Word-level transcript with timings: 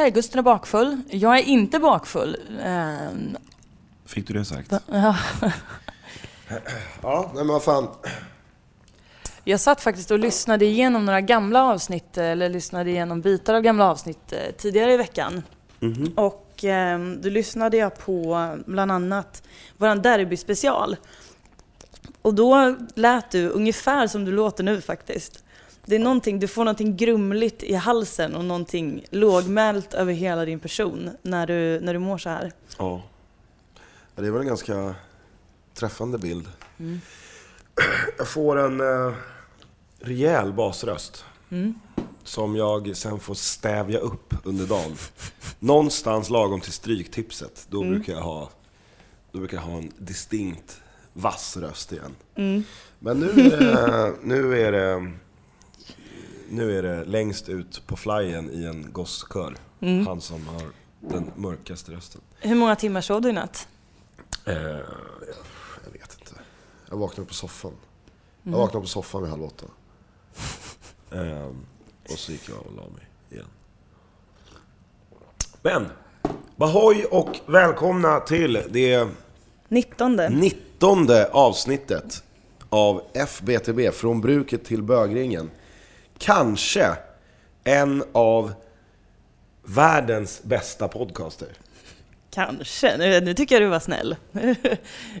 Kaj 0.00 0.10
Gusten 0.10 0.38
är 0.38 0.42
bakfull. 0.42 1.02
Jag 1.08 1.38
är 1.38 1.42
inte 1.42 1.78
bakfull. 1.78 2.36
Ehm, 2.62 3.36
Fick 4.06 4.26
du 4.28 4.34
det 4.34 4.44
sagt? 4.44 4.72
ja. 4.86 5.16
Ja, 7.02 7.30
nej 7.34 7.44
men 7.44 7.52
vad 7.52 7.64
fan. 7.64 7.88
Jag 9.44 9.60
satt 9.60 9.80
faktiskt 9.80 10.10
och 10.10 10.18
lyssnade 10.18 10.64
igenom 10.64 11.06
några 11.06 11.20
gamla 11.20 11.64
avsnitt, 11.64 12.18
eller 12.18 12.48
lyssnade 12.48 12.90
igenom 12.90 13.20
bitar 13.20 13.54
av 13.54 13.60
gamla 13.60 13.90
avsnitt 13.90 14.32
eh, 14.32 14.38
tidigare 14.56 14.92
i 14.92 14.96
veckan. 14.96 15.42
Och 16.16 16.64
eh, 16.64 16.98
då 16.98 17.28
lyssnade 17.28 17.76
jag 17.76 17.98
på 17.98 18.48
bland 18.66 18.92
annat 18.92 19.42
våran 19.76 20.02
derbyspecial. 20.02 20.96
Och 22.22 22.34
då 22.34 22.76
lät 22.94 23.30
du 23.30 23.48
ungefär 23.48 24.06
som 24.06 24.24
du 24.24 24.32
låter 24.32 24.64
nu 24.64 24.80
faktiskt. 24.80 25.44
Det 25.90 25.96
är 25.96 25.98
någonting, 25.98 26.38
du 26.38 26.48
får 26.48 26.64
någonting 26.64 26.96
grumligt 26.96 27.62
i 27.62 27.74
halsen 27.74 28.34
och 28.34 28.44
någonting 28.44 29.04
lågmält 29.10 29.94
över 29.94 30.12
hela 30.12 30.44
din 30.44 30.60
person 30.60 31.10
när 31.22 31.46
du, 31.46 31.80
när 31.80 31.92
du 31.92 31.98
mår 31.98 32.18
så 32.18 32.28
här. 32.28 32.52
Ja. 32.78 33.02
Det 34.14 34.26
är 34.26 34.30
väl 34.30 34.40
en 34.40 34.46
ganska 34.46 34.94
träffande 35.74 36.18
bild. 36.18 36.48
Jag 38.18 38.28
får 38.28 38.58
en 38.58 38.80
eh, 38.80 39.14
rejäl 40.00 40.52
basröst. 40.52 41.24
Som 42.24 42.56
jag 42.56 42.96
sen 42.96 43.20
får 43.20 43.34
stävja 43.34 43.98
upp 43.98 44.34
under 44.44 44.66
dagen. 44.66 44.96
Någonstans 45.58 46.30
lagom 46.30 46.60
till 46.60 46.72
stryktipset. 46.72 47.66
Då, 47.70 47.80
brukar 47.82 48.12
jag 48.12 48.22
ha, 48.22 48.50
då 49.32 49.38
brukar 49.38 49.56
jag 49.56 49.64
ha 49.64 49.78
en 49.78 49.92
distinkt 49.98 50.80
vass 51.12 51.56
röst 51.56 51.92
igen. 51.92 52.14
Men 52.98 53.20
nu 53.20 53.32
det, 53.32 54.14
nu, 54.22 54.60
är 54.62 54.72
det, 54.72 55.12
nu 56.50 56.78
är 56.78 56.82
det 56.82 57.04
längst 57.04 57.48
ut 57.48 57.86
på 57.86 57.96
flyen 57.96 58.50
i 58.50 58.64
en 58.64 58.92
gosskör. 58.92 59.56
Han 60.06 60.20
som 60.20 60.46
har 60.46 60.62
den 61.00 61.30
mörkaste 61.36 61.92
rösten. 61.92 62.20
Hur 62.40 62.54
många 62.54 62.76
timmar 62.76 63.00
sov 63.00 63.22
du 63.22 63.28
i 63.28 63.32
natt? 63.32 63.68
Eh, 64.46 64.54
jag 64.54 65.92
vet 65.92 66.16
inte. 66.20 66.32
Jag 66.90 66.96
vaknade 66.96 67.28
på 67.28 67.34
soffan. 67.34 67.72
Jag 68.42 68.52
vaknade 68.52 68.82
på 68.82 68.88
soffan 68.88 69.22
vid 69.22 69.30
halv 69.30 69.44
åtta. 69.44 69.66
Eh, 71.10 71.46
och 72.12 72.18
så 72.18 72.32
gick 72.32 72.48
jag 72.48 72.58
och 72.58 72.76
la 72.76 72.82
mig 72.82 73.08
igen. 73.30 73.46
Men! 75.62 75.86
Bahoy 76.56 77.04
och 77.04 77.40
välkomna 77.46 78.20
till 78.20 78.62
det 78.70 79.08
19. 79.68 80.16
19 80.16 81.08
avsnittet 81.32 82.22
av 82.68 83.02
FBTB, 83.14 83.90
Från 83.92 84.20
bruket 84.20 84.64
till 84.64 84.82
bögringen. 84.82 85.50
Kanske 86.20 86.96
en 87.64 88.04
av 88.12 88.52
världens 89.64 90.42
bästa 90.42 90.88
podcaster. 90.88 91.48
Kanske. 92.30 92.96
Nu, 92.96 93.20
nu 93.20 93.34
tycker 93.34 93.54
jag 93.54 93.62
du 93.62 93.68
var 93.68 93.80
snäll. 93.80 94.16
Ja, 94.32 94.40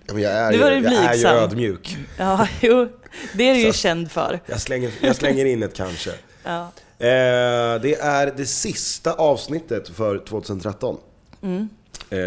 jag 0.06 0.32
är, 0.32 0.50
Nu 0.50 0.56
ju, 0.56 0.62
var 0.62 0.70
du 0.70 0.76
jag 0.76 0.92
är 0.92 1.02
ju 1.02 1.08
blygsam. 1.08 1.36
ödmjuk. 1.36 1.96
ja, 2.18 2.48
jo. 2.60 2.88
Det 3.34 3.44
är 3.50 3.54
du 3.54 3.60
ju 3.60 3.72
känd 3.72 4.10
för. 4.10 4.40
Jag 4.46 4.60
slänger, 4.60 4.92
jag 5.00 5.16
slänger 5.16 5.44
in 5.44 5.62
ett 5.62 5.74
kanske. 5.74 6.10
Ja. 6.44 6.60
Eh, 6.98 7.80
det 7.82 7.94
är 8.00 8.32
det 8.36 8.46
sista 8.46 9.12
avsnittet 9.12 9.88
för 9.88 10.18
2013. 10.18 10.96
Mm. 11.42 11.68
Eh, 12.10 12.18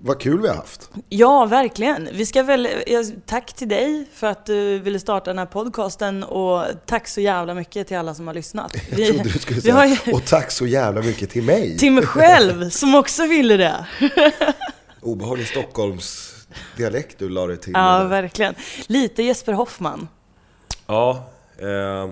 vad 0.00 0.20
kul 0.20 0.40
vi 0.42 0.48
har 0.48 0.54
haft. 0.56 0.90
ja, 1.08 1.46
verkligen. 1.46 2.08
Vi 2.12 2.26
ska 2.26 2.42
väl, 2.42 2.68
jag- 2.86 3.12
tack 3.26 3.52
till 3.52 3.68
dig 3.68 4.06
för 4.14 4.26
att 4.26 4.46
du 4.46 4.78
ville 4.78 5.00
starta 5.00 5.30
den 5.30 5.38
här 5.38 5.46
podcasten 5.46 6.24
och 6.24 6.64
tack 6.86 7.08
så 7.08 7.20
jävla 7.20 7.54
mycket 7.54 7.88
till 7.88 7.96
alla 7.96 8.14
som 8.14 8.26
har 8.26 8.34
lyssnat. 8.34 8.76
Jag 8.96 9.06
trodde 9.08 9.22
du 9.22 9.38
skulle 9.38 9.60
vi 9.60 9.70
har 9.70 9.82
säga, 9.86 9.98
ju, 10.06 10.12
och 10.12 10.24
tack 10.24 10.50
så 10.50 10.66
jävla 10.66 11.02
mycket 11.02 11.30
till 11.30 11.42
mig. 11.42 11.78
till 11.78 11.92
mig 11.92 12.06
själv 12.06 12.70
som 12.70 12.94
också 12.94 13.26
ville 13.26 13.56
det. 13.56 13.86
Obehaglig 15.02 15.46
Stockholms 15.46 16.34
dialekt 16.76 17.18
du 17.18 17.28
la 17.28 17.46
dig 17.46 17.56
till. 17.56 17.72
Ja, 17.74 18.04
verkligen. 18.04 18.54
Lite 18.86 19.22
Jesper 19.22 19.52
Hoffman. 19.52 20.08
ja 20.86 21.30
eh, 21.58 22.10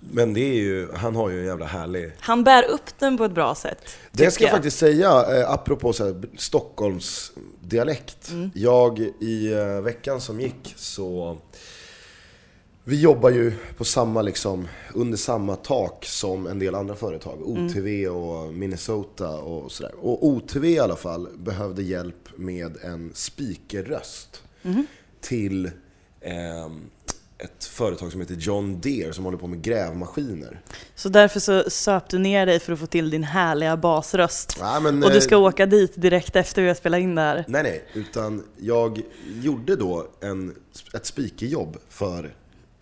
men 0.00 0.34
det 0.34 0.40
är 0.40 0.54
ju, 0.54 0.92
han 0.92 1.16
har 1.16 1.30
ju 1.30 1.40
en 1.40 1.46
jävla 1.46 1.66
härlig... 1.66 2.12
Han 2.20 2.44
bär 2.44 2.64
upp 2.64 2.98
den 2.98 3.18
på 3.18 3.24
ett 3.24 3.32
bra 3.32 3.54
sätt. 3.54 3.78
Det 4.12 4.30
ska 4.30 4.44
jag 4.44 4.48
jag. 4.48 4.56
faktiskt 4.56 4.78
säga, 4.78 5.08
eh, 5.08 5.50
apropå 5.50 5.92
så 5.92 6.04
här, 6.04 6.22
Stockholms 6.36 7.32
dialekt. 7.60 8.30
Mm. 8.30 8.50
Jag, 8.54 8.98
i 9.20 9.52
eh, 9.52 9.80
veckan 9.80 10.20
som 10.20 10.40
gick 10.40 10.74
så... 10.76 11.38
Vi 12.84 13.00
jobbar 13.00 13.30
ju 13.30 13.52
på 13.76 13.84
samma, 13.84 14.22
liksom, 14.22 14.68
under 14.94 15.18
samma 15.18 15.56
tak 15.56 16.04
som 16.04 16.46
en 16.46 16.58
del 16.58 16.74
andra 16.74 16.96
företag. 16.96 17.38
OTV 17.42 18.06
och 18.08 18.54
Minnesota 18.54 19.30
och 19.38 19.72
sådär. 19.72 19.92
Och 20.00 20.26
OTV 20.26 20.64
i 20.64 20.78
alla 20.78 20.96
fall 20.96 21.28
behövde 21.36 21.82
hjälp 21.82 22.28
med 22.36 22.76
en 22.82 23.10
speakerröst 23.14 24.42
till 25.20 25.70
ehm, 26.20 26.90
ett 27.44 27.64
företag 27.64 28.12
som 28.12 28.20
heter 28.20 28.34
John 28.34 28.80
Deere 28.80 29.12
som 29.12 29.24
håller 29.24 29.38
på 29.38 29.46
med 29.46 29.62
grävmaskiner. 29.62 30.60
Så 30.94 31.08
därför 31.08 31.40
så 31.40 31.70
söp 31.70 32.08
du 32.08 32.18
ner 32.18 32.46
dig 32.46 32.60
för 32.60 32.72
att 32.72 32.78
få 32.78 32.86
till 32.86 33.10
din 33.10 33.24
härliga 33.24 33.76
basröst. 33.76 34.56
Ja, 34.60 34.80
men, 34.80 35.04
Och 35.04 35.10
du 35.10 35.16
eh, 35.16 35.22
ska 35.22 35.36
åka 35.36 35.66
dit 35.66 35.92
direkt 35.94 36.36
efter 36.36 36.62
vi 36.62 36.68
har 36.68 36.74
spelat 36.74 37.00
in 37.00 37.14
det 37.14 37.22
här. 37.22 37.44
Nej, 37.48 37.62
nej. 37.62 37.84
Utan 37.94 38.44
jag 38.56 39.02
gjorde 39.42 39.76
då 39.76 40.06
en, 40.20 40.54
ett 40.94 41.06
speakerjobb 41.06 41.76
för 41.88 42.34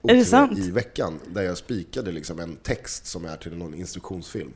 Är 0.03 0.15
det 0.15 0.25
sant? 0.25 0.59
i 0.59 0.71
veckan. 0.71 1.21
Där 1.27 1.43
jag 1.43 1.59
spikade 1.59 2.13
liksom 2.13 2.41
en 2.41 2.57
text 2.57 3.07
som 3.07 3.25
är 3.25 3.37
till 3.37 3.57
någon 3.57 3.75
instruktionsfilm. 3.75 4.53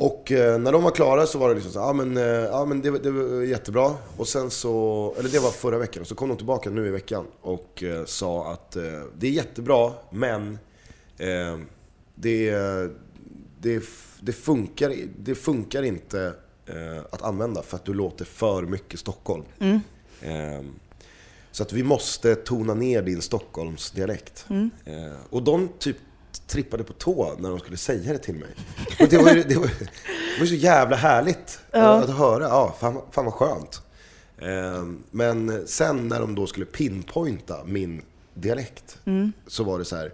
Och 0.00 0.32
eh, 0.32 0.58
när 0.58 0.72
de 0.72 0.82
var 0.82 0.90
klara 0.90 1.26
så 1.26 1.38
var 1.38 1.48
det 1.48 1.54
liksom 1.54 1.72
så 1.72 1.78
ja 1.78 1.92
men, 1.92 2.16
eh, 2.16 2.22
ja, 2.24 2.64
men 2.64 2.82
det, 2.82 2.90
var- 2.90 2.98
det 2.98 3.10
var 3.10 3.42
jättebra. 3.42 3.94
Och 4.16 4.28
sen 4.28 4.50
så, 4.50 5.14
eller 5.18 5.28
det 5.28 5.38
var 5.38 5.50
förra 5.50 5.78
veckan, 5.78 6.00
och 6.00 6.06
så 6.08 6.14
kom 6.14 6.28
de 6.28 6.36
tillbaka 6.36 6.70
nu 6.70 6.86
i 6.86 6.90
veckan 6.90 7.26
och 7.40 7.82
eh, 7.82 8.04
sa 8.04 8.52
att 8.52 8.76
eh, 8.76 8.82
det 9.18 9.26
är 9.26 9.30
jättebra, 9.30 9.92
men 10.10 10.58
eh, 11.18 11.58
det, 12.14 12.50
det, 13.60 13.82
det, 14.20 14.32
funkar, 14.32 14.94
det 15.18 15.34
funkar 15.34 15.82
inte 15.82 16.32
eh, 16.66 17.02
att 17.10 17.22
använda 17.22 17.62
för 17.62 17.76
att 17.76 17.84
du 17.84 17.94
låter 17.94 18.24
för 18.24 18.62
mycket 18.62 19.00
Stockholm. 19.00 19.44
Eh, 20.22 20.62
så 21.52 21.62
att 21.62 21.72
vi 21.72 21.82
måste 21.82 22.34
tona 22.34 22.74
ner 22.74 23.02
din 23.02 23.22
Stockholmsdialekt. 23.22 24.46
Eh, 24.84 25.12
och 25.30 25.42
de 25.42 25.68
typ 25.78 25.96
trippade 26.46 26.84
på 26.84 26.92
tå 26.92 27.34
när 27.38 27.50
de 27.50 27.58
skulle 27.58 27.76
säga 27.76 28.12
det 28.12 28.18
till 28.18 28.34
mig. 28.34 28.48
Och 29.00 29.08
det 29.08 29.18
var 29.18 29.32
ju 29.32 29.42
det 29.42 29.54
var, 29.54 29.66
det 29.66 30.40
var 30.40 30.46
så 30.46 30.54
jävla 30.54 30.96
härligt 30.96 31.60
att 31.70 32.16
höra. 32.16 32.44
Ja, 32.44 32.76
fan, 32.80 33.00
fan 33.10 33.24
vad 33.24 33.34
skönt. 33.34 33.82
Eh, 34.38 34.84
men 35.10 35.66
sen 35.66 36.08
när 36.08 36.20
de 36.20 36.34
då 36.34 36.46
skulle 36.46 36.66
pinpointa 36.66 37.64
min 37.64 38.02
dialekt 38.34 38.98
så 39.46 39.64
var 39.64 39.78
det 39.78 39.84
så 39.84 39.96
här. 39.96 40.12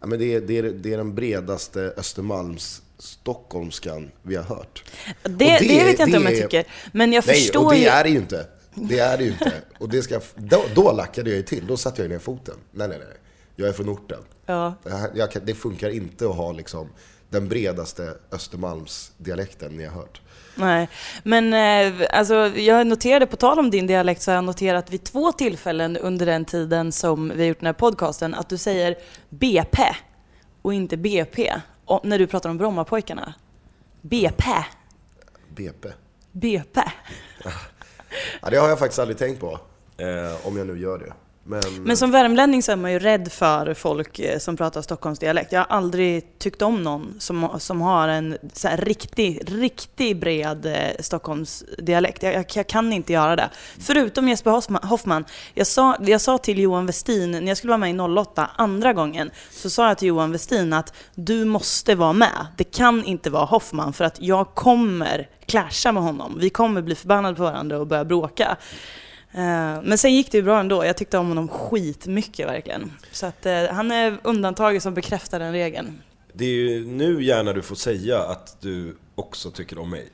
Ja, 0.00 0.06
men 0.06 0.18
det, 0.18 0.34
är, 0.34 0.40
det, 0.40 0.58
är, 0.58 0.62
det 0.62 0.92
är 0.92 0.96
den 0.96 1.14
bredaste 1.14 1.94
Östermalms 1.96 2.82
stockholmskan 2.98 4.10
vi 4.22 4.36
har 4.36 4.44
hört. 4.44 4.84
Det, 5.22 5.30
Och 5.30 5.38
det, 5.38 5.84
vet 5.84 5.98
jag 5.98 6.08
inte 6.08 6.18
om 6.18 6.24
jag 6.24 6.36
tycker. 6.36 6.66
Men 6.92 7.12
jag 7.12 7.24
Nej, 7.26 7.36
förstår 7.36 7.64
och 7.64 7.72
det 7.72 7.78
ju... 7.78 7.86
är 7.86 8.04
det 8.04 8.10
ju 8.10 8.16
inte. 8.16 8.46
Det 8.74 8.98
är 8.98 9.18
det 9.18 9.24
ju 9.24 9.30
inte. 9.30 9.52
Och 9.78 9.88
det 9.88 10.02
ska, 10.02 10.20
då, 10.34 10.64
då 10.74 10.92
lackade 10.92 11.30
jag 11.30 11.36
ju 11.36 11.42
till. 11.42 11.66
Då 11.66 11.76
satte 11.76 12.02
jag 12.02 12.10
ner 12.10 12.18
foten. 12.18 12.54
Nej, 12.70 12.88
nej, 12.88 12.98
nej. 12.98 13.16
Jag 13.56 13.68
är 13.68 13.72
från 13.72 13.88
orten. 13.88 14.20
Ja. 14.46 14.74
Jag, 15.14 15.30
kan- 15.30 15.44
det 15.44 15.54
funkar 15.54 15.88
inte 15.90 16.28
att 16.28 16.36
ha 16.36 16.52
liksom 16.52 16.88
den 17.30 17.48
bredaste 17.48 18.14
Östermalmsdialekten 18.32 19.76
ni 19.76 19.84
har 19.84 19.94
hört. 19.94 20.20
Nej, 20.54 20.88
men 21.22 21.54
eh, 21.54 22.06
alltså, 22.10 22.34
jag 22.48 22.86
noterade, 22.86 23.26
på 23.26 23.36
tal 23.36 23.58
om 23.58 23.70
din 23.70 23.86
dialekt, 23.86 24.22
så 24.22 24.30
har 24.30 24.34
jag 24.34 24.44
noterat 24.44 24.90
vid 24.90 25.04
två 25.04 25.32
tillfällen 25.32 25.96
under 25.96 26.26
den 26.26 26.44
tiden 26.44 26.92
som 26.92 27.28
vi 27.28 27.38
har 27.42 27.48
gjort 27.48 27.60
den 27.60 27.66
här 27.66 27.72
podcasten, 27.72 28.34
att 28.34 28.48
du 28.48 28.58
säger 28.58 28.96
BP 29.28 29.82
och 30.62 30.74
inte 30.74 30.96
BP 30.96 31.52
och, 31.84 32.04
när 32.04 32.18
du 32.18 32.26
pratar 32.26 32.50
om 32.50 32.58
Brommapojkarna. 32.58 33.34
BP. 34.00 34.44
BP. 35.56 35.88
BP. 36.32 36.80
Ja, 38.42 38.50
det 38.50 38.56
har 38.56 38.68
jag 38.68 38.78
faktiskt 38.78 38.98
aldrig 38.98 39.18
tänkt 39.18 39.40
på. 39.40 39.60
Eh, 39.96 40.46
om 40.46 40.56
jag 40.56 40.66
nu 40.66 40.78
gör 40.78 40.98
det. 40.98 41.12
Men, 41.50 41.60
Men 41.84 41.96
som 41.96 42.10
värmlänning 42.10 42.62
så 42.62 42.72
är 42.72 42.76
man 42.76 42.92
ju 42.92 42.98
rädd 42.98 43.32
för 43.32 43.74
folk 43.74 44.18
eh, 44.18 44.38
som 44.38 44.56
pratar 44.56 44.82
Stockholmsdialekt. 44.82 45.52
Jag 45.52 45.60
har 45.60 45.76
aldrig 45.76 46.38
tyckt 46.38 46.62
om 46.62 46.82
någon 46.82 47.14
som, 47.18 47.48
som 47.58 47.80
har 47.80 48.08
en 48.08 48.38
så 48.52 48.68
här 48.68 48.76
riktig, 48.76 49.42
riktig 49.46 50.20
bred 50.20 50.66
eh, 50.66 51.02
Stockholmsdialekt. 51.02 52.22
Jag, 52.22 52.34
jag, 52.34 52.44
jag 52.54 52.66
kan 52.66 52.92
inte 52.92 53.12
göra 53.12 53.36
det. 53.36 53.50
Förutom 53.78 54.28
Jesper 54.28 54.50
Hoffman. 54.50 54.82
Hoffman 54.82 55.24
jag, 55.54 55.66
sa, 55.66 55.96
jag 56.00 56.20
sa 56.20 56.38
till 56.38 56.58
Johan 56.58 56.86
Westin, 56.86 57.30
när 57.30 57.48
jag 57.48 57.56
skulle 57.56 57.70
vara 57.70 57.78
med 57.78 57.94
i 57.94 57.98
08 57.98 58.50
andra 58.56 58.92
gången, 58.92 59.30
så 59.50 59.70
sa 59.70 59.88
jag 59.88 59.98
till 59.98 60.08
Johan 60.08 60.32
Westin 60.32 60.72
att 60.72 60.94
du 61.14 61.44
måste 61.44 61.94
vara 61.94 62.12
med. 62.12 62.46
Det 62.56 62.64
kan 62.64 63.04
inte 63.04 63.30
vara 63.30 63.44
Hoffman 63.44 63.92
för 63.92 64.04
att 64.04 64.20
jag 64.20 64.54
kommer 64.54 65.28
clasha 65.46 65.92
med 65.92 66.02
honom. 66.02 66.36
Vi 66.40 66.50
kommer 66.50 66.82
bli 66.82 66.94
förbannade 66.94 67.34
på 67.34 67.42
varandra 67.42 67.78
och 67.78 67.86
börja 67.86 68.04
bråka. 68.04 68.56
Eh, 69.32 69.82
Men 69.82 69.98
sen 69.98 70.14
gick 70.14 70.32
det 70.32 70.38
ju 70.38 70.42
bra 70.44 70.60
ändå. 70.60 70.84
Jag 70.84 70.96
tyckte 70.96 71.18
om 71.18 71.28
honom 71.28 71.48
skitmycket 71.48 72.48
verkligen. 72.48 72.92
Så 73.12 73.26
att 73.26 73.46
eh, 73.46 73.64
han 73.70 73.90
är 73.90 74.18
undantaget 74.22 74.82
som 74.82 74.94
bekräftar 74.94 75.38
den 75.38 75.52
regeln. 75.52 76.02
Det 76.32 76.44
är 76.44 76.48
ju 76.48 76.86
nu 76.86 77.24
gärna 77.24 77.52
du 77.52 77.62
får 77.62 77.76
säga 77.76 78.18
att 78.18 78.56
du 78.60 78.96
också 79.14 79.50
tycker 79.50 79.78
om 79.78 79.90
mig. 79.90 80.08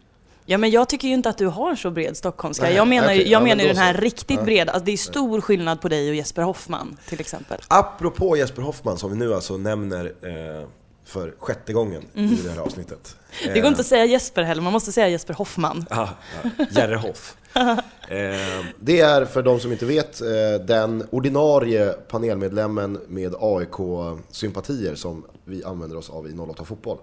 Ja 0.48 0.58
men 0.58 0.70
jag 0.70 0.88
tycker 0.88 1.08
ju 1.08 1.14
inte 1.14 1.28
att 1.28 1.38
du 1.38 1.46
har 1.46 1.74
så 1.76 1.90
bred 1.90 2.16
stockholmska. 2.16 2.64
Nej, 2.64 2.74
jag 2.74 2.88
menar 2.88 3.06
okej, 3.06 3.18
jag 3.18 3.26
ja, 3.28 3.38
men 3.38 3.48
menar 3.48 3.62
ju 3.62 3.68
den 3.68 3.76
här 3.76 3.94
så. 3.94 4.00
riktigt 4.00 4.44
breda. 4.44 4.72
Alltså 4.72 4.84
det 4.84 4.92
är 4.92 4.96
stor 4.96 5.40
skillnad 5.40 5.80
på 5.80 5.88
dig 5.88 6.08
och 6.08 6.14
Jesper 6.14 6.42
Hoffman 6.42 6.96
till 7.08 7.20
exempel. 7.20 7.60
Apropå 7.68 8.36
Jesper 8.36 8.62
Hoffman 8.62 8.98
som 8.98 9.10
vi 9.10 9.16
nu 9.16 9.34
alltså 9.34 9.56
nämner 9.56 10.04
eh, 10.04 10.68
för 11.06 11.34
sjätte 11.38 11.72
gången 11.72 12.02
i 12.14 12.26
det 12.44 12.50
här 12.50 12.60
avsnittet. 12.60 13.16
Mm. 13.42 13.54
Det 13.54 13.60
går 13.60 13.68
inte 13.68 13.80
att 13.80 13.86
säga 13.86 14.04
Jesper 14.04 14.42
heller, 14.42 14.62
man 14.62 14.72
måste 14.72 14.92
säga 14.92 15.08
Jesper 15.08 15.34
Hoffman. 15.34 15.86
Ah, 15.90 16.08
ja. 16.42 16.50
Jerry 16.70 16.96
Hoff. 16.96 17.36
Eh, 18.08 18.64
Det 18.80 19.00
är, 19.00 19.24
för 19.24 19.42
de 19.42 19.60
som 19.60 19.72
inte 19.72 19.86
vet, 19.86 20.20
eh, 20.20 20.26
den 20.66 21.06
ordinarie 21.10 21.92
panelmedlemmen 21.92 23.00
med 23.08 23.34
AIK-sympatier 23.40 24.94
som 24.94 25.26
vi 25.44 25.64
använder 25.64 25.96
oss 25.96 26.10
av 26.10 26.28
i 26.30 26.32
08 26.38 26.64
Fotboll. 26.64 26.98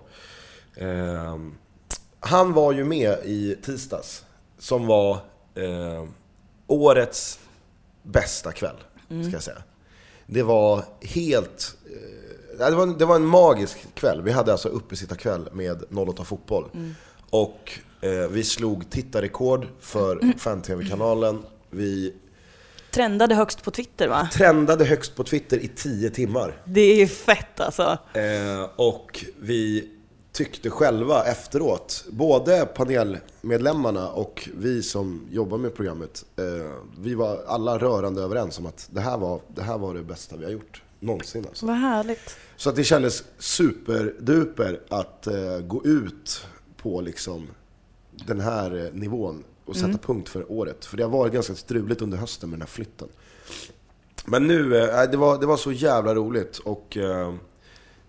eh, 0.75 1.37
Han 2.19 2.53
var 2.53 2.71
ju 2.71 2.83
med 2.83 3.17
i 3.25 3.55
tisdags, 3.65 4.25
som 4.59 4.87
var 4.87 5.13
eh, 5.55 6.05
årets 6.67 7.39
bästa 8.03 8.51
kväll, 8.51 8.75
ska 9.07 9.31
jag 9.31 9.43
säga. 9.43 9.63
Det 10.25 10.43
var 10.43 10.83
helt... 11.01 11.77
Det, 12.57 12.71
var, 12.75 12.83
en- 12.83 12.97
det 12.97 13.05
var 13.05 13.15
en 13.15 13.25
magisk 13.25 13.77
kväll. 13.95 14.21
Vi 14.21 14.31
hade 14.31 14.51
alltså 14.51 14.69
uppesittarkväll 14.69 15.49
med 15.51 15.83
08 16.09 16.23
Fotboll. 16.23 16.65
Och 17.29 17.71
eh, 18.01 18.27
vi 18.29 18.43
slog 18.43 18.89
tittarrekord 18.89 19.67
för 19.79 20.37
fan-tv-kanalen. 20.37 21.43
Vi 21.69 22.13
Trendade 22.91 23.35
högst 23.35 23.63
på 23.63 23.71
Twitter 23.71 24.07
va? 24.07 24.29
trendade 24.33 24.85
högst 24.85 25.15
på 25.15 25.23
Twitter 25.23 25.57
i 25.57 25.67
10 25.67 26.09
timmar. 26.09 26.61
Det 26.65 26.81
är 26.81 26.95
ju 26.95 27.07
fett 27.07 27.59
alltså. 27.59 27.97
eh, 28.13 28.69
Och 28.75 29.25
vi 29.39 29.89
tyckte 30.31 30.69
själva 30.69 31.23
efteråt, 31.23 32.05
både 32.09 32.65
panelmedlemmarna 32.65 34.09
och 34.09 34.49
vi 34.57 34.83
som 34.83 35.27
jobbar 35.31 35.57
med 35.57 35.75
programmet, 35.75 36.25
eh, 36.37 36.71
vi 36.99 37.15
var 37.15 37.39
alla 37.47 37.77
rörande 37.77 38.21
överens 38.21 38.59
om 38.59 38.65
att 38.65 38.87
det 38.91 39.01
här 39.01 39.17
var 39.17 39.39
det, 39.55 39.61
här 39.61 39.77
var 39.77 39.93
det 39.93 40.03
bästa 40.03 40.37
vi 40.37 40.45
har 40.45 40.51
gjort 40.51 40.82
någonsin. 41.03 41.45
Alltså. 41.47 41.65
Vad 41.65 41.75
härligt. 41.75 42.37
Så 42.55 42.69
att 42.69 42.75
det 42.75 42.83
kändes 42.83 43.23
superduper 43.37 44.81
att 44.89 45.27
eh, 45.27 45.59
gå 45.59 45.85
ut 45.85 46.45
på 46.77 47.01
liksom 47.01 47.47
den 48.11 48.39
här 48.39 48.85
eh, 48.85 48.93
nivån 48.93 49.43
och 49.65 49.75
sätta 49.75 49.97
punkt 49.97 50.29
för 50.29 50.51
året. 50.51 50.85
För 50.85 50.97
det 50.97 51.03
har 51.03 51.09
varit 51.09 51.33
ganska 51.33 51.55
struligt 51.55 52.01
under 52.01 52.17
hösten 52.17 52.49
med 52.49 52.59
den 52.59 52.61
här 52.61 52.67
flytten. 52.67 53.07
Men 54.25 54.47
nu, 54.47 54.77
eh, 54.77 55.11
det, 55.11 55.17
var, 55.17 55.39
det 55.39 55.45
var 55.45 55.57
så 55.57 55.71
jävla 55.71 56.15
roligt 56.15 56.57
och 56.57 56.97
eh, 56.97 57.33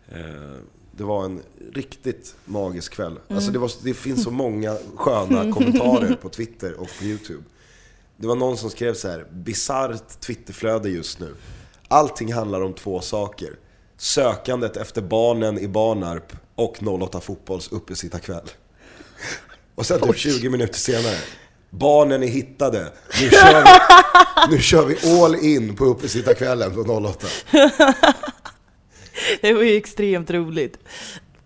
eh, 0.08 0.56
det 0.93 1.05
var 1.05 1.25
en 1.25 1.40
riktigt 1.73 2.37
magisk 2.44 2.93
kväll. 2.93 3.19
Alltså 3.29 3.50
det, 3.50 3.58
var, 3.58 3.70
det 3.82 3.94
finns 3.94 4.25
så 4.25 4.31
många 4.44 4.76
sköna 4.97 5.52
kommentarer 5.52 6.14
på 6.14 6.29
Twitter 6.29 6.81
och 6.81 6.88
på 6.99 7.05
YouTube. 7.05 7.43
Det 8.17 8.26
var 8.26 8.37
någon 8.37 8.56
som 8.56 8.70
skrev 8.70 8.94
så 8.94 9.08
här: 9.08 9.26
bisarrt 9.32 10.20
Twitterflöde 10.20 10.88
just 10.88 11.20
nu. 11.20 11.35
Allting 11.94 12.32
handlar 12.32 12.61
om 12.61 12.73
två 12.73 13.00
saker. 13.00 13.50
Sökandet 13.96 14.76
efter 14.76 15.02
barnen 15.02 15.58
i 15.58 15.69
Barnarp 15.69 16.32
och 16.55 16.76
08 17.02 17.20
Fotbolls 17.20 17.73
uppesittarkväll. 17.73 18.50
Och 19.75 19.87
sen 19.87 20.00
typ 20.00 20.17
20 20.17 20.49
minuter 20.49 20.75
senare. 20.75 21.17
Barnen 21.70 22.23
är 22.23 22.26
hittade. 22.26 22.93
Nu 23.20 23.31
kör 23.31 23.64
vi, 23.64 23.70
nu 24.56 24.62
kör 24.62 24.85
vi 24.87 25.23
all 25.23 25.35
in 25.35 25.76
på 25.76 25.85
uppesittarkvällen 25.85 26.75
på 26.75 26.81
08. 26.81 27.26
Det 29.40 29.52
var 29.52 29.62
ju 29.62 29.76
extremt 29.76 30.31
roligt. 30.31 30.79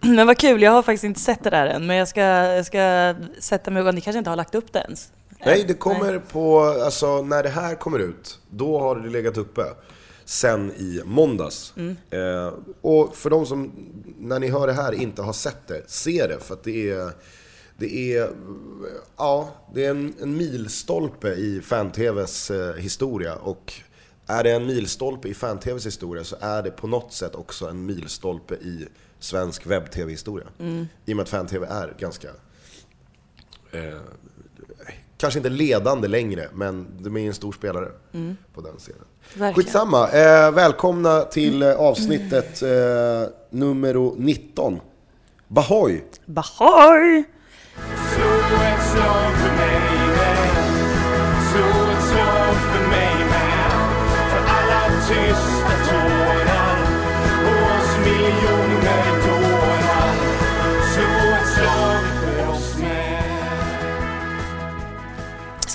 Men 0.00 0.26
vad 0.26 0.38
kul, 0.38 0.62
jag 0.62 0.70
har 0.70 0.82
faktiskt 0.82 1.04
inte 1.04 1.20
sett 1.20 1.44
det 1.44 1.50
där 1.50 1.66
än, 1.66 1.86
men 1.86 1.96
jag 1.96 2.08
ska, 2.08 2.20
jag 2.20 2.66
ska 2.66 3.14
sätta 3.38 3.70
mig 3.70 3.82
och 3.82 3.94
ni 3.94 4.00
kanske 4.00 4.18
inte 4.18 4.30
har 4.30 4.36
lagt 4.36 4.54
upp 4.54 4.72
det 4.72 4.78
ens? 4.78 5.08
Nej, 5.44 5.64
det 5.68 5.74
kommer 5.74 6.18
på, 6.18 6.60
alltså 6.60 7.22
när 7.22 7.42
det 7.42 7.48
här 7.48 7.74
kommer 7.74 7.98
ut, 7.98 8.38
då 8.50 8.78
har 8.78 8.96
det 8.96 9.08
legat 9.08 9.36
uppe. 9.36 9.62
Sen 10.28 10.72
i 10.72 11.02
måndags. 11.04 11.74
Eh, 12.10 12.52
och 12.80 13.16
för 13.16 13.30
de 13.30 13.46
som, 13.46 13.72
när 14.18 14.38
ni 14.38 14.48
hör 14.48 14.66
det 14.66 14.72
här, 14.72 14.92
inte 14.92 15.22
har 15.22 15.32
sett 15.32 15.66
det, 15.66 15.82
se 15.86 16.26
det. 16.26 16.40
För 16.40 16.54
att 16.54 16.64
det 16.64 16.90
är, 16.90 17.10
det 17.76 18.16
är, 18.16 18.30
ja, 19.16 19.48
det 19.74 19.84
är 19.84 19.90
en, 19.90 20.14
en 20.20 20.36
milstolpe 20.36 21.28
i 21.28 21.60
fan-tvs 21.60 22.50
eh, 22.50 22.74
historia. 22.74 23.34
Och 23.34 23.72
är 24.26 24.44
det 24.44 24.52
en 24.52 24.66
milstolpe 24.66 25.28
i 25.28 25.34
fan-tvs 25.34 25.86
historia 25.86 26.24
så 26.24 26.36
är 26.40 26.62
det 26.62 26.70
på 26.70 26.86
något 26.86 27.12
sätt 27.12 27.34
också 27.34 27.68
en 27.68 27.86
milstolpe 27.86 28.54
i 28.54 28.88
svensk 29.18 29.66
webb-tv-historia. 29.66 30.46
I 31.04 31.12
och 31.12 31.16
med 31.16 31.22
att 31.22 31.28
fan-tv 31.28 31.66
är 31.66 31.94
ganska 31.98 32.28
eh, 33.72 34.00
kanske 35.18 35.38
inte 35.38 35.50
ledande 35.50 36.08
längre, 36.08 36.48
men 36.54 36.86
de 36.98 37.16
är 37.16 37.26
en 37.26 37.34
stor 37.34 37.52
spelare 37.52 37.88
på 38.54 38.60
den 38.60 38.76
scenen. 38.78 39.00
Verkligen. 39.34 39.54
Skitsamma, 39.54 40.08
eh, 40.08 40.50
välkomna 40.50 41.20
till 41.22 41.62
eh, 41.62 41.74
avsnittet 41.74 42.62
eh, 42.62 42.68
nummer 43.50 44.20
19. 44.20 44.80
Bahoy! 45.48 46.04
Bahoy! 46.26 47.24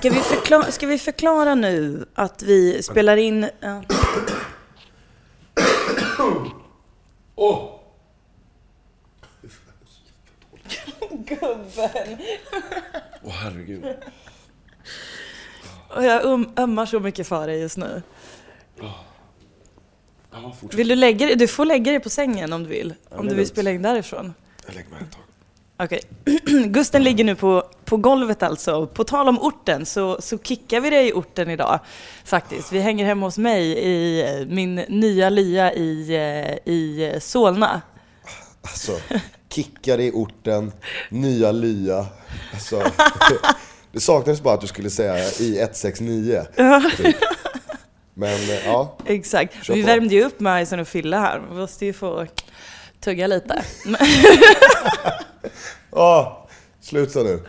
Ska 0.03 0.10
vi, 0.10 0.19
förklara, 0.19 0.72
ska 0.72 0.88
vi 0.88 0.98
förklara 0.98 1.55
nu 1.55 2.05
att 2.13 2.41
vi 2.43 2.83
spelar 2.83 3.17
in... 3.17 3.50
Ja. 3.60 3.83
Gubben! 11.10 12.17
Åh 13.24 13.31
herregud. 13.31 13.86
Och 15.89 16.03
jag 16.03 16.25
um, 16.25 16.53
ömmar 16.57 16.86
så 16.86 17.00
mycket 17.00 17.27
för 17.27 17.48
dig 17.48 17.60
just 17.60 17.77
nu. 17.77 18.01
Ja, 18.79 20.53
fortsätt. 20.60 20.79
Vill 20.79 20.88
du 20.88 20.95
lägga 20.95 21.25
dig? 21.25 21.36
Du 21.36 21.48
får 21.48 21.65
lägga 21.65 21.91
dig 21.91 22.00
på 22.00 22.10
sängen 22.10 22.53
om 22.53 22.63
du 22.63 22.69
vill. 22.69 22.93
Ja, 23.10 23.17
om 23.17 23.24
du 23.24 23.29
vill 23.29 23.38
lugnt. 23.38 23.50
spela 23.50 23.72
in 23.72 23.81
därifrån. 23.81 24.33
Jag 24.65 24.75
lägger 24.75 24.89
mig 24.89 25.00
ett 25.01 25.12
tag. 25.12 25.22
Okej. 25.77 26.01
Gusten 26.65 27.03
ligger 27.03 27.23
nu 27.23 27.35
på, 27.35 27.63
på 27.85 27.97
golvet 27.97 28.43
alltså. 28.43 28.87
På 28.87 29.03
tal 29.03 29.27
om 29.27 29.39
orten 29.39 29.85
så, 29.85 30.21
så 30.21 30.37
kickar 30.37 30.79
vi 30.79 30.89
dig 30.89 31.07
i 31.07 31.13
orten 31.13 31.49
idag. 31.49 31.79
Faktiskt. 32.25 32.71
Vi 32.71 32.79
hänger 32.79 33.05
hemma 33.05 33.25
hos 33.25 33.37
mig 33.37 33.63
i 33.63 34.21
eh, 34.21 34.47
min 34.47 34.75
nya 34.75 35.29
lya 35.29 35.73
i, 35.73 36.15
eh, 36.15 36.73
i 36.73 37.11
eh, 37.13 37.19
Solna. 37.19 37.81
Alltså, 38.61 38.99
kickare 39.49 40.03
i 40.03 40.11
orten, 40.11 40.71
nya 41.09 41.51
lya. 41.51 42.05
Alltså, 42.53 42.83
det 43.91 43.99
saknades 43.99 44.41
bara 44.41 44.53
att 44.53 44.61
du 44.61 44.67
skulle 44.67 44.89
säga 44.89 45.29
i 45.39 45.59
169. 45.59 46.45
Typ. 46.97 47.15
Men 48.13 48.39
ja, 48.65 48.97
Exakt. 49.05 49.69
Vi 49.69 49.81
värmde 49.81 50.15
ju 50.15 50.23
upp 50.23 50.39
med 50.39 50.63
Ison 50.63 50.79
och 50.79 50.87
Fille 50.87 51.17
här. 51.17 51.41
Vi 51.49 51.55
måste 51.55 51.85
ju 51.85 51.93
få 51.93 52.27
tugga 52.99 53.27
lite. 53.27 53.63
Åh, 55.91 56.47
sluta 56.81 57.23
nu. 57.23 57.43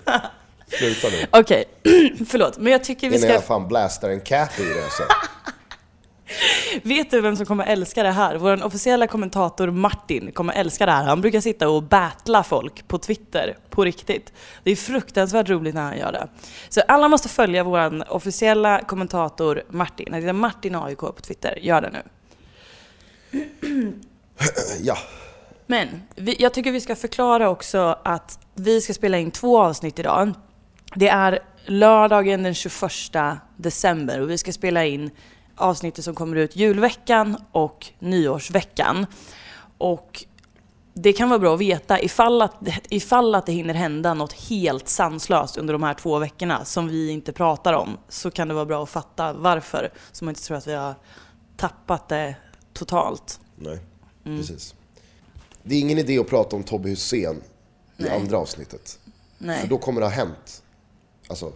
Sluta 0.66 1.08
nu. 1.08 1.26
Okej, 1.40 1.64
förlåt. 2.28 2.58
Men 2.58 2.72
jag 2.72 2.84
tycker 2.84 3.10
vi 3.10 3.16
Innan 3.16 3.28
ska... 3.28 3.32
jag 3.32 3.44
fan 3.44 3.68
blastar 3.68 4.10
en 4.10 4.20
cat 4.20 4.60
i 4.60 4.64
det. 4.64 4.90
Så. 4.90 5.02
Vet 6.82 7.10
du 7.10 7.20
vem 7.20 7.36
som 7.36 7.46
kommer 7.46 7.66
älska 7.66 8.02
det 8.02 8.10
här? 8.10 8.36
Vår 8.36 8.64
officiella 8.64 9.06
kommentator 9.06 9.70
Martin 9.70 10.32
kommer 10.32 10.52
älska 10.52 10.86
det 10.86 10.92
här. 10.92 11.04
Han 11.04 11.20
brukar 11.20 11.40
sitta 11.40 11.68
och 11.68 11.82
battla 11.82 12.42
folk 12.42 12.88
på 12.88 12.98
Twitter, 12.98 13.56
på 13.70 13.84
riktigt. 13.84 14.32
Det 14.62 14.70
är 14.70 14.76
fruktansvärt 14.76 15.48
roligt 15.48 15.74
när 15.74 15.82
han 15.82 15.98
gör 15.98 16.12
det. 16.12 16.28
Så 16.68 16.80
alla 16.88 17.08
måste 17.08 17.28
följa 17.28 17.64
vår 17.64 18.12
officiella 18.12 18.80
kommentator 18.80 19.62
Martin. 19.70 20.08
Han 20.10 20.22
heter 20.22 20.32
Martin 20.32 20.74
AIK 20.74 20.98
på 20.98 21.14
Twitter. 21.22 21.58
Gör 21.62 21.80
det 21.80 21.90
nu. 21.90 22.02
Ja, 24.80 24.96
Men 25.66 26.02
vi, 26.14 26.36
jag 26.38 26.54
tycker 26.54 26.72
vi 26.72 26.80
ska 26.80 26.96
förklara 26.96 27.50
också 27.50 27.98
att 28.04 28.38
vi 28.54 28.80
ska 28.80 28.94
spela 28.94 29.18
in 29.18 29.30
två 29.30 29.62
avsnitt 29.62 29.98
idag. 29.98 30.32
Det 30.94 31.08
är 31.08 31.38
lördagen 31.66 32.42
den 32.42 32.54
21 32.54 32.82
december 33.56 34.20
och 34.20 34.30
vi 34.30 34.38
ska 34.38 34.52
spela 34.52 34.84
in 34.84 35.10
avsnittet 35.56 36.04
som 36.04 36.14
kommer 36.14 36.36
ut 36.36 36.56
julveckan 36.56 37.36
och 37.52 37.86
nyårsveckan. 37.98 39.06
Och 39.78 40.24
det 40.94 41.12
kan 41.12 41.28
vara 41.28 41.38
bra 41.38 41.54
att 41.54 41.60
veta 41.60 42.00
ifall 42.00 42.42
att, 42.42 42.54
ifall 42.88 43.34
att 43.34 43.46
det 43.46 43.52
hinner 43.52 43.74
hända 43.74 44.14
något 44.14 44.32
helt 44.32 44.88
sanslöst 44.88 45.56
under 45.56 45.72
de 45.72 45.82
här 45.82 45.94
två 45.94 46.18
veckorna 46.18 46.64
som 46.64 46.88
vi 46.88 47.10
inte 47.10 47.32
pratar 47.32 47.72
om 47.72 47.98
så 48.08 48.30
kan 48.30 48.48
det 48.48 48.54
vara 48.54 48.64
bra 48.64 48.82
att 48.82 48.90
fatta 48.90 49.32
varför. 49.32 49.92
Så 50.12 50.24
man 50.24 50.32
inte 50.32 50.42
tror 50.42 50.56
att 50.56 50.66
vi 50.66 50.74
har 50.74 50.94
tappat 51.56 52.08
det 52.08 52.36
totalt. 52.72 53.40
nej, 53.56 53.78
Mm. 54.26 54.38
precis. 54.38 54.74
Det 55.64 55.74
är 55.74 55.80
ingen 55.80 55.98
idé 55.98 56.18
att 56.18 56.28
prata 56.28 56.56
om 56.56 56.62
Tobbe 56.62 56.88
Hysén 56.88 57.42
i 57.96 58.08
andra 58.08 58.38
avsnittet. 58.38 58.98
För 59.38 59.44
Nej. 59.46 59.66
då 59.70 59.78
kommer 59.78 60.00
det 60.00 60.06
ha 60.06 60.12
hänt. 60.12 60.62
Alltså, 61.28 61.52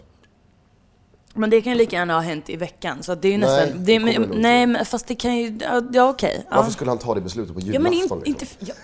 Men 1.34 1.50
det 1.50 1.60
kan 1.62 1.72
ju 1.72 1.78
lika 1.78 1.96
gärna 1.96 2.14
ha 2.14 2.20
hänt 2.20 2.50
i 2.50 2.56
veckan. 2.56 3.02
Så 3.02 3.12
att 3.12 3.22
det 3.22 3.28
är 3.28 3.32
ju 3.32 3.38
Nej, 3.38 3.48
nästan... 3.48 3.84
Det, 3.84 3.92
det 3.92 3.98
kommer 3.98 4.18
men, 4.18 4.28
nog 4.28 4.38
nej, 4.38 4.62
inte. 4.62 4.72
men 4.72 4.84
fast 4.86 5.06
det 5.06 5.14
kan 5.14 5.36
ju... 5.36 5.58
Ja, 5.60 5.82
ja 5.92 6.08
okej. 6.08 6.46
Ja. 6.50 6.56
varför 6.56 6.72
skulle 6.72 6.90
han 6.90 6.98
ta 6.98 7.14
det 7.14 7.20
beslutet 7.20 7.54
på 7.54 7.60
Ja 7.60 7.66
julafton? 7.66 7.82
men 7.82 7.92
in, 7.92 7.98
liksom? 8.00 8.22
inte... 8.24 8.46
Ja. 8.58 8.74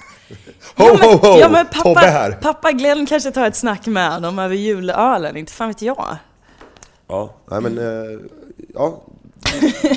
Ho, 0.76 0.84
ja, 0.86 0.96
men, 1.00 1.08
ho, 1.08 1.16
ho! 1.16 1.38
ja, 1.38 1.48
men 1.48 1.66
Tobbe 1.66 1.94
pappa, 1.94 2.06
här! 2.06 2.32
pappa 2.32 2.72
Glenn 2.72 3.06
kanske 3.06 3.30
tar 3.30 3.46
ett 3.46 3.56
snack 3.56 3.86
med 3.86 4.12
honom 4.12 4.38
över 4.38 4.54
julölen, 4.54 5.36
inte 5.36 5.52
fan 5.52 5.68
vet 5.68 5.82
jag. 5.82 6.16
Ja. 7.08 7.34
Nej 7.50 7.60
men, 7.60 7.78
eh, 7.78 8.20
ja. 8.74 9.02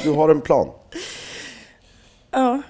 Du 0.03 0.11
har 0.11 0.29
en 0.29 0.41
plan. 0.41 0.69
Ja. 2.31 2.61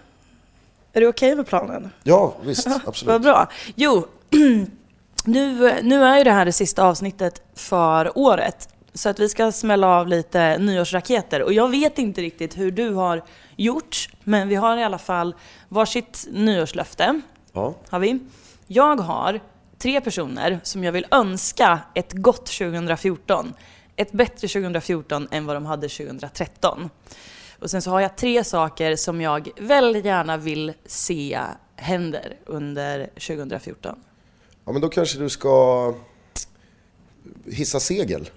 Är 0.94 1.02
du 1.02 1.08
okej 1.08 1.36
med 1.36 1.48
planen? 1.48 1.90
Ja, 2.04 2.36
visst. 2.44 2.68
Vad 2.68 2.82
Absolut. 2.88 3.22
bra. 3.22 3.50
Jo, 3.76 4.08
nu, 5.26 5.74
nu 5.84 6.04
är 6.04 6.18
ju 6.18 6.24
det 6.24 6.32
här 6.32 6.46
det 6.46 6.52
sista 6.52 6.84
avsnittet 6.84 7.42
för 7.56 8.18
året. 8.18 8.70
Så 8.94 9.10
att 9.10 9.20
vi 9.20 9.30
ska 9.30 9.52
smälla 9.52 9.88
av 9.88 10.08
lite 10.08 10.58
nyårsraketer. 10.58 11.42
Och 11.42 11.54
jag 11.54 11.70
vet 11.70 12.00
inte 12.00 12.22
riktigt 12.22 12.58
hur 12.58 12.72
du 12.72 12.94
har 12.94 13.24
gjort, 13.56 14.10
men 14.24 14.48
vi 14.48 14.56
har 14.56 14.78
i 14.78 14.84
alla 14.84 14.98
fall 14.98 15.36
varsitt 15.70 16.28
nyårslöfte. 16.32 17.22
Ja. 17.54 17.74
Har 17.90 18.00
vi. 18.00 18.20
Jag 18.68 18.96
har 18.96 19.40
tre 19.78 20.02
personer 20.02 20.60
som 20.64 20.84
jag 20.84 20.92
vill 20.92 21.06
önska 21.12 21.80
ett 21.94 22.14
gott 22.14 22.46
2014. 22.46 23.54
Ett 23.96 24.12
bättre 24.12 24.48
2014 24.48 25.28
än 25.32 25.46
vad 25.46 25.56
de 25.56 25.66
hade 25.66 25.90
2013. 25.90 26.90
Och 27.60 27.72
sen 27.72 27.82
så 27.82 27.90
har 27.92 28.00
jag 28.00 28.16
tre 28.18 28.44
saker 28.44 28.96
som 28.96 29.22
jag 29.22 29.50
väldigt 29.60 30.06
gärna 30.06 30.38
vill 30.38 30.74
se 30.86 31.40
händer 31.76 32.38
under 32.46 33.06
2014. 33.06 34.00
ja, 34.66 34.72
men 34.72 34.82
då 34.82 34.90
kanske 34.90 35.20
du 35.20 35.30
ska 35.30 35.94
hissa 37.46 37.80
segel 37.80 38.30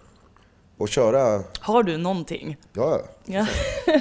och 0.77 0.89
köra, 0.89 1.43
Har 1.61 1.83
du 1.83 1.97
någonting? 1.97 2.57
ja, 2.73 3.00
Ja. 3.25 3.47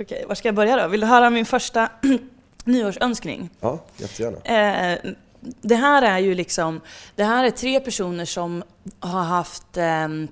Okej, 0.00 0.24
var 0.28 0.34
ska 0.34 0.48
jag 0.48 0.54
börja 0.54 0.76
då? 0.82 0.88
Vill 0.88 1.00
du 1.00 1.06
höra 1.06 1.30
min 1.30 1.46
första 1.46 1.88
nyårsönskning? 2.64 3.50
ja, 3.60 3.78
jättegärna. 3.96 4.38
Eh, 4.38 4.98
det 5.40 5.74
här 5.74 6.02
är 6.02 6.18
ju 6.18 6.34
liksom, 6.34 6.80
det 7.16 7.24
här 7.24 7.44
är 7.44 7.50
tre 7.50 7.80
personer 7.80 8.24
som 8.24 8.62
har 9.00 9.22
haft 9.22 9.76
ehm, 9.76 10.28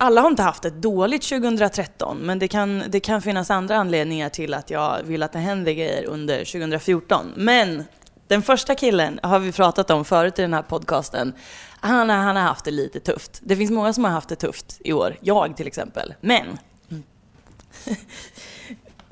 alla 0.00 0.20
har 0.20 0.28
inte 0.30 0.42
haft 0.42 0.64
ett 0.64 0.82
dåligt 0.82 1.22
2013, 1.22 2.18
men 2.18 2.38
det 2.38 2.48
kan, 2.48 2.82
det 2.88 3.00
kan 3.00 3.22
finnas 3.22 3.50
andra 3.50 3.76
anledningar 3.76 4.28
till 4.28 4.54
att 4.54 4.70
jag 4.70 4.98
vill 5.04 5.22
att 5.22 5.32
det 5.32 5.38
händer 5.38 5.72
grejer 5.72 6.04
under 6.04 6.38
2014. 6.38 7.32
Men 7.36 7.84
den 8.28 8.42
första 8.42 8.74
killen 8.74 9.20
har 9.22 9.38
vi 9.38 9.52
pratat 9.52 9.90
om 9.90 10.04
förut 10.04 10.38
i 10.38 10.42
den 10.42 10.54
här 10.54 10.62
podcasten. 10.62 11.32
Han, 11.80 12.08
har- 12.10 12.16
han 12.16 12.36
har 12.36 12.42
haft 12.42 12.64
det 12.64 12.70
lite 12.70 13.00
tufft. 13.00 13.40
Det 13.42 13.56
finns 13.56 13.70
många 13.70 13.92
som 13.92 14.04
har 14.04 14.10
haft 14.10 14.28
det 14.28 14.36
tufft 14.36 14.80
i 14.84 14.92
år. 14.92 15.16
Jag 15.20 15.56
till 15.56 15.66
exempel. 15.66 16.14
Men 16.20 16.58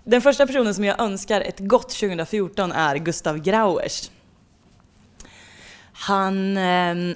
den 0.04 0.22
första 0.22 0.46
personen 0.46 0.74
som 0.74 0.84
jag 0.84 1.00
önskar 1.00 1.40
ett 1.40 1.58
gott 1.58 1.88
2014 1.90 2.72
är 2.72 2.96
Gustav 2.96 3.38
Grauers. 3.38 4.10
Han, 5.92 6.56
ehm, 6.56 7.14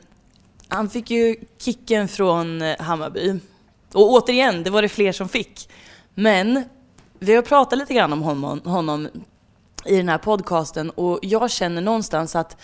han 0.68 0.90
fick 0.90 1.10
ju 1.10 1.36
kicken 1.58 2.08
från 2.08 2.62
eh, 2.62 2.78
Hammarby. 2.80 3.40
Och 3.92 4.10
återigen, 4.10 4.62
det 4.62 4.70
var 4.70 4.82
det 4.82 4.88
fler 4.88 5.12
som 5.12 5.28
fick. 5.28 5.68
Men 6.14 6.64
vi 7.18 7.34
har 7.34 7.42
pratat 7.42 7.78
lite 7.78 7.94
grann 7.94 8.12
om 8.12 8.22
honom, 8.22 8.60
honom 8.64 9.08
i 9.84 9.96
den 9.96 10.08
här 10.08 10.18
podcasten 10.18 10.90
och 10.90 11.18
jag 11.22 11.50
känner 11.50 11.82
någonstans 11.82 12.36
att 12.36 12.56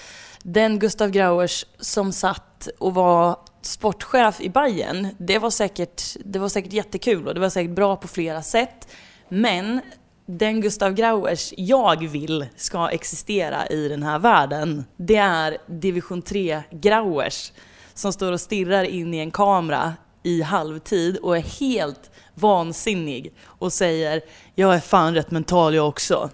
den 0.43 0.79
Gustav 0.79 1.11
Grauers 1.11 1.67
som 1.79 2.13
satt 2.13 2.69
och 2.79 2.95
var 2.95 3.37
sportchef 3.63 4.41
i 4.41 4.49
Bayern, 4.49 5.09
det 5.19 5.39
var 5.39 5.51
säkert, 5.51 6.03
det 6.25 6.39
var 6.39 6.49
säkert 6.49 6.73
jättekul 6.73 7.29
och 7.29 7.35
det 7.35 7.41
var 7.41 7.51
säkert 7.51 7.75
bra 7.75 7.97
på 7.97 8.09
flera 8.09 8.43
sätt. 8.43 8.89
Men 9.29 9.81
den 10.27 10.61
Gustav 10.61 10.93
Grauers 10.95 11.55
jag 11.57 12.09
vill 12.09 12.47
ska 12.57 12.89
existera 12.91 13.67
i 13.67 13.89
den 13.89 14.03
här 14.03 14.19
världen, 14.19 14.85
det 14.97 15.17
är 15.17 15.59
division 15.67 16.23
3 16.23 16.63
Grauers 16.71 17.53
som 17.95 18.13
står 18.13 18.33
och 18.33 18.41
stirrar 18.41 18.85
in 18.85 19.15
i 19.15 19.19
en 19.19 19.31
kamera 19.31 19.95
i 20.23 20.43
halvtid 20.43 21.17
och 21.17 21.37
är 21.37 21.41
helt 21.41 22.11
vansinnig 22.35 23.33
och 23.45 23.73
säger 23.73 24.21
“Jag 24.55 24.75
är 24.75 24.81
fan 24.81 25.15
rätt 25.15 25.31
mental 25.31 25.75
jag 25.75 25.89
också”. 25.89 26.31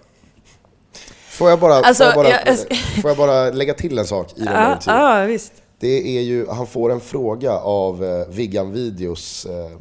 Får 1.29 1.49
jag 1.49 1.59
bara, 1.59 1.73
Alltså, 1.75 2.03
får 2.03 2.25
jag 2.25 2.33
bara, 2.33 2.43
jag- 2.45 2.77
får 3.01 3.09
jag 3.09 3.17
bara 3.17 3.49
lägga 3.51 3.73
till 3.73 3.97
en 3.97 4.07
sak 4.07 4.31
i 4.35 4.39
den 4.39 4.47
här 4.47 4.69
Ja, 4.69 4.75
intervjun? 4.75 5.01
ja 5.01 5.25
visst. 5.25 5.53
Det 5.79 6.17
är 6.17 6.21
ju, 6.21 6.47
han 6.47 6.67
får 6.67 6.91
en 6.91 6.99
fråga 7.01 7.51
av 7.59 8.03
eh, 8.03 8.27
Viggan 8.27 8.71
Videos 8.71 9.45
eh, 9.45 9.77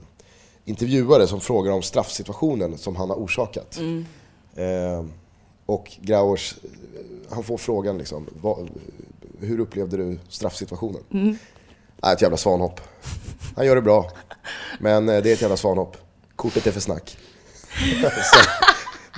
intervjuare 0.64 1.26
som 1.26 1.40
frågar 1.40 1.73
om 1.73 1.82
straffsituationen 1.82 2.78
som 2.78 2.96
han 2.96 3.11
har 3.11 3.16
orsakat. 3.16 3.78
Eh, 4.56 5.04
och 5.66 5.92
Grauers, 6.00 6.54
eh, 6.62 6.70
han 7.34 7.42
får 7.42 7.56
frågan 7.58 7.99
liksom, 7.99 8.26
vad, 8.40 8.68
hur 9.40 9.61
upplevde 9.61 9.96
du 9.96 10.18
straffsituationen? 10.28 11.02
Mm. 11.12 11.38
ett 12.12 12.23
jävla 12.23 12.37
svanhopp. 12.37 12.80
Han 13.56 13.66
gör 13.66 13.75
det 13.75 13.82
bra, 13.82 14.11
men 14.78 15.08
eh, 15.08 15.23
det 15.23 15.30
är 15.30 15.34
ett 15.34 15.42
jävla 15.42 15.56
svanhopp. 15.56 15.96
Kortet 16.37 16.66
är 16.66 16.73
för 16.73 16.80
snack. 16.80 17.16
Så, 18.00 18.38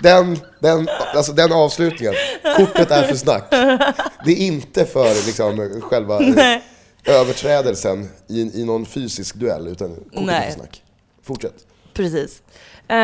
den, 0.02 0.38
den, 0.60 0.88
alltså 1.14 1.32
den 1.32 1.52
avslutningen, 1.52 2.14
kortet 2.56 2.90
är 2.90 3.02
för 3.02 3.16
snack. 3.16 3.44
Det 4.24 4.32
är 4.32 4.36
inte 4.36 4.84
för 4.84 5.26
liksom, 5.26 5.80
själva 5.82 6.20
eh, 6.20 6.34
Nej. 6.36 6.62
överträdelsen 7.04 8.08
i, 8.28 8.60
i 8.60 8.64
någon 8.64 8.86
fysisk 8.86 9.34
duell, 9.34 9.68
utan 9.68 9.94
kortet 9.94 10.18
är 10.18 10.24
Nej. 10.24 10.50
för 10.50 10.58
snack. 10.58 10.82
Fortsätt. 11.22 11.54
Precis. 11.94 12.42
Eh, 12.88 12.96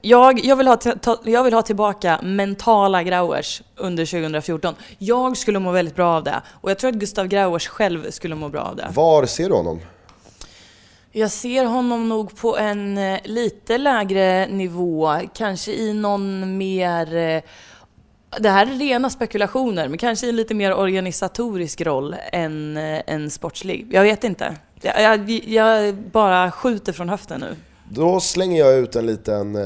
jag, 0.00 0.44
jag, 0.44 0.56
vill 0.56 0.66
ha 0.66 0.78
jag 1.24 1.44
vill 1.44 1.54
ha 1.54 1.62
tillbaka 1.62 2.20
mentala 2.22 3.02
Grauers 3.02 3.62
under 3.76 4.06
2014. 4.06 4.74
Jag 4.98 5.36
skulle 5.36 5.58
må 5.58 5.72
väldigt 5.72 5.96
bra 5.96 6.16
av 6.16 6.24
det. 6.24 6.42
Och 6.60 6.70
jag 6.70 6.78
tror 6.78 6.90
att 6.90 6.96
Gustav 6.96 7.26
Grauers 7.26 7.68
själv 7.68 8.10
skulle 8.10 8.34
må 8.34 8.48
bra 8.48 8.60
av 8.60 8.76
det. 8.76 8.88
Var 8.94 9.26
ser 9.26 9.48
du 9.48 9.54
honom? 9.54 9.80
Jag 11.16 11.30
ser 11.30 11.64
honom 11.64 12.08
nog 12.08 12.36
på 12.36 12.56
en 12.56 12.98
eh, 12.98 13.18
lite 13.24 13.78
lägre 13.78 14.46
nivå, 14.46 15.20
kanske 15.34 15.72
i 15.72 15.92
någon 15.92 16.56
mer... 16.58 17.16
Eh, 17.16 17.42
det 18.40 18.48
här 18.50 18.66
är 18.66 18.78
rena 18.78 19.10
spekulationer, 19.10 19.88
men 19.88 19.98
kanske 19.98 20.26
i 20.26 20.28
en 20.28 20.36
lite 20.36 20.54
mer 20.54 20.74
organisatorisk 20.74 21.80
roll 21.80 22.16
än 22.32 22.76
eh, 22.76 23.02
en 23.06 23.30
sportslig. 23.30 23.88
Jag 23.90 24.02
vet 24.02 24.24
inte. 24.24 24.56
Jag, 24.80 25.00
jag, 25.02 25.30
jag 25.30 25.94
bara 25.94 26.50
skjuter 26.50 26.92
från 26.92 27.08
höften 27.08 27.40
nu. 27.40 27.56
Då 27.88 28.20
slänger 28.20 28.60
jag 28.60 28.78
ut 28.78 28.96
en 28.96 29.06
liten, 29.06 29.56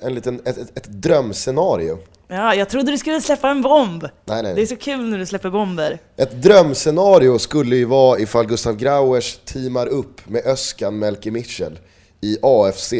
en 0.00 0.14
liten, 0.14 0.40
ett, 0.44 0.58
ett, 0.58 0.76
ett 0.76 0.88
drömscenario. 0.88 1.98
Ja, 2.34 2.54
jag 2.54 2.68
trodde 2.68 2.90
du 2.90 2.98
skulle 2.98 3.20
släppa 3.20 3.48
en 3.50 3.62
bomb. 3.62 4.08
Nej, 4.24 4.42
nej. 4.42 4.54
Det 4.54 4.62
är 4.62 4.66
så 4.66 4.76
kul 4.76 5.08
när 5.10 5.18
du 5.18 5.26
släpper 5.26 5.50
bomber. 5.50 5.98
Ett 6.16 6.42
drömscenario 6.42 7.38
skulle 7.38 7.76
ju 7.76 7.84
vara 7.84 8.18
ifall 8.18 8.46
Gustav 8.46 8.76
Grauers 8.76 9.38
teamar 9.44 9.86
upp 9.86 10.28
med 10.28 10.46
Özcan 10.46 10.98
Melke 10.98 11.30
Mitchell 11.30 11.78
i 12.20 12.38
AFC 12.42 12.92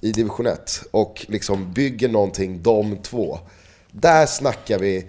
i 0.00 0.12
division 0.12 0.46
1 0.46 0.82
och 0.90 1.26
liksom 1.28 1.72
bygger 1.72 2.08
någonting 2.08 2.62
de 2.62 2.96
två. 2.96 3.38
Där 3.90 4.26
snackar 4.26 4.78
vi 4.78 5.06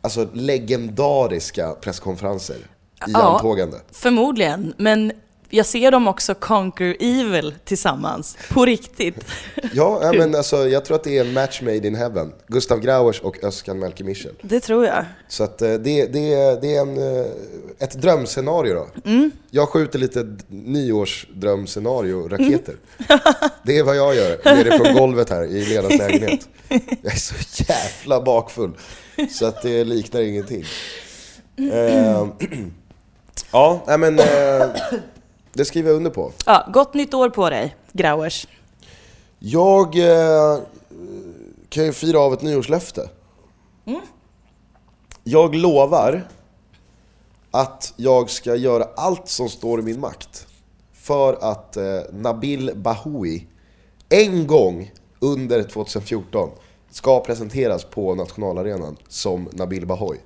alltså 0.00 0.28
legendariska 0.32 1.72
presskonferenser 1.72 2.54
i 3.08 3.10
Ja. 3.12 3.22
antågande. 3.22 3.76
Förmodligen, 3.92 4.74
men 4.76 5.12
jag 5.54 5.66
ser 5.66 5.90
dem 5.90 6.08
också 6.08 6.34
conquer 6.34 6.96
evil 7.00 7.54
tillsammans. 7.64 8.36
På 8.50 8.66
riktigt. 8.66 9.16
Ja, 9.74 10.00
ja, 10.02 10.12
men 10.12 10.34
alltså, 10.34 10.68
jag 10.68 10.84
tror 10.84 10.96
att 10.96 11.04
det 11.04 11.18
är 11.18 11.24
en 11.24 11.32
match 11.32 11.62
made 11.62 11.86
in 11.86 11.94
heaven. 11.94 12.32
Gustav 12.46 12.80
Grauers 12.80 13.20
och 13.20 13.44
Özcan 13.44 13.78
Melke 13.78 14.04
Mitchell. 14.04 14.34
Det 14.42 14.60
tror 14.60 14.86
jag. 14.86 15.04
Så 15.28 15.44
att 15.44 15.62
eh, 15.62 15.74
det, 15.74 16.06
det, 16.06 16.60
det 16.60 16.76
är 16.76 16.80
en, 16.80 17.16
eh, 17.18 17.26
ett 17.78 18.02
drömscenario 18.02 18.74
då. 18.74 18.88
Jag 19.50 19.68
skjuter 19.68 19.98
lite 19.98 20.36
nyårsdrömscenario-raketer. 20.48 22.74
Det 23.64 23.78
är 23.78 23.82
vad 23.82 23.96
jag 23.96 24.16
gör 24.16 24.40
nere 24.44 24.78
från 24.78 24.94
golvet 24.94 25.30
här 25.30 25.44
i 25.44 25.64
Lenas 25.64 25.98
lägenhet. 25.98 26.48
Jag 27.02 27.12
är 27.12 27.16
så 27.16 27.34
jävla 27.62 28.22
bakfull. 28.22 28.72
Så 29.30 29.46
att 29.46 29.62
det 29.62 29.84
liknar 29.84 30.20
ingenting. 30.20 30.64
Eh, 31.72 32.26
ja, 33.52 33.96
men 33.98 34.18
eh, 34.18 34.24
det 35.52 35.64
skriver 35.64 35.90
jag 35.90 35.96
under 35.96 36.10
på. 36.10 36.32
Ja, 36.46 36.68
gott 36.72 36.94
nytt 36.94 37.14
år 37.14 37.30
på 37.30 37.50
dig, 37.50 37.76
Grauers. 37.92 38.46
Jag 39.38 39.98
eh, 39.98 40.58
kan 41.68 41.84
ju 41.84 41.92
fira 41.92 42.18
av 42.18 42.32
ett 42.32 42.42
nyårslöfte. 42.42 43.08
Jag 45.24 45.54
lovar 45.54 46.28
att 47.50 47.92
jag 47.96 48.30
ska 48.30 48.56
göra 48.56 48.88
allt 48.96 49.28
som 49.28 49.48
står 49.48 49.80
i 49.80 49.82
min 49.82 50.00
makt 50.00 50.46
för 50.92 51.38
att 51.40 51.76
eh, 51.76 52.00
Nabil 52.12 52.70
Bahoui 52.74 53.46
en 54.08 54.46
gång 54.46 54.92
under 55.20 55.62
2014 55.62 56.50
ska 56.90 57.20
presenteras 57.20 57.84
på 57.84 58.14
nationalarenan 58.14 58.96
som 59.08 59.48
Nabil 59.52 59.86
Bahoui. 59.86 60.18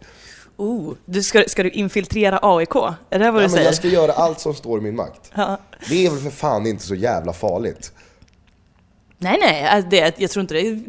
Oh, 0.57 0.95
du 1.05 1.23
ska, 1.23 1.45
ska 1.47 1.63
du 1.63 1.71
infiltrera 1.71 2.39
AIK? 2.43 2.75
Är 3.11 3.19
det 3.19 3.19
vad 3.19 3.19
du 3.19 3.27
Ja, 3.27 3.33
men 3.33 3.51
säger? 3.51 3.65
jag 3.65 3.75
ska 3.75 3.89
göra 3.89 4.13
allt 4.13 4.41
som 4.41 4.55
står 4.55 4.79
i 4.79 4.83
min 4.83 4.97
makt. 4.97 5.31
Ja. 5.35 5.59
Det 5.89 6.07
är 6.07 6.11
väl 6.11 6.21
för 6.21 6.31
fan 6.31 6.67
inte 6.67 6.83
så 6.87 6.95
jävla 6.95 7.33
farligt. 7.33 7.93
Nej, 9.19 9.39
nej, 9.41 9.65
alltså 9.69 9.91
det, 9.91 10.15
jag 10.19 10.31
tror 10.31 10.41
inte 10.41 10.55
det. 10.55 10.83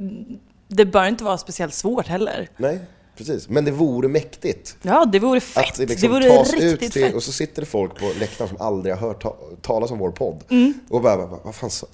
Det 0.68 0.86
bör 0.86 1.06
inte 1.08 1.24
vara 1.24 1.38
speciellt 1.38 1.74
svårt 1.74 2.08
heller. 2.08 2.50
Nej, 2.58 2.80
precis. 3.18 3.50
Men 3.50 3.66
det 3.66 3.72
vore 3.72 4.08
mäktigt. 4.08 4.78
Ja, 4.82 5.06
det 5.06 5.20
vore 5.20 5.40
fett. 5.40 5.70
Att 5.70 5.76
det 5.76 5.86
det, 5.86 5.90
liksom 5.90 6.12
vore 6.12 6.30
tas 6.30 6.54
ut 6.54 6.62
riktigt 6.62 6.94
till, 6.94 7.04
fett. 7.04 7.16
och 7.16 7.24
så 7.24 7.32
sitter 7.32 7.62
det 7.62 7.66
folk 7.66 8.00
på 8.00 8.12
läktaren 8.20 8.50
som 8.50 8.62
aldrig 8.62 8.96
har 8.96 9.08
hört 9.08 9.22
ta, 9.22 9.38
talas 9.62 9.92
om 9.92 10.00
vår 10.00 10.12
podd. 10.12 10.44
Mm. 10.50 10.74
Och 10.90 11.02
bara, 11.02 11.26
vad, 11.26 11.56
fan 11.56 11.70
sa... 11.70 11.88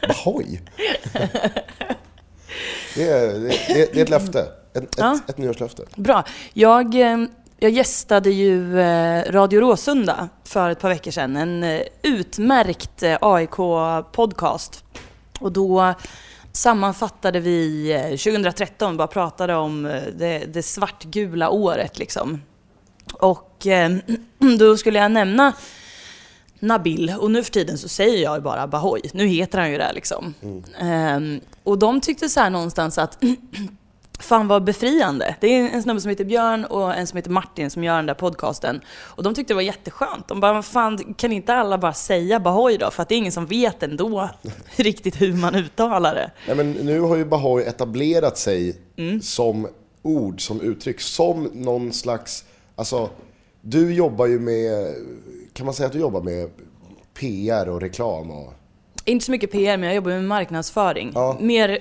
Bahoui? 0.08 0.60
Det 2.94 3.08
är, 3.08 3.38
det, 3.74 3.96
är 3.98 4.02
ett 4.02 4.08
löfte. 4.08 4.40
Ett, 4.74 4.82
ett, 4.82 4.94
Ja. 4.98 5.18
ett 5.28 5.38
nyårslöfte. 5.38 5.82
Bra. 5.96 6.24
Jag, 6.52 6.94
eh, 6.94 7.18
jag 7.58 7.70
gästade 7.70 8.30
ju 8.30 8.80
eh, 8.80 9.32
Radio 9.32 9.60
Råsunda 9.60 10.28
för 10.44 10.70
ett 10.70 10.80
par 10.80 10.88
veckor 10.88 11.10
sedan. 11.10 11.36
En 11.36 11.64
eh, 11.64 11.80
utmärkt 12.02 13.02
AIK-podcast. 13.20 14.84
Och 15.40 15.52
då 15.52 15.94
sammanfattade 16.52 17.40
vi 17.40 17.92
eh, 17.92 18.02
2013, 18.02 18.96
bara 18.96 19.06
pratade 19.06 19.54
om 19.54 19.82
det, 20.18 20.44
det 20.52 20.62
svartgula 20.62 21.50
året 21.50 21.98
liksom. 21.98 22.42
Och 23.12 23.66
då 24.58 24.76
skulle 24.76 24.98
jag 24.98 25.10
nämna 25.12 25.52
Nabil, 26.60 27.14
och 27.20 27.30
nu 27.30 27.42
för 27.42 27.50
tiden 27.50 27.78
så 27.78 27.88
säger 27.88 28.22
jag 28.22 28.36
ju 28.36 28.40
bara 28.42 28.66
Bahoui. 28.66 29.00
Nu 29.12 29.26
heter 29.26 29.58
han 29.58 29.70
ju 29.70 29.78
det 29.78 29.92
liksom. 29.94 30.34
Ehm, 30.80 31.40
och 31.62 31.78
de 31.78 32.00
tyckte 32.00 32.28
så 32.28 32.40
här 32.40 32.50
någonstans 32.50 32.98
att 32.98 33.18
Fan 34.18 34.48
vad 34.48 34.64
befriande. 34.64 35.36
Det 35.40 35.46
är 35.46 35.70
en 35.70 35.82
snubbe 35.82 36.00
som 36.00 36.08
heter 36.10 36.24
Björn 36.24 36.64
och 36.64 36.94
en 36.94 37.06
som 37.06 37.16
heter 37.16 37.30
Martin 37.30 37.70
som 37.70 37.84
gör 37.84 37.96
den 37.96 38.06
där 38.06 38.14
podcasten. 38.14 38.80
Och 39.00 39.22
de 39.22 39.34
tyckte 39.34 39.52
det 39.52 39.54
var 39.54 39.62
jätteskönt. 39.62 40.28
De 40.28 40.40
bara, 40.40 40.62
fan 40.62 41.14
kan 41.14 41.32
inte 41.32 41.54
alla 41.54 41.78
bara 41.78 41.92
säga 41.92 42.40
Bahoui 42.40 42.76
då? 42.76 42.90
För 42.90 43.02
att 43.02 43.08
det 43.08 43.14
är 43.14 43.16
ingen 43.16 43.32
som 43.32 43.46
vet 43.46 43.82
ändå 43.82 44.30
riktigt 44.76 45.20
hur 45.22 45.32
man 45.32 45.54
uttalar 45.54 46.14
det. 46.14 46.30
Nej, 46.46 46.56
men 46.56 46.72
nu 46.72 47.00
har 47.00 47.16
ju 47.16 47.24
Bahoui 47.24 47.64
etablerat 47.64 48.38
sig 48.38 48.76
Mm. 48.96 49.22
som 49.22 49.68
ord, 50.02 50.46
som 50.46 50.60
uttryck, 50.60 51.00
som 51.00 51.42
någon 51.52 51.92
slags... 51.92 52.44
Alltså, 52.76 53.10
du 53.60 53.94
jobbar 53.94 54.26
ju 54.26 54.38
med... 54.40 54.94
Kan 55.54 55.66
man 55.66 55.74
säga 55.74 55.86
att 55.86 55.92
du 55.92 55.98
jobbar 55.98 56.22
med 56.22 56.50
PR 57.20 57.68
och 57.68 57.80
reklam? 57.80 58.30
Och, 58.30 58.52
Inte 59.04 59.24
så 59.24 59.30
mycket 59.30 59.52
PR, 59.52 59.76
men 59.76 59.82
jag 59.86 59.94
jobbar 59.96 60.10
med 60.10 60.24
marknadsföring. 60.24 61.10
Ja. 61.14 61.36
Mer, 61.40 61.78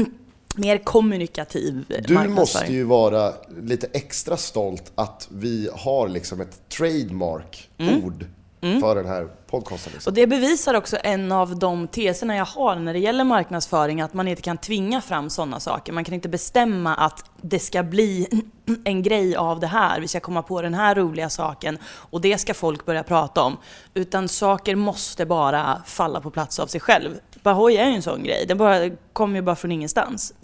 mer 0.56 0.78
kommunikativ 0.78 1.84
du 1.88 1.94
marknadsföring. 1.94 2.34
måste 2.34 2.72
ju 2.72 2.84
vara 2.84 3.32
lite 3.62 3.86
extra 3.92 4.36
stolt 4.36 4.92
att 4.94 5.28
vi 5.32 5.68
har 5.72 6.08
liksom 6.08 6.40
ett 6.40 6.68
trademark-ord 6.68 8.26
för 8.60 8.94
den 8.94 9.06
här 9.06 9.28
podcasten. 9.46 9.92
Liksom. 9.92 10.10
Och 10.10 10.14
det 10.14 10.26
bevisar 10.26 10.74
också 10.74 10.96
en 11.02 11.32
av 11.32 11.58
de 11.58 11.88
teserna 11.88 12.36
jag 12.36 12.44
har 12.44 12.76
när 12.76 12.92
det 12.92 12.98
gäller 12.98 13.24
marknadsföring, 13.24 14.00
att 14.00 14.14
man 14.14 14.28
inte 14.28 14.42
kan 14.42 14.58
tvinga 14.58 15.00
fram 15.00 15.30
sådana 15.30 15.60
saker. 15.60 15.92
Man 15.92 16.04
kan 16.04 16.14
inte 16.14 16.28
bestämma 16.28 16.94
att 16.94 17.24
det 17.42 17.58
ska 17.58 17.82
bli 17.82 18.28
en 18.84 19.02
grej 19.02 19.36
av 19.36 19.60
det 19.60 19.66
här, 19.66 20.00
vi 20.00 20.08
ska 20.08 20.20
komma 20.20 20.42
på 20.42 20.62
den 20.62 20.74
här 20.74 20.94
roliga 20.94 21.30
saken 21.30 21.78
och 21.84 22.20
det 22.20 22.38
ska 22.38 22.54
folk 22.54 22.86
börja 22.86 23.02
prata 23.02 23.42
om. 23.42 23.56
Utan 23.94 24.28
saker 24.28 24.74
måste 24.76 25.26
bara 25.26 25.82
falla 25.86 26.20
på 26.20 26.30
plats 26.30 26.58
av 26.58 26.66
sig 26.66 26.80
själv. 26.80 27.10
Bahoui 27.42 27.76
är 27.76 27.88
ju 27.88 27.94
en 27.94 28.02
sån 28.02 28.22
grej, 28.22 28.44
den 28.48 28.58
bara, 28.58 28.90
kommer 29.12 29.36
ju 29.36 29.42
bara 29.42 29.56
från 29.56 29.72
ingenstans. 29.72 30.34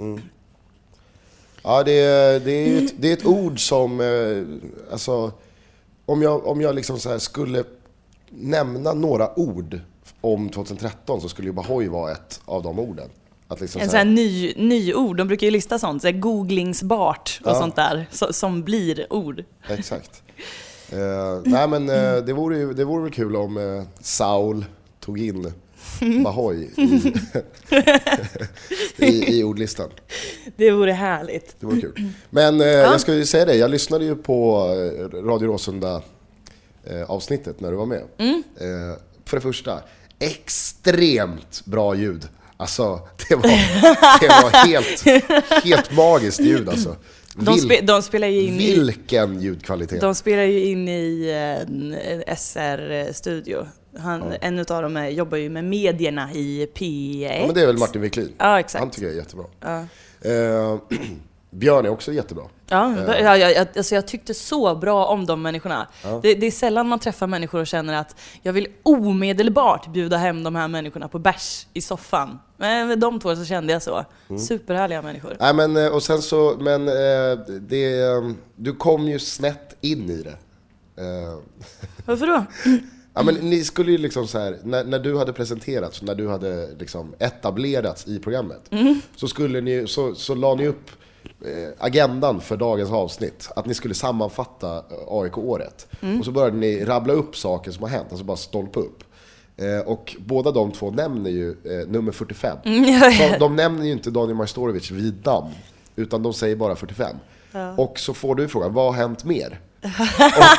Ja, 1.62 1.82
det, 1.82 1.92
är- 1.92 2.40
det, 2.40 2.50
är 2.52 2.84
ett, 2.84 2.92
det 2.98 3.08
är 3.08 3.12
ett 3.12 3.26
ord 3.26 3.68
som, 3.68 4.00
eh, 4.00 4.92
alltså, 4.92 5.32
om 6.06 6.22
jag, 6.22 6.46
om 6.46 6.60
jag 6.60 6.74
liksom 6.74 6.98
så 6.98 7.10
här 7.10 7.18
skulle 7.18 7.64
nämna 8.36 8.92
några 8.92 9.38
ord 9.38 9.80
om 10.20 10.48
2013 10.48 11.20
så 11.20 11.28
skulle 11.28 11.48
ju 11.48 11.52
Bahoui 11.52 11.88
vara 11.88 12.12
ett 12.12 12.40
av 12.44 12.62
de 12.62 12.78
orden. 12.78 13.08
Att 13.48 13.60
liksom 13.60 13.80
En 13.80 13.86
så 13.86 13.90
sån 13.90 13.98
här 13.98 14.04
här, 14.06 14.12
ny, 14.12 14.54
ny 14.56 14.94
ord, 14.94 15.16
de 15.16 15.28
brukar 15.28 15.46
ju 15.46 15.50
lista 15.50 15.78
sånt, 15.78 16.02
så 16.02 16.12
googlingsbart 16.12 17.40
och 17.44 17.50
Ja. 17.50 17.54
sånt 17.54 17.76
där, 17.76 18.06
så, 18.10 18.32
som 18.32 18.62
blir 18.62 19.12
ord. 19.12 19.44
exakt. 19.68 20.22
Eh, 20.90 20.98
nej 21.44 21.68
men 21.68 21.88
eh, 21.88 22.16
det, 22.16 22.32
vore 22.32 22.58
ju, 22.58 22.72
det 22.72 22.84
vore 22.84 23.02
väl 23.02 23.12
kul 23.12 23.36
om 23.36 23.56
eh, 23.56 23.82
Saul 24.00 24.64
tog 25.00 25.20
in 25.20 25.52
Bahoui 26.24 26.70
i, 26.76 27.12
i, 29.06 29.38
i 29.38 29.42
ordlistan. 29.44 29.90
Det 30.56 30.70
vore 30.70 30.92
härligt. 30.92 31.56
Det 31.60 31.66
vore 31.66 31.80
kul. 31.80 32.08
Men 32.30 32.60
eh, 32.60 32.66
jag 32.66 33.00
ska 33.00 33.14
ju 33.14 33.26
säga 33.26 33.44
det, 33.44 33.54
jag 33.54 33.70
lyssnade 33.70 34.04
ju 34.04 34.16
på 34.16 34.66
Radio 35.12 35.46
Råsunda 35.46 36.02
eh, 36.86 37.10
avsnittet 37.10 37.60
när 37.60 37.70
du 37.70 37.76
var 37.76 37.86
med. 37.86 38.02
Mm. 38.18 38.42
Eh, 38.56 38.98
för 39.24 39.36
det 39.36 39.40
första, 39.40 39.80
extremt 40.18 41.62
bra 41.64 41.94
ljud. 41.94 42.28
Alltså, 42.56 43.08
det 43.28 43.34
var, 43.34 43.42
det 44.20 44.28
var 44.28 44.66
helt, 44.66 45.04
helt 45.64 45.96
magiskt 45.96 46.40
ljud 46.40 46.68
alltså. 46.68 46.96
De, 47.36 47.58
spe, 47.58 47.80
de 47.80 48.02
spelar 48.02 48.28
ju 48.28 48.40
in 48.40 48.60
i... 48.60 48.74
vilken 48.74 49.40
ljudkvalitet. 49.40 50.00
De 50.00 50.14
spelar 50.14 50.42
ju 50.42 50.64
in 50.64 50.88
i 50.88 51.30
en 51.66 51.96
SR-studio. 52.36 53.66
Han, 53.98 54.32
En 54.40 54.58
utav 54.58 54.82
dem 54.82 55.10
jobbar 55.10 55.38
ju 55.38 55.48
med 55.50 55.64
medierna 55.64 56.32
i 56.32 56.68
P1. 56.74 57.38
Ja, 57.40 57.46
men 57.46 57.54
det 57.54 57.62
är 57.62 57.66
väl 57.66 57.78
Martin 57.78 58.00
Wiklin? 58.00 58.32
Ja, 58.38 58.60
exakt. 58.60 58.80
Han 58.80 58.90
tycker 58.90 59.06
jag 59.06 59.14
är 59.14 59.18
jättebra. 59.18 59.46
Ja. 59.60 59.86
Eh, 60.30 60.78
Björn 61.50 61.86
är 61.86 61.88
också 61.88 62.12
jättebra. 62.12 62.44
Ja, 62.68 62.94
ja, 63.06 63.36
ja, 63.36 63.50
jag, 63.50 63.66
alltså 63.76 63.94
jag 63.94 64.06
tyckte 64.06 64.34
så 64.34 64.74
bra 64.74 65.06
om 65.06 65.26
de 65.26 65.42
människorna. 65.42 65.88
Det, 66.22 66.34
det 66.34 66.46
är 66.46 66.50
sällan 66.50 66.88
man 66.88 66.98
träffar 66.98 67.26
människor 67.26 67.60
och 67.60 67.66
känner 67.66 67.94
att 67.94 68.16
jag 68.42 68.52
vill 68.52 68.66
omedelbart 68.82 69.92
bjuda 69.92 70.16
hem 70.16 70.42
de 70.42 70.54
här 70.54 70.68
människorna 70.68 71.08
på 71.08 71.18
bärs 71.18 71.66
i 71.72 71.80
soffan. 71.80 72.38
Men 72.56 72.88
med 72.88 72.98
de 72.98 73.20
två 73.20 73.36
så 73.36 73.44
kände 73.44 73.72
jag 73.72 73.82
så. 73.82 74.04
Mm. 74.28 74.40
Superhärliga 74.40 75.02
människor. 75.02 75.36
Nej 75.40 75.54
men 75.54 75.76
eh, 75.76 75.86
och 75.86 76.02
sen 76.02 76.22
så, 76.22 76.56
men 76.60 76.88
eh, 76.88 77.38
det, 77.60 78.00
eh, 78.00 78.30
du 78.56 78.74
kom 78.74 79.08
ju 79.08 79.18
snett 79.18 79.76
in 79.80 80.10
i 80.10 80.22
det. 80.22 80.36
Eh, 81.02 81.38
Varför 82.06 82.26
då? 82.26 82.44
Ja 83.14 83.22
men 83.22 83.34
ni 83.34 83.64
skulle 83.64 83.92
ju 83.92 83.98
liksom 83.98 84.26
så 84.26 84.38
här, 84.38 84.58
när, 84.64 84.84
när 84.84 84.98
du 84.98 85.18
hade 85.18 85.32
presenterats, 85.32 86.02
när 86.02 86.14
du 86.14 86.28
hade 86.28 86.74
liksom 86.78 87.14
etablerats 87.18 88.06
i 88.06 88.18
programmet, 88.18 88.70
så, 89.16 89.28
skulle 89.28 89.60
ni, 89.60 89.86
så, 89.86 90.14
så 90.14 90.34
la 90.34 90.54
ni 90.54 90.66
upp 90.66 90.90
eh, 90.90 91.03
agendan 91.78 92.40
för 92.40 92.56
dagens 92.56 92.90
avsnitt. 92.90 93.48
Att 93.56 93.66
ni 93.66 93.74
skulle 93.74 93.94
sammanfatta 93.94 94.76
eh, 94.76 94.82
AIK-året. 95.08 95.86
Och 96.18 96.24
så 96.24 96.30
började 96.32 96.56
ni 96.56 96.84
rabbla 96.84 97.12
upp 97.12 97.36
saker 97.36 97.70
som 97.70 97.82
har 97.82 97.90
hänt, 97.90 98.06
alltså 98.10 98.24
bara 98.24 98.36
stolpa 98.36 98.80
upp. 98.80 99.04
Eh, 99.56 99.78
och 99.88 100.16
båda 100.18 100.50
de 100.50 100.72
två 100.72 100.90
nämner 100.90 101.30
ju 101.30 101.50
eh, 101.50 101.88
nummer 101.88 102.12
45. 102.12 102.58
Så 103.32 103.38
de 103.38 103.56
nämner 103.56 103.84
ju 103.86 103.92
inte 103.92 104.10
Daniel 104.10 104.36
Majstorovic 104.36 104.90
vid 104.90 105.26
namn, 105.26 105.50
utan 105.96 106.22
de 106.22 106.32
säger 106.32 106.56
bara 106.56 106.76
45. 106.76 107.16
Och 107.76 107.98
så 107.98 108.14
får 108.14 108.34
du 108.34 108.48
frågan, 108.48 108.72
vad 108.74 108.84
har 108.84 108.92
hänt 108.92 109.24
mer? 109.24 109.60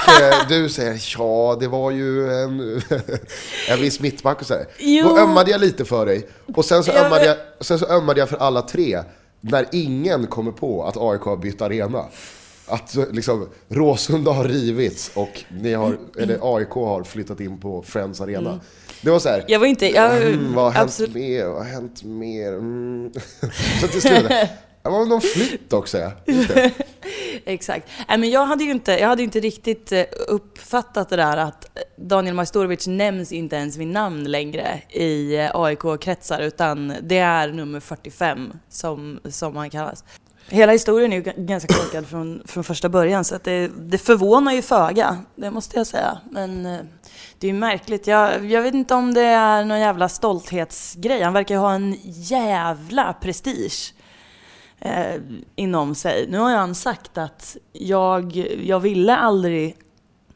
Och 0.06 0.22
eh, 0.24 0.48
du 0.50 0.70
säger, 0.70 1.02
ja 1.18 1.58
det 1.60 1.68
var 1.68 1.92
ju 1.92 2.34
en, 2.34 2.60
en 3.70 3.82
viss 3.82 4.00
mittback 4.00 4.42
och 4.42 4.48
sådär. 4.48 4.66
Då 5.04 5.18
ömmade 5.18 5.52
jag 5.52 5.62
lite 5.62 5.86
för 5.86 6.06
dig. 6.06 6.28
Och 6.56 6.66
sen 6.66 6.84
så, 6.84 6.92
Ja, 6.96 7.06
ömmade 7.06 7.26
jag, 7.26 7.38
sen 7.62 7.80
så 7.80 7.86
ömmade 7.86 8.20
jag 8.20 8.30
för 8.30 8.38
alla 8.38 8.62
tre, 8.62 9.00
när 9.52 9.66
ingen 9.72 10.28
kommer 10.28 10.52
på 10.52 10.84
att 10.84 10.98
AIK 10.98 11.22
har 11.22 11.38
bytt 11.38 11.62
arena. 11.62 12.06
Att 12.68 12.96
liksom, 13.12 13.50
Råsunda 13.68 14.32
har 14.32 14.44
rivits 14.44 15.12
och 15.16 15.44
ni 15.62 15.74
har, 15.74 15.98
eller 16.18 16.56
AIK 16.58 16.70
har 16.70 17.04
flyttat 17.04 17.40
in 17.40 17.60
på 17.60 17.82
Friends 17.82 18.22
Arena. 18.22 18.60
Det 19.02 19.10
var 19.12 19.20
så 19.20 19.30
här, 19.30 19.46
Jag 19.48 19.60
var 19.60 19.68
inte... 19.68 19.86
Jag, 19.90 20.22
mm, 20.22 20.54
vad 20.54 20.64
har 20.64 20.72
hänt 20.72 20.84
absolut- 20.90 21.14
mer? 21.14 21.46
Vad 21.46 21.58
har 21.58 21.64
hänt 21.72 22.04
mer? 22.04 22.54
Mm. 22.54 23.12
Så 23.82 23.88
till 23.88 24.02
slut, 24.02 24.32
det 24.86 24.92
var 24.92 25.06
någon 25.06 25.22
flytt 25.22 25.74
också 25.74 25.98
ja. 25.98 26.12
Exakt. 27.46 27.88
Nej, 28.08 28.18
men 28.18 28.30
jag 28.30 28.46
hade 28.46 28.64
ju 28.64 28.72
inte, 28.72 28.92
jag 28.92 29.08
hade 29.08 29.24
inte 29.24 29.40
riktigt 29.40 29.92
eh, 29.92 30.04
uppfattat 30.28 31.10
det 31.10 31.16
där 31.16 31.38
att 31.38 31.78
Daniel 31.98 32.36
Majstorovic 32.36 32.88
nämns 32.88 33.32
inte 33.32 33.56
ens 33.56 33.78
vid 33.78 33.88
namn 33.88 34.24
längre 34.24 34.82
i 34.90 35.36
eh, 35.36 35.52
AIK-kretsar, 35.54 36.42
utan 36.42 36.94
det 37.02 37.18
är 37.18 37.48
nummer 37.48 37.80
45 37.80 38.54
som, 38.70 39.20
som 39.30 39.56
han 39.56 39.70
kallas. 39.70 40.04
Hela 40.50 40.72
historien 40.72 41.14
är 41.14 41.18
ju 41.18 41.34
ganska 41.46 41.74
korkad 41.74 42.08
från, 42.08 42.42
från 42.46 42.64
första 42.64 42.90
början, 42.90 43.24
så 43.24 43.36
att 43.36 43.44
det, 43.44 43.68
det 43.68 43.98
förvånar 43.98 44.54
ju 44.54 44.62
föga, 44.62 45.18
det 45.36 45.52
måste 45.52 45.78
jag 45.78 45.88
säga. 45.88 46.18
Men 46.32 46.66
eh, 46.66 46.80
det 47.40 47.48
är 47.48 47.52
ju 47.52 47.60
märkligt. 47.60 48.08
Jag, 48.08 48.46
jag 48.46 48.62
vet 48.62 48.74
inte 48.74 48.94
om 48.94 49.14
det 49.14 49.22
är 49.22 49.66
någon 49.66 49.80
jävla 49.80 50.10
stolthetsgrej. 50.10 51.22
Han 51.22 51.34
verkar 51.34 51.56
ju 51.56 51.60
ha 51.60 51.74
en 51.74 51.98
jävla 52.04 53.14
prestige 53.14 53.94
eh, 54.86 55.22
inom 55.56 55.96
sig. 55.96 56.28
Nu 56.30 56.38
har 56.38 56.56
han 56.56 56.76
sagt 56.76 57.18
att 57.18 57.58
jag, 57.74 58.36
jag 58.64 58.80
ville 58.80 59.16
aldrig 59.16 59.78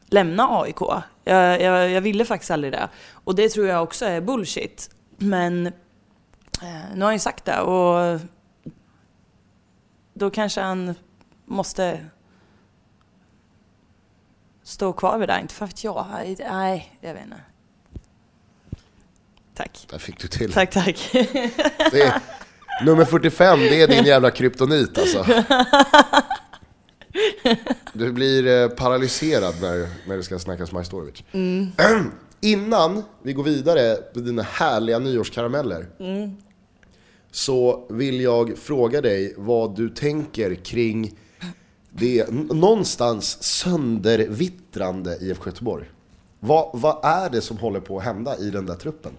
lämna 0.06 0.60
AIK. 0.60 0.80
Jag, 1.24 1.62
jag, 1.62 1.90
jag 1.90 2.00
ville 2.00 2.24
faktiskt 2.24 2.50
aldrig 2.50 2.72
det. 2.72 2.88
Och 3.12 3.34
det 3.34 3.48
tror 3.48 3.66
jag 3.66 3.82
också 3.82 4.04
är 4.04 4.20
bullshit. 4.20 4.90
Men 5.16 5.66
eh, 5.66 5.72
nu 6.94 7.00
har 7.00 7.04
han 7.04 7.14
ju 7.14 7.18
sagt 7.18 7.44
det 7.44 7.60
och 7.60 8.20
då 10.14 10.30
kanske 10.30 10.60
han 10.60 10.94
måste 11.44 12.06
stå 14.62 14.92
kvar 14.92 15.18
vid 15.18 15.28
det. 15.28 15.40
Inte 15.40 15.54
för 15.54 15.64
att 15.64 15.84
jag, 15.84 16.06
nej, 16.38 16.98
jag 17.00 17.14
vet 17.14 17.24
inte. 17.24 17.40
Tack. 19.54 19.86
Där 19.90 19.98
fick 19.98 20.20
du 20.20 20.28
till. 20.28 20.52
Tack, 20.52 20.70
tack. 20.70 21.10
Det 21.12 22.20
nummer 22.84 23.04
45, 23.04 23.58
det 23.58 23.82
är 23.82 23.88
din 23.88 24.04
jävla 24.04 24.30
kryptonit 24.30 24.98
alltså. 24.98 25.26
Du 27.92 28.12
blir 28.12 28.46
eh, 28.46 28.68
paralyserad 28.68 29.54
när, 29.60 29.88
när 30.08 30.16
det 30.16 30.22
ska 30.22 30.38
snackas 30.38 30.72
Majstorovic. 30.72 31.22
Innan 32.40 33.02
vi 33.22 33.32
går 33.32 33.44
vidare 33.44 33.96
med 34.14 34.24
dina 34.24 34.42
härliga 34.42 34.98
nyårskarameller. 34.98 35.86
Så 37.30 37.86
vill 37.90 38.20
jag 38.20 38.58
fråga 38.58 39.00
dig 39.00 39.34
vad 39.36 39.76
du 39.76 39.88
tänker 39.88 40.54
kring 40.54 41.18
det 41.90 42.30
någonstans 42.30 43.42
söndervittrande 43.42 45.18
IFK 45.20 45.50
Göteborg. 45.50 45.90
Vad, 46.40 46.70
vad 46.72 47.04
är 47.04 47.30
det 47.30 47.40
som 47.40 47.56
håller 47.58 47.80
på 47.80 47.98
att 47.98 48.04
hända 48.04 48.38
i 48.38 48.50
den 48.50 48.66
där 48.66 48.74
truppen? 48.74 49.12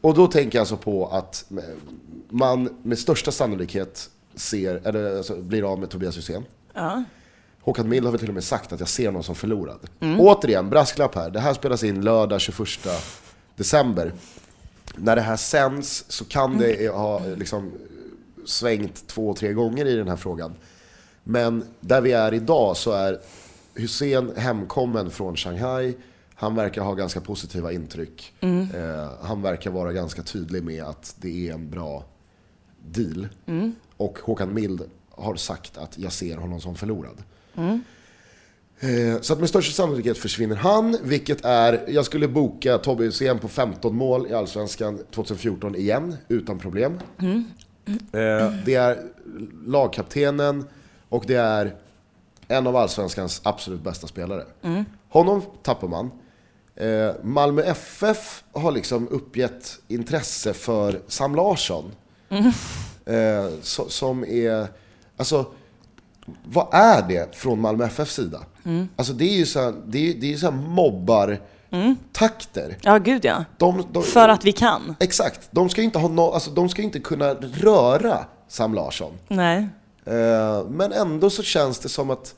Och 0.00 0.14
då 0.14 0.26
tänker 0.26 0.58
jag 0.58 0.62
alltså 0.62 0.76
på 0.76 1.06
att 1.06 1.44
man 2.28 2.68
med 2.82 2.98
största 2.98 3.32
sannolikhet 3.32 4.10
ser, 4.34 4.86
eller 4.86 5.16
alltså, 5.16 5.36
blir 5.36 5.72
av 5.72 5.78
med 5.78 5.90
Tobias 5.90 6.16
Hysén. 6.16 6.44
Ja. 6.72 7.04
Håkan 7.60 7.88
Mild 7.88 8.04
har 8.04 8.12
väl 8.12 8.20
till 8.20 8.28
och 8.28 8.34
med 8.34 8.44
sagt 8.44 8.72
att 8.72 8.80
jag 8.80 8.88
ser 8.88 9.10
någon 9.10 9.24
som 9.24 9.34
förlorad. 9.34 9.78
Återigen, 10.18 10.70
brasklapp 10.70 11.14
här. 11.14 11.30
Det 11.30 11.40
här 11.40 11.54
spelas 11.54 11.84
in 11.84 12.00
lördag 12.00 12.40
21 12.40 12.68
december. 13.56 14.12
När 14.96 15.16
det 15.16 15.22
här 15.22 15.36
sänds 15.36 16.04
så 16.08 16.24
kan 16.24 16.58
det 16.58 16.88
ha 16.88 17.26
liksom 17.26 17.72
svängt 18.44 19.06
två, 19.06 19.34
tre 19.34 19.52
gånger 19.52 19.86
i 19.86 19.96
den 19.96 20.08
här 20.08 20.16
frågan. 20.16 20.54
Men 21.24 21.64
där 21.80 22.00
vi 22.00 22.12
är 22.12 22.34
idag 22.34 22.76
så 22.76 22.92
är 22.92 23.20
Hussein 23.74 24.32
hemkommen 24.36 25.10
från 25.10 25.36
Shanghai. 25.36 25.94
Han 26.40 26.54
verkar 26.54 26.82
ha 26.82 26.94
ganska 26.94 27.20
positiva 27.20 27.72
intryck. 27.72 28.32
Eh, 28.40 29.10
han 29.22 29.42
verkar 29.42 29.70
vara 29.70 29.92
ganska 29.92 30.22
tydlig 30.22 30.64
med 30.64 30.84
att 30.84 31.14
det 31.20 31.48
är 31.48 31.52
en 31.54 31.70
bra 31.70 32.04
deal. 32.86 33.28
Och 33.96 34.18
Håkan 34.18 34.54
Mild 34.54 34.82
har 35.10 35.36
sagt 35.36 35.78
att 35.78 35.98
jag 35.98 36.12
ser 36.12 36.36
honom 36.36 36.60
som 36.60 36.74
förlorad. 36.74 37.22
Eh, 38.80 39.20
Så 39.20 39.32
att 39.32 39.40
med 39.40 39.48
största 39.48 39.72
sannolikhet 39.72 40.18
försvinner 40.18 40.56
han, 40.56 40.96
vilket 41.02 41.44
är, 41.44 41.84
jag 41.88 42.04
skulle 42.04 42.28
boka 42.28 42.78
Tobbe 42.78 43.04
Hysén 43.04 43.38
på 43.38 43.48
15 43.48 43.96
mål 43.96 44.26
i 44.30 44.34
Allsvenskan 44.34 44.98
2014 45.10 45.74
igen, 45.76 46.16
utan 46.28 46.58
problem. 46.58 46.98
Eh, 47.18 48.54
Det 48.64 48.74
är 48.74 49.02
lagkaptenen 49.66 50.64
och 51.08 51.24
det 51.26 51.34
är 51.34 51.74
en 52.48 52.66
av 52.66 52.76
Allsvenskans 52.76 53.40
absolut 53.44 53.80
bästa 53.80 54.06
spelare. 54.06 54.44
Honom 55.08 55.42
tappar 55.62 55.88
man. 55.88 56.10
Eh, 56.80 57.14
Malmö 57.22 57.62
FF 57.62 58.44
har 58.52 58.72
liksom 58.72 59.08
uppgett 59.08 59.78
intresse 59.88 60.52
för 60.52 61.00
Sam 61.08 61.34
Larsson. 61.34 61.92
Eh, 63.06 63.12
so- 63.62 63.88
som 63.88 64.24
är, 64.24 64.66
alltså 65.16 65.46
vad 66.44 66.68
är 66.72 67.02
det 67.08 67.36
från 67.36 67.60
Malmö 67.60 67.84
FFs 67.84 68.14
sida? 68.14 68.40
Alltså 68.96 69.12
det 69.12 69.24
är 69.24 69.36
ju 69.36 69.46
så 69.46 69.60
här, 69.60 69.74
det 69.86 70.10
är, 70.10 70.14
det 70.14 70.32
är 70.32 70.36
så 70.36 70.50
mobbar 70.50 71.38
takter. 72.12 72.76
ja, 72.82 72.98
gud 72.98 73.24
ja. 73.24 73.44
De, 73.58 73.84
de, 73.92 74.02
För 74.02 74.28
att 74.28 74.44
vi 74.44 74.52
kan. 74.52 74.96
Exakt, 75.00 75.48
de 75.50 75.68
ska 75.68 75.82
inte 75.82 75.98
ha 75.98 76.08
no, 76.08 76.20
alltså, 76.20 76.50
de 76.50 76.68
ska 76.68 76.82
ju 76.82 76.86
inte 76.86 77.00
kunna 77.00 77.34
röra 77.34 78.24
Sam 78.48 78.74
Larsson. 78.74 79.12
Nej. 79.28 79.68
Eh, 80.04 80.64
men 80.68 80.92
ändå 80.92 81.30
så 81.30 81.42
känns 81.42 81.78
det 81.78 81.88
som 81.88 82.10
att, 82.10 82.34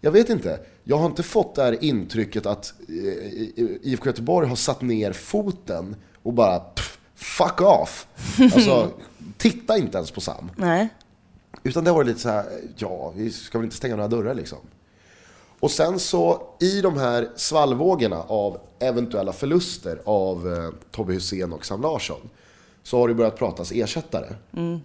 jag 0.00 0.10
vet 0.10 0.28
inte, 0.28 0.58
jag 0.84 0.98
har 0.98 1.06
inte 1.06 1.22
fått 1.22 1.54
det 1.54 1.62
här 1.62 1.84
intrycket 1.84 2.46
att 2.46 2.74
eh, 2.88 2.94
IFK 3.82 4.06
Göteborg 4.06 4.48
har 4.48 4.56
satt 4.56 4.82
ner 4.82 5.12
foten 5.12 5.96
och 6.22 6.32
bara 6.32 6.58
pff, 6.60 6.98
fuck 7.14 7.60
off. 7.60 8.06
Alltså, 8.54 8.90
titta 9.38 9.78
inte 9.78 9.98
ens 9.98 10.10
på 10.10 10.20
Sam. 10.20 10.50
Nej. 10.56 10.88
Utan 11.62 11.84
det 11.84 11.90
har 11.90 11.96
varit 11.96 12.06
lite 12.06 12.20
så 12.20 12.28
här, 12.28 12.46
ja, 12.76 13.12
vi 13.16 13.30
ska 13.30 13.58
väl 13.58 13.64
inte 13.64 13.76
stänga 13.76 13.96
några 13.96 14.08
dörrar 14.08 14.34
liksom. 14.34 14.58
Och 15.60 15.70
sen 15.70 15.98
så 15.98 16.42
i 16.60 16.80
de 16.80 16.98
här 16.98 17.28
svallvågorna 17.36 18.22
av 18.22 18.58
eventuella 18.78 19.32
förluster 19.32 20.00
av 20.04 20.52
eh, 20.52 20.70
Tobbe 20.90 21.12
Hussein 21.12 21.52
och 21.52 21.66
Sam 21.66 21.82
Larsson 21.82 22.30
så 22.82 22.98
har 22.98 23.08
det 23.08 23.14
börjat 23.14 23.36
pratas 23.38 23.72
ersättare 23.72 24.26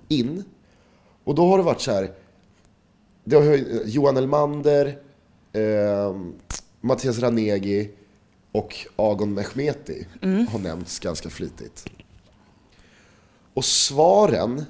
in. 0.07 0.43
Och 1.23 1.35
då 1.35 1.47
har 1.49 1.57
det 1.57 1.63
varit 1.63 1.81
så 1.81 1.91
här, 1.91 2.11
det 3.23 3.35
har 3.35 3.43
ju 3.43 3.81
Johan 3.85 4.17
Elmander, 4.17 4.97
eh, 5.57 6.15
Mattias 6.81 7.19
Ranegi 7.19 7.89
och 8.51 8.75
Agon 8.95 9.33
Mehmeti 9.33 10.05
har 10.49 10.59
nämnts 10.59 10.99
ganska 10.99 11.29
flitigt. 11.29 11.85
Och 13.53 13.65
svaren 13.65 14.65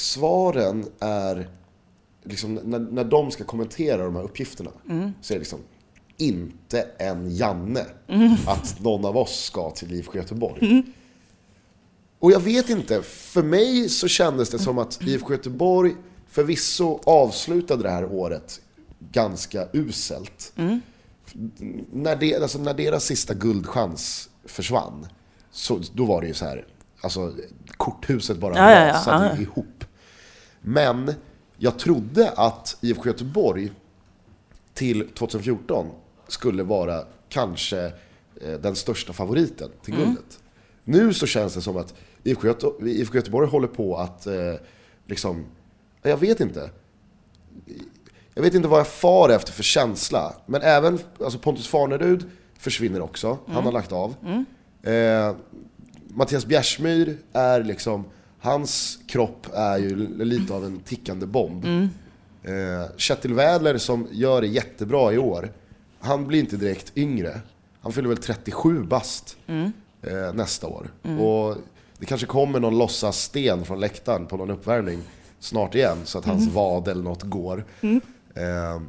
svaren 0.00 0.84
är, 1.00 1.48
liksom, 2.22 2.54
när, 2.54 2.78
när 2.78 3.04
de 3.04 3.30
ska 3.30 3.44
kommentera 3.44 4.04
de 4.04 4.16
här 4.16 4.22
uppgifterna, 4.22 4.70
så 5.20 5.32
är 5.32 5.36
det 5.36 5.38
liksom 5.38 5.60
inte 6.16 6.86
en 6.98 7.36
Janne 7.36 7.86
att 8.46 8.80
någon 8.80 9.04
av 9.04 9.16
oss 9.16 9.44
ska 9.44 9.70
till 9.70 9.92
IFK 9.92 10.18
Göteborg. 10.18 10.82
Och 12.18 12.32
jag 12.32 12.40
vet 12.40 12.70
inte, 12.70 13.02
för 13.02 13.42
mig 13.42 13.88
så 13.88 14.08
kändes 14.08 14.50
det 14.50 14.58
som 14.58 14.78
att 14.78 15.02
IFK 15.02 15.32
Göteborg 15.32 15.94
förvisso 16.28 17.00
avslutade 17.04 17.82
det 17.82 17.90
här 17.90 18.04
året 18.12 18.60
ganska 18.98 19.68
uselt. 19.72 20.52
När, 21.92 22.16
det, 22.16 22.34
alltså 22.42 22.58
när 22.58 22.74
deras 22.74 23.04
sista 23.04 23.34
guldchans 23.34 24.30
försvann, 24.44 25.06
så, 25.50 25.80
då 25.94 26.04
var 26.04 26.20
det 26.20 26.26
ju 26.26 26.34
så 26.34 26.44
här, 26.44 26.66
alltså 27.00 27.32
korthuset 27.76 28.38
bara 28.38 28.56
Ja, 28.56 28.70
ja, 28.70 28.86
ja, 28.86 28.92
rasade 28.92 29.26
ja. 29.36 29.42
ihop. 29.42 29.84
Men 30.60 31.14
jag 31.56 31.78
trodde 31.78 32.30
att 32.30 32.76
IFK 32.80 33.06
Göteborg 33.06 33.72
till 34.74 35.08
2014 35.08 35.86
skulle 36.28 36.62
vara 36.62 37.04
kanske 37.28 37.84
eh, 38.40 38.52
den 38.62 38.76
största 38.76 39.12
favoriten 39.12 39.70
till 39.82 39.94
Mm. 39.94 40.06
guldet. 40.06 40.38
Nu 40.84 41.12
så 41.14 41.26
känns 41.26 41.54
det 41.54 41.60
som 41.62 41.76
att 41.76 41.94
IFK, 42.22 42.46
Göte- 42.48 42.88
IFK 42.88 43.14
Göteborg 43.16 43.48
håller 43.48 43.68
på 43.68 43.96
att, 43.96 44.26
eh, 44.26 44.54
liksom, 45.06 45.44
jag 46.02 46.16
vet 46.16 46.40
inte. 46.40 46.70
Jag 48.38 48.42
vet 48.42 48.54
inte 48.54 48.68
vad 48.68 48.80
jag 48.80 48.86
far 48.88 49.28
efter 49.28 49.52
för 49.52 49.62
känsla. 49.62 50.32
Men 50.46 50.62
även 50.62 50.98
alltså 51.24 51.38
Pontus 51.38 51.68
Farnerud 51.68 52.24
försvinner 52.58 53.00
också. 53.00 53.38
Han 53.46 53.64
har 53.64 53.72
lagt 53.72 53.92
av. 53.92 54.14
Eh, 54.82 55.34
Mattias 56.08 56.46
Bjärsmyr 56.46 57.18
är 57.32 57.64
liksom, 57.64 58.04
hans 58.40 58.98
kropp 59.08 59.46
är 59.54 59.78
ju 59.78 59.96
lite 60.24 60.54
av 60.54 60.64
en 60.64 60.78
tickande 60.80 61.26
bomb. 61.26 61.64
Eh, 62.42 62.96
Kjetil 62.96 63.34
Wädler 63.34 63.78
som 63.78 64.08
gör 64.10 64.40
det 64.40 64.46
jättebra 64.46 65.12
i 65.12 65.18
år, 65.18 65.52
han 66.00 66.26
blir 66.26 66.40
inte 66.40 66.56
direkt 66.56 66.92
yngre. 66.96 67.40
Han 67.80 67.92
fyller 67.92 68.08
väl 68.08 68.18
37 68.18 68.82
bast 68.82 69.36
eh, 70.02 70.32
nästa 70.34 70.66
år. 70.66 70.90
Och 71.20 71.56
det 71.98 72.06
kanske 72.06 72.26
kommer 72.26 72.60
någon 72.60 72.78
låtsas 72.78 73.22
sten 73.22 73.64
från 73.64 73.80
läktaren 73.80 74.26
på 74.26 74.36
någon 74.36 74.50
uppvärmning 74.50 75.00
snart 75.40 75.74
igen 75.74 75.98
så 76.04 76.18
att 76.18 76.24
hans 76.24 76.48
vad 76.48 76.88
eller 76.88 77.02
något 77.02 77.22
går. 77.22 77.64
Eh, 78.38 78.82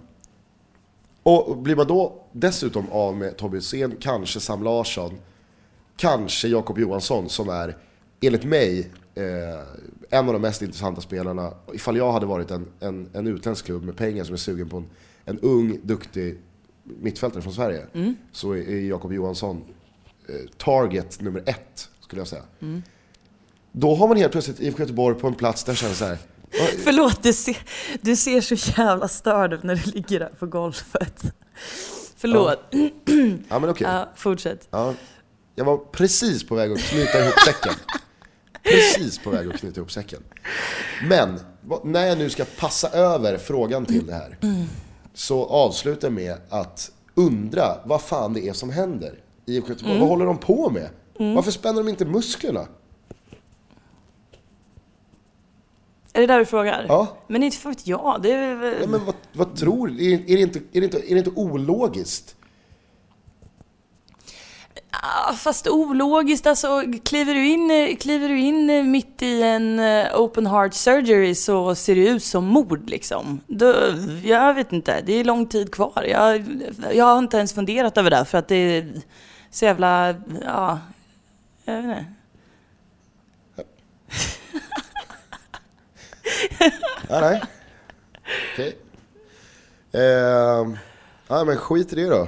och 1.24 1.58
blir 1.58 1.76
man 1.76 1.88
då 1.88 2.24
dessutom 2.32 2.90
av 2.92 3.16
med 3.18 3.38
Tobbe 3.38 3.58
Hysén, 3.58 3.96
kanske 4.00 4.40
Sam 4.40 4.64
Larsson, 4.64 5.18
kanske 5.98 6.48
Jakob 6.48 6.80
Johansson 6.80 7.30
som 7.30 7.50
är, 7.50 7.78
enligt 8.22 8.44
mig, 8.44 8.90
eh, 9.16 9.60
en 10.10 10.28
av 10.28 10.34
de 10.34 10.42
mest 10.42 10.62
intressanta 10.62 11.02
spelarna. 11.02 11.54
Ifall 11.74 11.98
jag 11.98 12.12
hade 12.12 12.26
varit 12.26 12.52
en, 12.52 12.68
en, 12.80 13.10
en 13.14 13.28
utländsk 13.28 13.66
klubb 13.66 13.84
med 13.84 13.98
pengar 13.98 14.24
som 14.24 14.34
är 14.34 14.38
sugen 14.38 14.70
på 14.70 14.78
en, 14.78 14.86
en 15.26 15.40
ung, 15.40 15.80
duktig 15.84 16.38
mittfältare 16.84 17.42
från 17.42 17.54
Sverige, 17.54 17.86
så 18.32 18.52
är, 18.52 18.80
Jakob 18.88 19.14
Johansson 19.14 19.64
eh, 20.30 20.36
target 20.58 21.22
nummer 21.22 21.44
ett, 21.46 21.90
skulle 22.00 22.20
jag 22.22 22.28
säga. 22.28 22.44
Då 23.72 23.96
har 23.96 24.08
man 24.08 24.18
helt 24.18 24.32
plötsligt 24.32 24.60
IFK 24.60 24.80
Göteborg 24.84 25.20
på 25.20 25.28
en 25.28 25.36
plats 25.36 25.64
där 25.64 25.74
känner 25.76 25.94
så 25.94 26.06
här, 26.06 26.18
"Vad- 26.18 26.39
Förlåt, 26.84 27.24
du 27.24 27.34
ser, 27.34 27.58
du 28.02 28.16
ser 28.16 28.42
så 28.42 28.56
jävla 28.82 29.08
störd 29.08 29.54
ut 29.54 29.64
när 29.64 29.76
du 29.76 29.92
ligger 29.92 30.20
där 30.20 30.32
på 30.40 30.46
golvet. 30.46 31.24
Förlåt. 32.18 32.60
Ja, 32.70 32.80
ja 33.50 33.60
men 33.60 33.70
okej. 33.70 33.88
fortsätt. 34.16 34.68
Ja, 34.72 34.94
jag 35.56 35.66
var 35.66 35.78
precis 35.78 36.48
på 36.48 36.56
väg 36.56 36.72
att 36.72 36.80
knyta 36.80 37.20
ihop 37.20 37.40
säcken. 37.46 37.74
Precis 38.64 39.20
på 39.20 39.30
väg 39.30 39.50
att 39.50 39.60
knyta 39.60 39.80
ihop 39.80 39.92
säcken. 39.92 40.24
Men 41.10 41.40
när 41.84 42.06
jag 42.06 42.18
nu 42.18 42.30
ska 42.30 42.46
passa 42.60 42.90
över 42.90 43.38
frågan 43.38 43.86
till 43.86 44.08
det 44.08 44.14
här 44.14 44.38
så 45.14 45.46
avslutar 45.46 46.08
jag 46.08 46.14
med 46.14 46.38
att 46.50 46.92
undra 47.16 47.64
vad 47.86 48.02
fan 48.02 48.34
det 48.34 48.48
är 48.48 48.54
som 48.54 48.70
händer 48.70 49.20
i 49.46 49.56
IFK 49.56 49.70
Göteborg. 49.70 50.00
Vad 50.00 50.10
håller 50.10 50.26
de 50.26 50.38
på 50.38 50.70
med? 50.70 50.90
Varför 51.36 51.52
spänner 51.52 51.84
de 51.84 51.90
inte 51.90 52.06
musklerna? 52.06 52.68
Är 56.20 56.28
det 56.28 56.34
där 56.34 56.40
du 56.40 56.46
frågar? 56.46 56.86
Ja. 56.88 57.18
Men 57.28 57.44
inte 57.44 57.58
för 57.58 57.70
vet 57.70 57.88
jag. 57.88 58.20
Det 58.22 58.32
är, 58.32 58.78
Ja, 58.82 58.88
men 58.88 59.06
vad, 59.06 59.16
vad 59.34 59.56
tror 59.56 59.88
du? 59.88 60.14
Är, 60.14 60.32
är, 60.32 60.36
det 60.36 60.42
inte, 60.42 60.60
är, 60.60 60.82
det 60.82 60.86
inte, 60.86 60.98
är 60.98 61.14
det 61.14 61.18
inte 61.18 61.30
ologiskt? 61.30 62.36
Ah, 64.92 65.34
fast 65.34 65.68
ologiskt, 65.68 66.48
alltså 66.48 66.84
kliver 67.06 67.34
du, 67.34 67.48
in, 67.48 67.98
kliver 67.98 68.30
du 68.30 68.40
in 68.40 68.92
mitt 68.92 69.22
i 69.22 69.44
en 69.44 69.80
eh, 69.80 70.20
open 70.20 70.48
heart 70.48 70.74
surgery 70.74 71.36
så 71.36 71.76
ser 71.76 71.96
det 71.96 72.08
ut 72.08 72.24
som 72.24 72.46
mord 72.46 72.90
liksom. 72.90 73.40
Då, 73.48 73.76
jag 74.24 74.54
vet 74.54 74.74
inte, 74.74 75.02
det 75.02 75.14
är 75.14 75.24
lång 75.24 75.46
tid 75.46 75.72
kvar. 75.72 76.06
Jag, 76.10 76.46
jag 76.94 77.06
har 77.06 77.20
inte 77.20 77.38
ens 77.38 77.54
funderat 77.54 77.98
över 77.98 78.10
det 78.10 78.26
för 78.26 78.38
att 78.38 78.48
det 78.48 78.56
är 78.56 78.92
så 79.52 79.66
jävla, 79.66 80.16
ja, 80.46 80.80
jag 81.66 81.74
vet 81.82 81.84
inte. 81.84 82.06
Ja, 87.10 87.20
nej. 87.22 87.42
Okej. 88.54 88.78
Ehm, 89.94 90.78
ja, 91.28 91.44
men 91.44 91.58
skit 91.58 91.94
i 91.94 91.96
det 91.96 92.10
då. 92.10 92.28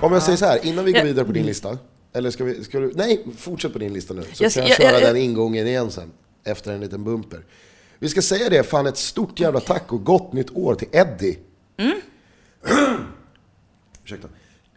Om 0.00 0.12
jag 0.12 0.22
säger 0.22 0.38
så 0.38 0.44
här, 0.46 0.64
innan 0.64 0.84
vi 0.84 0.92
går 0.92 1.02
vidare 1.02 1.24
på 1.24 1.32
din 1.32 1.46
lista. 1.46 1.78
Eller 2.16 2.30
ska 2.30 2.44
vi, 2.44 2.64
ska 2.64 2.78
du, 2.80 2.92
nej, 2.94 3.26
fortsätt 3.36 3.72
på 3.72 3.78
din 3.78 3.92
lista 3.92 4.14
nu. 4.14 4.22
Så 4.32 4.44
Jag- 4.44 4.52
kan 4.52 4.62
jag 4.62 4.70
jag- 4.70 4.76
köra 4.76 4.90
jag- 5.00 5.02
den 5.02 5.16
ingången 5.16 5.66
igen 5.66 5.90
sen. 5.90 6.12
Efter 6.44 6.72
en 6.72 6.80
liten 6.80 7.04
bumper. 7.04 7.44
Vi 7.98 8.08
ska 8.08 8.22
säga 8.22 8.50
det, 8.50 8.62
fan 8.62 8.86
ett 8.86 8.96
stort 8.96 9.40
jävla 9.40 9.60
tack 9.60 9.92
och 9.92 10.04
gott 10.04 10.32
nytt 10.32 10.50
år 10.56 10.74
till 10.74 10.88
Eddie. 10.92 11.38
Mm. 11.76 12.00
Ursäkta. 14.04 14.28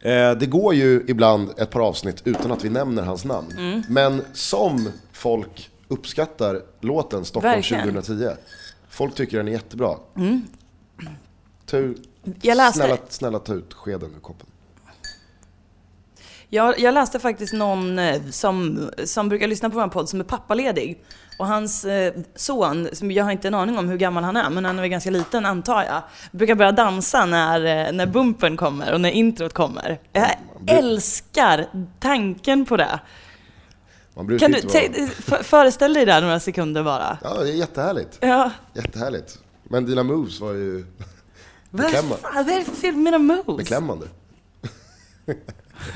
Eh, 0.01 0.31
det 0.31 0.45
går 0.45 0.73
ju 0.73 1.05
ibland 1.07 1.49
ett 1.57 1.69
par 1.69 1.79
avsnitt 1.79 2.21
utan 2.25 2.51
att 2.51 2.63
vi 2.63 2.69
nämner 2.69 3.03
hans 3.03 3.25
namn. 3.25 3.47
Mm. 3.57 3.81
Men 3.89 4.21
som 4.33 4.89
folk 5.11 5.69
uppskattar 5.87 6.61
låten 6.81 7.25
Stockholm 7.25 7.53
Verkligen. 7.55 7.83
2010. 7.83 8.29
Folk 8.89 9.15
tycker 9.15 9.37
den 9.37 9.47
är 9.47 9.51
jättebra. 9.51 9.95
Mm. 10.15 10.41
Jag 12.41 12.57
läste- 12.57 12.77
snälla, 12.79 12.97
snälla 13.09 13.39
ta 13.39 13.53
ut 13.53 13.73
skeden 13.73 14.11
ur 14.15 14.19
koppen. 14.21 14.47
Jag, 16.51 16.79
jag 16.79 16.93
läste 16.93 17.19
faktiskt 17.19 17.53
någon 17.53 17.99
eh, 17.99 18.21
som, 18.31 18.89
som 19.03 19.29
brukar 19.29 19.47
lyssna 19.47 19.69
på 19.69 19.75
vår 19.79 19.87
podd 19.87 20.09
som 20.09 20.19
är 20.19 20.23
pappaledig. 20.23 21.03
Och 21.37 21.47
hans 21.47 21.85
eh, 21.85 22.13
son, 22.35 22.87
som 22.93 23.11
jag 23.11 23.23
har 23.23 23.31
inte 23.31 23.47
en 23.47 23.53
aning 23.53 23.77
om 23.77 23.89
hur 23.89 23.97
gammal 23.97 24.23
han 24.23 24.35
är, 24.37 24.49
men 24.49 24.65
han 24.65 24.77
är 24.77 24.81
väl 24.81 24.89
ganska 24.89 25.09
liten 25.09 25.45
antar 25.45 25.83
jag, 25.83 26.01
brukar 26.31 26.55
börja 26.55 26.71
dansa 26.71 27.25
när, 27.25 27.87
eh, 27.87 27.91
när 27.93 28.05
bumpen 28.05 28.57
kommer 28.57 28.93
och 28.93 29.01
när 29.01 29.09
introt 29.11 29.53
kommer. 29.53 29.99
Jag 30.11 30.29
älskar 30.67 31.65
tanken 31.99 32.65
på 32.65 32.77
det. 32.77 32.99
Kan 34.39 34.51
du 34.51 34.61
vara... 34.61 35.43
föreställ 35.43 35.93
dig 35.93 36.05
det 36.05 36.21
några 36.21 36.39
sekunder 36.39 36.83
bara? 36.83 37.17
Ja, 37.23 37.33
det 37.43 37.49
är 37.49 37.53
jättehärligt. 37.53 38.17
Ja. 38.21 38.51
Jättehärligt. 38.73 39.39
Men 39.63 39.85
dina 39.85 40.03
moves 40.03 40.39
var 40.39 40.51
ju 40.51 40.85
Vad 41.69 41.85
Beklämma- 41.85 42.17
fan, 42.21 42.31
vad 42.45 42.49
är 42.49 42.59
det 42.59 42.65
för 42.65 42.75
fel 42.75 42.95
med 42.95 43.03
mina 43.03 43.17
moves? 43.17 43.57
beklämmande. 43.57 44.07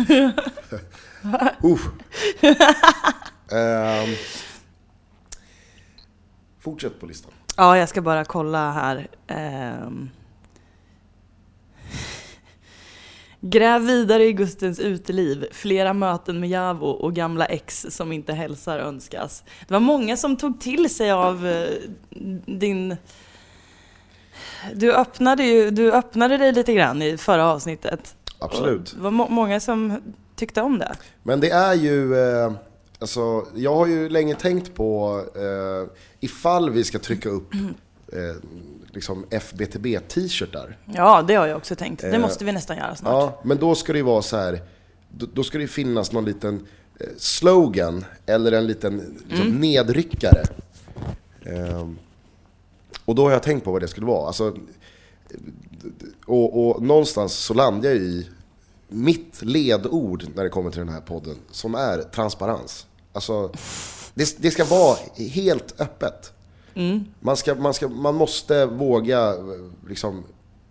Uff. 1.61 1.87
Ehm, 3.51 4.15
fortsätt 6.59 6.99
på 6.99 7.05
listan. 7.05 7.31
Ja, 7.57 7.77
jag 7.77 7.89
ska 7.89 8.01
bara 8.01 8.25
kolla 8.25 8.71
här. 8.71 9.07
Um, 9.85 10.09
Gräv 13.45 13.81
vidare 13.81 14.23
i 14.23 14.33
Gustens 14.33 14.79
uteliv. 14.79 15.45
Flera 15.51 15.93
möten 15.93 16.39
med 16.39 16.49
Javo 16.49 16.87
och 16.87 17.13
gamla 17.15 17.45
ex 17.45 17.85
som 17.89 18.11
inte 18.11 18.33
hälsar 18.33 18.79
önskas. 18.79 19.43
Det 19.67 19.73
var 19.73 19.79
många 19.79 20.17
som 20.17 20.37
tog 20.37 20.61
till 20.61 20.95
sig 20.95 21.11
av 21.11 21.47
eh, 21.47 21.67
din... 22.45 22.97
Du 24.73 24.93
öppnade, 24.93 25.43
ju, 25.43 25.71
du 25.71 25.91
öppnade 25.91 26.37
dig 26.37 26.51
lite 26.51 26.73
grann 26.73 27.01
i 27.01 27.17
förra 27.17 27.45
avsnittet. 27.45 28.15
Absolut. 28.43 28.93
Det 28.95 29.01
var 29.01 29.11
må- 29.11 29.29
många 29.29 29.59
som 29.59 30.01
tyckte 30.35 30.61
om 30.61 30.79
det. 30.79 30.95
Men 31.23 31.39
det 31.39 31.49
är 31.49 31.73
ju, 31.73 32.15
eh, 32.17 32.51
alltså, 32.99 33.45
jag 33.55 33.75
har 33.75 33.87
ju 33.87 34.09
länge 34.09 34.35
tänkt 34.35 34.75
på 34.75 35.21
eh, 35.35 35.89
ifall 36.19 36.69
vi 36.69 36.83
ska 36.83 36.99
trycka 36.99 37.29
upp 37.29 37.53
eh, 38.13 38.35
liksom 38.91 39.25
FBTB-t-shirtar. 39.29 40.77
Ja, 40.85 41.21
det 41.27 41.35
har 41.35 41.47
jag 41.47 41.57
också 41.57 41.75
tänkt. 41.75 42.01
Det 42.01 42.07
Eh, 42.15 42.19
måste 42.21 42.45
vi 42.45 42.51
nästan 42.51 42.77
göra 42.77 42.95
snart. 42.95 43.11
Ja, 43.13 43.41
men 43.43 43.57
då 43.57 43.75
ska 43.75 43.93
det 43.93 43.99
ju 43.99 44.03
vara 44.05 44.21
så 44.21 44.37
här. 44.37 44.61
Då, 45.09 45.25
då 45.33 45.43
ska 45.43 45.57
det 45.57 45.61
ju 45.61 45.67
finnas 45.67 46.11
någon 46.11 46.25
liten 46.25 46.67
eh, 46.99 47.07
slogan 47.17 48.05
eller 48.25 48.51
en 48.51 48.67
liten 48.67 49.17
liksom, 49.29 49.47
nedryckare. 49.49 50.43
Ehm, 51.45 51.97
och 53.05 53.15
då 53.15 53.23
har 53.23 53.31
jag 53.31 53.43
tänkt 53.43 53.63
på 53.63 53.71
vad 53.71 53.81
det 53.81 53.87
skulle 53.87 54.05
vara. 54.07 54.27
Alltså, 54.27 54.55
och, 56.25 56.67
och 56.67 56.81
någonstans 56.83 57.33
så 57.33 57.53
landar 57.53 57.89
jag 57.89 57.97
i 57.97 58.29
mitt 58.87 59.41
ledord 59.41 60.25
när 60.35 60.43
det 60.43 60.49
kommer 60.49 60.71
till 60.71 60.79
den 60.79 60.89
här 60.89 61.01
podden, 61.01 61.35
som 61.51 61.75
är 61.75 62.01
transparens. 62.01 62.87
Alltså, 63.13 63.51
det, 64.13 64.37
det 64.41 64.51
ska 64.51 64.65
vara 64.65 64.97
helt 65.17 65.81
öppet. 65.81 66.33
Man, 67.19 67.37
ska, 67.37 67.55
man, 67.55 67.73
ska, 67.73 67.87
man 67.87 68.15
måste 68.15 68.65
våga 68.65 69.33
liksom, 69.87 70.23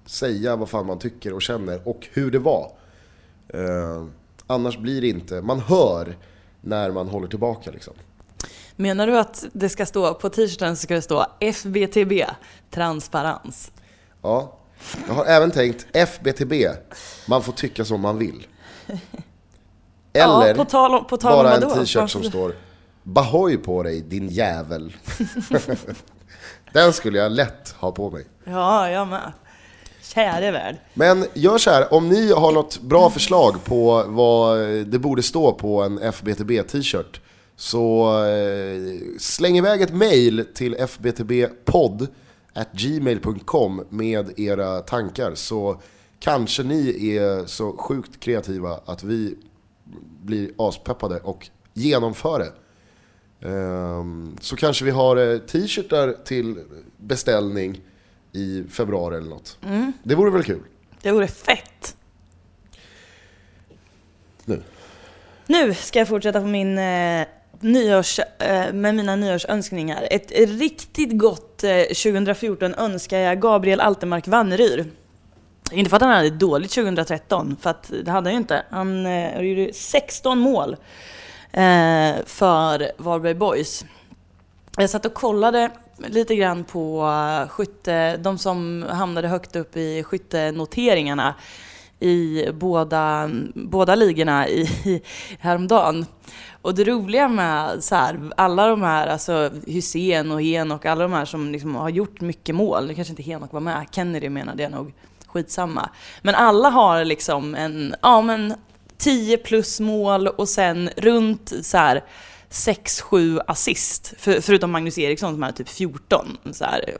säga 0.06 0.56
vad 0.56 0.68
fan 0.68 0.86
man 0.86 0.98
tycker 0.98 1.32
och 1.32 1.42
känner 1.42 1.88
och 1.88 2.08
hur 2.12 2.30
det 2.30 2.38
var. 2.38 2.72
Eh, 3.48 4.06
annars 4.46 4.78
blir 4.78 5.00
det 5.00 5.08
inte, 5.08 5.42
man 5.42 5.60
hör 5.60 6.16
när 6.60 6.90
man 6.90 7.08
håller 7.08 7.28
tillbaka 7.28 7.70
liksom. 7.70 7.94
Menar 8.76 9.06
du 9.06 9.18
att 9.18 9.44
det 9.52 9.68
ska 9.68 9.86
stå, 9.86 10.14
på 10.14 10.28
t-shirten 10.28 10.76
så 10.76 10.82
ska 10.82 10.94
det 10.94 11.02
stå 11.02 11.26
FBTB, 11.40 12.24
transparens? 12.70 13.71
Ja. 14.22 14.58
Jag 15.08 15.14
har 15.14 15.24
även 15.24 15.50
tänkt 15.50 15.86
FBTB, 15.92 16.52
man 17.26 17.42
får 17.42 17.52
tycka 17.52 17.84
som 17.84 18.00
man 18.00 18.18
vill. 18.18 18.46
Eller 20.12 20.48
ja, 20.48 20.54
på 20.54 20.64
tal 20.64 20.94
om, 20.94 21.04
på 21.04 21.16
tal 21.16 21.44
bara 21.44 21.56
en 21.56 21.70
t-shirt 21.70 22.10
som 22.10 22.22
står 22.24 22.54
Bahoj 23.02 23.56
på 23.56 23.82
dig 23.82 24.00
din 24.00 24.28
jävel. 24.28 24.96
Den 26.72 26.92
skulle 26.92 27.18
jag 27.18 27.32
lätt 27.32 27.74
ha 27.78 27.92
på 27.92 28.10
mig. 28.10 28.24
Ja, 28.44 28.90
jag 28.90 29.08
med. 29.08 29.32
Käre 30.02 30.50
värld. 30.50 30.76
Men 30.94 31.26
gör 31.34 31.58
så 31.58 31.70
här, 31.70 31.94
om 31.94 32.08
ni 32.08 32.32
har 32.32 32.52
något 32.52 32.80
bra 32.80 33.10
förslag 33.10 33.64
på 33.64 34.04
vad 34.06 34.58
det 34.86 34.98
borde 34.98 35.22
stå 35.22 35.52
på 35.52 35.82
en 35.82 36.02
FBTB 36.02 36.62
t-shirt 36.68 37.20
så 37.56 38.14
eh, 38.24 38.80
släng 39.18 39.58
iväg 39.58 39.82
ett 39.82 39.94
mail 39.94 40.44
till 40.54 40.74
fbtbpodd 40.74 42.08
gmail.com 42.72 43.84
med 43.88 44.38
era 44.40 44.80
tankar 44.80 45.34
så 45.34 45.80
kanske 46.18 46.62
ni 46.62 47.14
är 47.16 47.46
så 47.46 47.76
sjukt 47.76 48.20
kreativa 48.20 48.80
att 48.86 49.02
vi 49.04 49.36
blir 50.22 50.50
aspeppade 50.56 51.20
och 51.20 51.48
genomför 51.74 52.38
det. 52.38 52.52
Ehm, 53.48 54.36
Så 54.40 54.56
kanske 54.56 54.84
vi 54.84 54.90
har 54.90 55.16
eh, 55.16 55.38
t-shirtar 55.38 56.16
till 56.24 56.58
beställning 56.96 57.80
i 58.32 58.64
februari 58.70 59.16
eller 59.16 59.30
något. 59.30 59.58
Det 60.02 60.14
vore 60.14 60.30
väl 60.30 60.44
kul? 60.44 60.62
Det 61.02 61.12
vore 61.12 61.26
fett. 61.28 61.96
Nu. 64.44 64.62
Nu 65.46 65.74
ska 65.74 65.98
jag 65.98 66.08
fortsätta 66.08 66.40
på 66.40 66.46
min 66.46 66.78
eh, 66.78 67.26
nyårs, 67.62 68.18
eh, 68.18 68.72
med 68.72 68.94
mina 68.94 69.16
nyårsönskningar. 69.16 70.08
Ett 70.10 70.30
riktigt 70.30 71.18
gott 71.18 71.64
eh, 71.64 71.78
2014 71.78 72.74
önskar 72.74 73.18
jag 73.18 73.40
Gabriel 73.40 73.80
Altemark 73.80 74.28
Wanneryr. 74.28 74.84
Inte 75.72 75.90
för 75.90 75.96
att 75.96 76.02
han 76.02 76.12
hade 76.12 76.26
ett 76.26 76.40
dåligt 76.40 76.70
2013, 76.70 77.56
för 77.60 77.70
att 77.70 77.92
det 78.04 78.10
hade 78.10 78.28
han 78.28 78.34
ju 78.34 78.38
inte. 78.38 78.62
Han 78.70 79.06
eh, 79.06 79.40
gjorde 79.40 79.72
16 79.72 80.38
mål 80.38 80.76
för 82.26 83.02
Varberg 83.02 83.34
Boys. 83.34 83.84
Jag 84.76 84.90
satt 84.90 85.06
och 85.06 85.14
kollade 85.14 85.70
lite 86.06 86.34
grann 86.34 86.64
på 86.64 87.08
skytte, 87.50 88.16
de 88.16 88.38
som 88.38 88.86
hamnade 88.90 89.28
högt 89.28 89.56
upp 89.56 89.76
i 89.76 90.02
skyttenoteringarna 90.02 91.34
i 92.02 92.50
båda, 92.52 93.30
båda 93.54 93.94
ligorna 93.94 94.48
i, 94.48 94.68
häromdagen. 95.38 96.06
Och 96.62 96.74
det 96.74 96.84
roliga 96.84 97.28
med 97.28 97.84
så 97.84 97.94
här, 97.94 98.20
alla 98.36 98.66
de 98.66 98.82
här, 98.82 99.06
alltså 99.06 99.50
Hussein 99.66 100.30
och 100.30 100.42
Henok, 100.42 100.86
alla 100.86 101.02
de 101.02 101.12
här 101.12 101.24
som 101.24 101.52
liksom 101.52 101.74
har 101.74 101.88
gjort 101.88 102.20
mycket 102.20 102.54
mål, 102.54 102.86
nu 102.86 102.94
kanske 102.94 103.12
inte 103.12 103.22
Henok 103.22 103.52
var 103.52 103.60
med, 103.60 103.86
Kennedy 103.90 104.28
menade 104.28 104.62
jag 104.62 104.72
nog, 104.72 104.92
skitsamma. 105.26 105.90
Men 106.22 106.34
alla 106.34 106.68
har 106.68 107.04
liksom 107.04 107.54
en, 107.54 107.94
ja 108.02 108.22
men 108.22 108.54
10 108.98 109.38
plus 109.38 109.80
mål 109.80 110.28
och 110.28 110.48
sen 110.48 110.90
runt 110.96 111.52
så 111.62 111.76
här 111.76 112.04
6-7 112.50 113.40
assist. 113.46 114.14
För, 114.18 114.40
förutom 114.40 114.70
Magnus 114.70 114.98
Eriksson 114.98 115.32
som 115.32 115.42
hade 115.42 115.56
typ 115.56 115.68
14. 115.68 116.38
Så 116.52 116.64
här, 116.64 116.96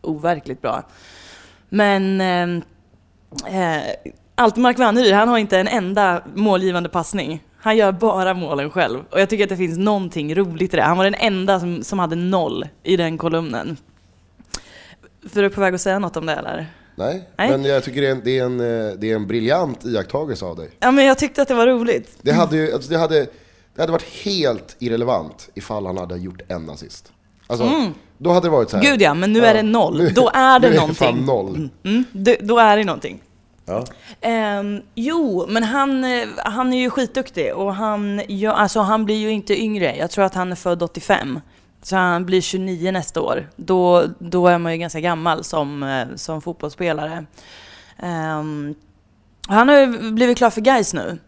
overkligt 0.00 0.62
bra. 0.62 0.82
Men 1.68 2.20
ehm, 2.20 2.62
eh, 3.46 4.12
Altemark 4.34 4.78
Vanneryd, 4.78 5.14
han 5.14 5.28
har 5.28 5.38
inte 5.38 5.58
en 5.58 5.68
enda 5.68 6.22
målgivande 6.34 6.88
passning. 6.88 7.42
Han 7.58 7.76
gör 7.76 7.92
bara 7.92 8.34
målen 8.34 8.70
själv. 8.70 9.00
Och 9.10 9.20
jag 9.20 9.28
tycker 9.28 9.44
att 9.44 9.50
det 9.50 9.56
finns 9.56 9.78
någonting 9.78 10.34
roligt 10.34 10.74
i 10.74 10.76
det. 10.76 10.82
Han 10.82 10.96
var 10.96 11.04
den 11.04 11.14
enda 11.14 11.60
som, 11.60 11.82
som 11.82 11.98
hade 11.98 12.16
noll 12.16 12.68
i 12.82 12.96
den 12.96 13.18
kolumnen. 13.18 13.76
För 15.28 15.42
du 15.42 15.50
på 15.50 15.60
väg 15.60 15.74
att 15.74 15.80
säga 15.80 15.98
något 15.98 16.16
om 16.16 16.26
det 16.26 16.32
eller? 16.32 16.66
Nej, 16.94 17.28
Nej. 17.36 17.50
men 17.50 17.64
jag 17.64 17.84
tycker 17.84 18.00
det 18.00 18.06
är, 18.06 18.12
en, 18.12 18.20
det, 18.24 18.38
är 18.38 18.44
en, 18.44 18.60
eh, 18.60 18.92
det 18.98 19.10
är 19.10 19.14
en 19.14 19.26
briljant 19.26 19.84
iakttagelse 19.84 20.44
av 20.44 20.56
dig. 20.56 20.70
Ja 20.80 20.90
men 20.90 21.04
jag 21.04 21.18
tyckte 21.18 21.42
att 21.42 21.48
det 21.48 21.54
var 21.54 21.66
roligt. 21.66 22.18
Det 22.22 22.32
hade, 22.32 22.56
ju, 22.56 22.72
alltså 22.72 22.90
det, 22.90 22.98
hade, 22.98 23.26
det 23.74 23.82
hade 23.82 23.92
varit 23.92 24.24
helt 24.24 24.76
irrelevant 24.78 25.50
ifall 25.54 25.86
han 25.86 25.98
hade 25.98 26.16
gjort 26.16 26.40
en 26.48 26.70
assist. 26.70 27.12
Alltså, 27.46 27.92
då 28.22 28.30
hade 28.30 28.46
det 28.46 28.50
varit 28.50 28.70
så 28.70 28.76
här. 28.76 28.84
Mm. 28.84 28.92
Gud 28.92 29.02
ja, 29.02 29.14
men 29.14 29.32
nu 29.32 29.44
är 29.44 29.54
det 29.54 29.62
noll. 29.62 30.14
Då 30.14 30.30
är 30.34 30.58
det 30.58 30.70
nu 30.70 30.76
någonting. 30.76 30.94
fan 30.94 31.24
noll. 31.24 31.68
Mm, 31.84 32.04
då, 32.12 32.34
då 32.40 32.58
är 32.58 32.76
det 32.76 32.84
någonting. 32.84 33.20
Ja. 33.64 33.84
Ehm, 34.20 34.82
jo, 34.94 35.46
men 35.48 35.62
han, 35.62 36.04
eh, 36.04 36.28
han 36.36 36.72
är 36.72 36.78
ju 36.78 36.90
skitduktig 36.90 37.54
och 37.54 37.74
han, 37.74 38.22
ja, 38.28 38.52
alltså, 38.52 38.80
han 38.80 39.04
blir 39.04 39.16
ju 39.16 39.30
inte 39.30 39.62
yngre. 39.62 39.96
Jag 39.96 40.10
tror 40.10 40.24
att 40.24 40.34
han 40.34 40.52
är 40.52 40.56
född 40.56 40.82
85. 40.82 41.40
Så 41.82 41.96
han 41.96 42.24
blir 42.24 42.40
29 42.40 42.92
nästa 42.92 43.20
år. 43.20 43.48
Då, 43.56 44.04
då 44.18 44.46
är 44.46 44.58
man 44.58 44.72
ju 44.72 44.78
ganska 44.78 45.00
gammal 45.00 45.44
som, 45.44 45.82
eh, 45.82 46.06
som 46.16 46.42
fotbollsspelare. 46.42 47.24
Ehm, 47.98 48.74
han 49.48 49.68
har 49.68 49.78
ju 49.78 50.12
blivit 50.12 50.38
klar 50.38 50.50
för 50.50 50.60
Gais 50.60 50.94
nu. 50.94 51.18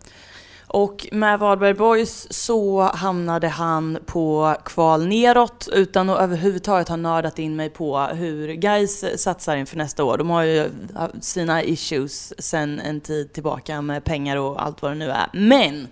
Och 0.74 1.06
med 1.12 1.38
Varberg 1.38 1.74
Boys 1.74 2.26
så 2.30 2.82
hamnade 2.82 3.48
han 3.48 3.98
på 4.06 4.56
kval 4.64 5.06
neråt 5.06 5.68
utan 5.72 6.10
att 6.10 6.20
överhuvudtaget 6.20 6.88
ha 6.88 6.96
nördat 6.96 7.38
in 7.38 7.56
mig 7.56 7.70
på 7.70 7.98
hur 7.98 8.52
Gais 8.52 9.22
satsar 9.22 9.56
inför 9.56 9.76
nästa 9.76 10.04
år. 10.04 10.18
De 10.18 10.30
har 10.30 10.42
ju 10.42 10.70
sina 11.20 11.62
issues 11.62 12.32
sen 12.38 12.80
en 12.80 13.00
tid 13.00 13.32
tillbaka 13.32 13.82
med 13.82 14.04
pengar 14.04 14.36
och 14.36 14.62
allt 14.62 14.82
vad 14.82 14.90
det 14.90 14.94
nu 14.94 15.10
är. 15.10 15.26
Men 15.32 15.88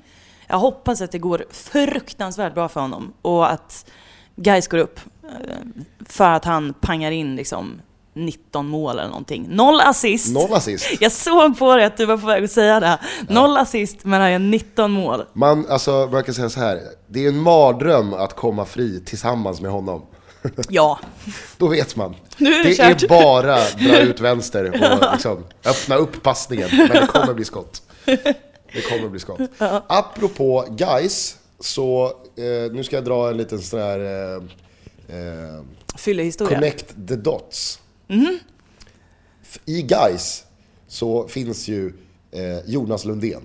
jag 0.47 0.59
hoppas 0.59 1.01
att 1.01 1.13
det 1.13 1.19
går 1.19 1.45
fruktansvärt 1.51 2.55
bra 2.55 2.69
för 2.69 2.81
honom 2.81 3.13
och 3.23 3.51
att 3.51 3.91
Gais 4.37 4.69
går 4.69 4.79
upp. 4.79 5.01
Eh, 5.25 5.57
för 6.07 6.31
att 6.31 6.45
han 6.45 6.75
pangar 6.81 7.11
in 7.11 7.37
liksom 7.37 7.81
19 8.15 8.67
mål 8.67 8.99
eller 8.99 9.09
någonting. 9.09 9.47
Noll 9.51 9.81
assist. 9.81 10.35
Noll 10.35 10.53
assist. 10.55 10.89
Jag 11.01 11.13
såg 11.13 11.59
på 11.59 11.77
dig 11.77 11.85
att 11.85 11.97
du 11.97 12.07
var 12.07 12.17
på 12.17 12.27
väg 12.27 12.45
att 12.45 12.51
säga 12.51 12.81
det. 12.81 12.99
Noll 13.29 13.57
assist, 13.57 14.05
men 14.05 14.21
han 14.21 14.33
gör 14.33 14.39
19 14.39 14.91
mål. 14.91 15.25
Man, 15.33 15.67
alltså, 15.69 16.09
man 16.13 16.25
kan 16.25 16.35
säga 16.35 16.51
så 16.51 16.61
här. 16.61 16.81
det 17.07 17.25
är 17.25 17.29
en 17.29 17.39
mardröm 17.39 18.15
att 18.15 18.37
komma 18.37 18.65
fri 18.65 19.03
tillsammans 19.05 19.61
med 19.61 19.71
honom. 19.71 20.03
Ja. 20.69 20.99
Då 21.57 21.69
vet 21.69 21.97
man. 21.97 22.15
Nu 22.39 22.55
är 22.55 22.65
det 22.65 22.69
det 22.69 22.77
kört. 22.77 23.03
är 23.03 23.09
bara 23.09 23.59
dra 23.89 24.01
ut 24.01 24.21
vänster 24.21 24.65
och 24.65 25.13
liksom, 25.13 25.45
öppna 25.65 25.97
upp 25.97 26.23
passningen, 26.23 26.69
men 26.73 26.89
det 26.89 27.07
kommer 27.07 27.35
bli 27.35 27.45
skott. 27.45 27.83
Det 28.73 28.89
kommer 28.91 29.09
bli 29.09 29.21
skott. 29.21 29.41
Apropå 29.87 30.65
guys 30.71 31.37
så 31.61 32.07
eh, 32.37 32.73
nu 32.73 32.85
ska 32.85 32.97
jag 32.97 33.05
dra 33.05 33.31
en 33.31 33.37
liten 33.37 33.63
sån 33.63 33.81
här 33.81 33.99
eh, 33.99 34.43
eh. 35.17 35.63
Connect 36.49 36.95
the 37.09 37.17
dots. 37.17 37.82
F- 39.43 39.61
I 39.67 39.83
guys 39.83 40.45
så 40.87 41.29
finns 41.29 41.69
ju 41.69 41.93
eh, 42.31 42.59
Jonas 42.67 43.05
Lundén, 43.05 43.43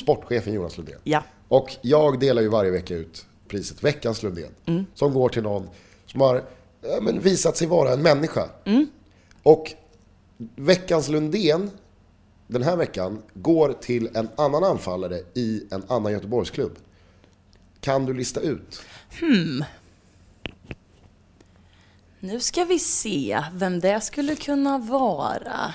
sportchefen 0.00 0.52
Jonas 0.52 0.76
Lundén. 0.76 0.94
Mm. 0.94 1.02
Ja. 1.04 1.22
Och 1.48 1.70
jag 1.82 2.20
delar 2.20 2.42
ju 2.42 2.48
varje 2.48 2.70
vecka 2.70 2.94
ut 2.94 3.26
priset 3.48 3.84
Veckans 3.84 4.22
Lundén. 4.22 4.50
Mm. 4.66 4.86
Som 4.94 5.14
går 5.14 5.28
till 5.28 5.42
någon 5.42 5.68
som 6.06 6.20
har 6.20 6.44
ja, 6.82 7.00
men 7.02 7.20
visat 7.20 7.56
sig 7.56 7.66
vara 7.66 7.92
en 7.92 8.02
människa. 8.02 8.50
Mm. 8.64 8.86
Och 9.42 9.72
Veckans 10.56 11.08
Lundén 11.08 11.70
den 12.46 12.62
här 12.62 12.76
veckan 12.76 13.22
går 13.34 13.72
till 13.72 14.08
en 14.14 14.28
annan 14.36 14.64
anfallare 14.64 15.20
i 15.34 15.64
en 15.70 15.82
annan 15.88 16.12
Göteborgsklubb. 16.12 16.78
Kan 17.80 18.06
du 18.06 18.14
lista 18.14 18.40
ut? 18.40 18.80
Nu 22.22 22.40
ska 22.40 22.64
vi 22.64 22.78
se 22.78 23.44
vem 23.52 23.80
det 23.80 24.00
skulle 24.00 24.36
kunna 24.36 24.78
vara. 24.78 25.74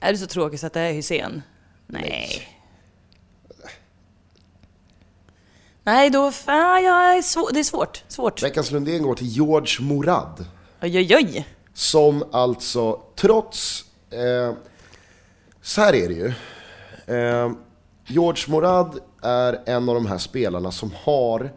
Är 0.00 0.12
det 0.12 0.18
så 0.18 0.26
tråkigt 0.26 0.60
så 0.60 0.66
att 0.66 0.72
det 0.72 0.80
är 0.80 0.92
Hysén? 0.92 1.42
Nej. 1.86 2.48
Nej, 5.82 6.10
då... 6.10 6.32
Fan, 6.32 6.84
jag 6.84 7.16
är 7.16 7.22
svår, 7.22 7.52
det 7.52 7.60
är 7.60 7.64
svårt. 7.64 8.04
Svårt. 8.08 8.42
Veckans 8.42 8.70
Lundén 8.70 9.02
går 9.02 9.14
till 9.14 9.26
George 9.26 9.86
Morad. 9.86 10.46
Oj, 10.82 10.98
oj, 10.98 11.16
oj. 11.16 11.48
Som 11.74 12.24
alltså, 12.32 13.00
trots... 13.16 13.84
Eh, 14.10 14.54
så 15.62 15.80
här 15.80 15.94
är 15.94 16.08
det 16.08 16.14
ju. 16.14 16.26
Eh, 17.16 17.52
George 18.06 18.44
Morad 18.48 18.98
är 19.22 19.62
en 19.66 19.88
av 19.88 19.94
de 19.94 20.06
här 20.06 20.18
spelarna 20.18 20.72
som 20.72 20.92
har 21.04 21.50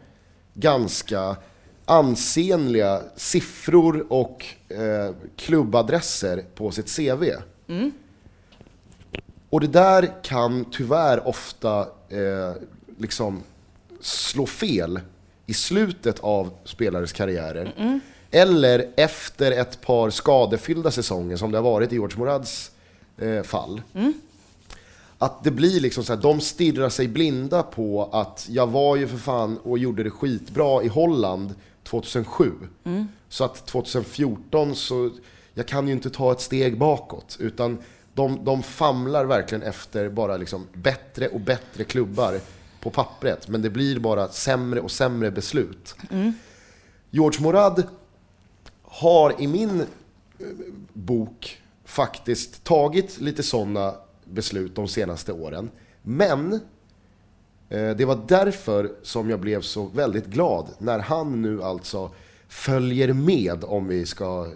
ganska 0.55 1.35
ansenliga 1.85 3.01
siffror 3.15 4.05
och 4.09 4.45
eh, 4.69 5.15
klubbadresser 5.35 6.43
på 6.55 6.71
sitt 6.71 6.95
CV. 6.95 7.23
Och 9.49 9.61
det 9.61 9.67
där 9.67 10.23
kan 10.23 10.65
tyvärr 10.71 11.27
ofta 11.27 11.79
eh, 12.09 12.53
liksom 12.97 13.43
slå 14.01 14.45
fel 14.45 14.99
i 15.45 15.53
slutet 15.53 16.19
av 16.19 16.51
spelares 16.63 17.13
karriärer. 17.13 17.73
Eller 18.31 18.87
efter 18.95 19.51
ett 19.51 19.81
par 19.81 20.09
skadefyllda 20.09 20.91
säsonger 20.91 21.37
som 21.37 21.51
det 21.51 21.57
har 21.57 21.63
varit 21.63 21.91
i 21.91 21.95
George 21.95 22.17
Morads 22.17 22.71
eh, 23.17 23.43
fall. 23.43 23.81
Att 25.17 25.43
det 25.43 25.51
blir 25.51 25.79
liksom 25.79 26.03
så 26.03 26.13
här, 26.13 26.21
de 26.21 26.41
stirrar 26.41 26.89
sig 26.89 27.07
blinda 27.07 27.63
på 27.63 28.09
att 28.11 28.47
jag 28.49 28.67
var 28.67 28.95
ju 28.95 29.07
för 29.07 29.17
fan 29.17 29.57
och 29.57 29.77
gjorde 29.79 30.03
det 30.03 30.09
skitbra 30.09 30.83
i 30.83 30.87
Holland 30.87 31.55
2007. 31.83 32.51
Så 33.29 33.43
att 33.43 33.65
2014 33.65 34.75
så, 34.75 35.11
jag 35.53 35.67
kan 35.67 35.87
ju 35.87 35.93
inte 35.93 36.09
ta 36.09 36.31
ett 36.31 36.41
steg 36.41 36.77
bakåt. 36.77 37.37
Utan 37.39 37.77
de, 38.13 38.45
de 38.45 38.63
famlar 38.63 39.25
verkligen 39.25 39.63
efter 39.63 40.09
bara 40.09 40.37
liksom 40.37 40.67
bättre 40.73 41.27
och 41.27 41.39
bättre 41.39 41.83
klubbar 41.83 42.39
på 42.81 42.89
pappret. 42.89 43.47
Men 43.47 43.61
det 43.61 43.69
blir 43.69 43.99
bara 43.99 44.27
sämre 44.27 44.81
och 44.81 44.91
sämre 44.91 45.31
beslut. 45.31 45.95
George 47.09 47.41
Morad 47.41 47.83
har 48.81 49.41
i 49.41 49.47
min 49.47 49.81
eh, 49.81 49.85
bok 50.93 51.61
faktiskt 51.85 52.63
tagit 52.63 53.21
lite 53.21 53.43
sådana 53.43 53.93
beslut 54.35 54.75
de 54.75 54.87
senaste 54.87 55.33
åren. 55.33 55.69
Men 56.01 56.53
eh, 57.69 57.89
det 57.89 58.05
var 58.05 58.19
därför 58.27 58.91
som 59.03 59.29
jag 59.29 59.39
blev 59.39 59.61
så 59.61 59.85
väldigt 59.85 60.25
glad 60.25 60.67
när 60.77 60.99
han 60.99 61.41
nu 61.41 61.63
alltså 61.63 62.11
följer 62.47 63.13
med, 63.13 63.63
om 63.63 63.87
vi 63.87 64.05
ska 64.05 64.47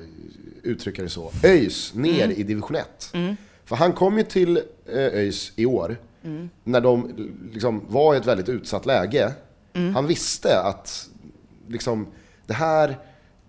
uttrycka 0.64 1.02
det 1.02 1.10
så, 1.10 1.32
ÖIS 1.44 1.94
ner 1.94 2.28
i 2.30 2.44
division 2.44 2.76
1. 2.76 3.14
För 3.66 3.76
han 3.76 3.94
kom 3.94 4.18
ju 4.18 4.24
till 4.24 4.58
eh, 4.58 4.64
ÖIS 4.96 5.52
i 5.56 5.66
år 5.66 5.98
när 6.64 6.82
de 6.82 7.14
liksom 7.54 7.82
var 7.88 8.16
i 8.16 8.18
ett 8.18 8.26
väldigt 8.26 8.50
utsatt 8.50 8.86
läge. 8.86 9.34
Han 9.94 10.08
visste 10.08 10.62
att 10.62 11.10
liksom, 11.68 12.08
det 12.46 12.54
här 12.54 12.98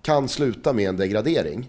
kan 0.03 0.29
sluta 0.29 0.73
med 0.73 0.89
en 0.89 0.97
degradering. 0.97 1.69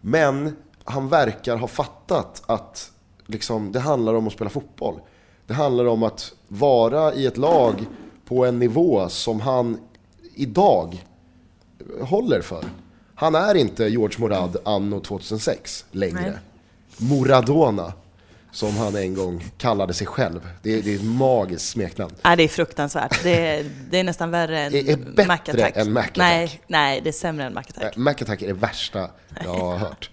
Men 0.00 0.56
han 0.84 1.08
verkar 1.08 1.56
ha 1.56 1.68
fattat 1.68 2.42
att 2.46 2.92
liksom, 3.26 3.72
det 3.72 3.80
handlar 3.80 4.14
om 4.14 4.26
att 4.26 4.32
spela 4.32 4.50
fotboll. 4.50 5.00
Det 5.46 5.54
handlar 5.54 5.84
om 5.84 6.02
att 6.02 6.32
vara 6.48 7.14
i 7.14 7.26
ett 7.26 7.36
lag 7.36 7.86
på 8.24 8.46
en 8.46 8.58
nivå 8.58 9.08
som 9.08 9.40
han 9.40 9.78
idag 10.34 11.04
håller 12.00 12.40
för. 12.40 12.64
Han 13.14 13.34
är 13.34 13.54
inte 13.54 13.84
George 13.84 14.20
Morad 14.20 14.56
anno 14.64 15.00
2006 15.00 15.84
längre. 15.90 16.20
Nej. 16.20 16.32
Moradona, 16.96 17.92
som 18.52 18.76
han 18.76 18.96
en 18.96 19.14
gång 19.14 19.44
kallade 19.58 19.94
sig 19.94 20.06
själv. 20.06 20.48
Det 20.62 20.78
är, 20.78 20.82
det 20.82 20.92
är 20.92 20.96
ett 20.96 21.04
magiskt 21.04 21.68
smeknamn. 21.68 22.14
Nej, 22.22 22.36
det 22.36 22.42
är 22.42 22.48
fruktansvärt. 22.48 23.22
Det 23.22 23.46
är, 23.46 23.70
det 23.90 23.98
är 23.98 24.04
nästan 24.04 24.30
värre 24.30 24.60
än 24.60 24.72
Det 24.72 24.90
är 24.90 24.96
bättre 24.96 25.26
Mac 25.26 25.34
Attack. 25.34 25.76
än 25.76 25.92
Mac 25.92 26.00
Attack. 26.00 26.16
Nej, 26.16 26.60
nej, 26.66 27.00
det 27.00 27.10
är 27.10 27.12
sämre 27.12 27.44
än 27.44 27.54
Mac 27.54 27.62
Attack. 27.68 27.96
Eh, 27.96 27.98
Mac 27.98 28.12
Attack 28.12 28.42
är 28.42 28.46
det 28.46 28.52
värsta 28.52 29.10
jag 29.44 29.54
har 29.54 29.76
hört. 29.76 30.10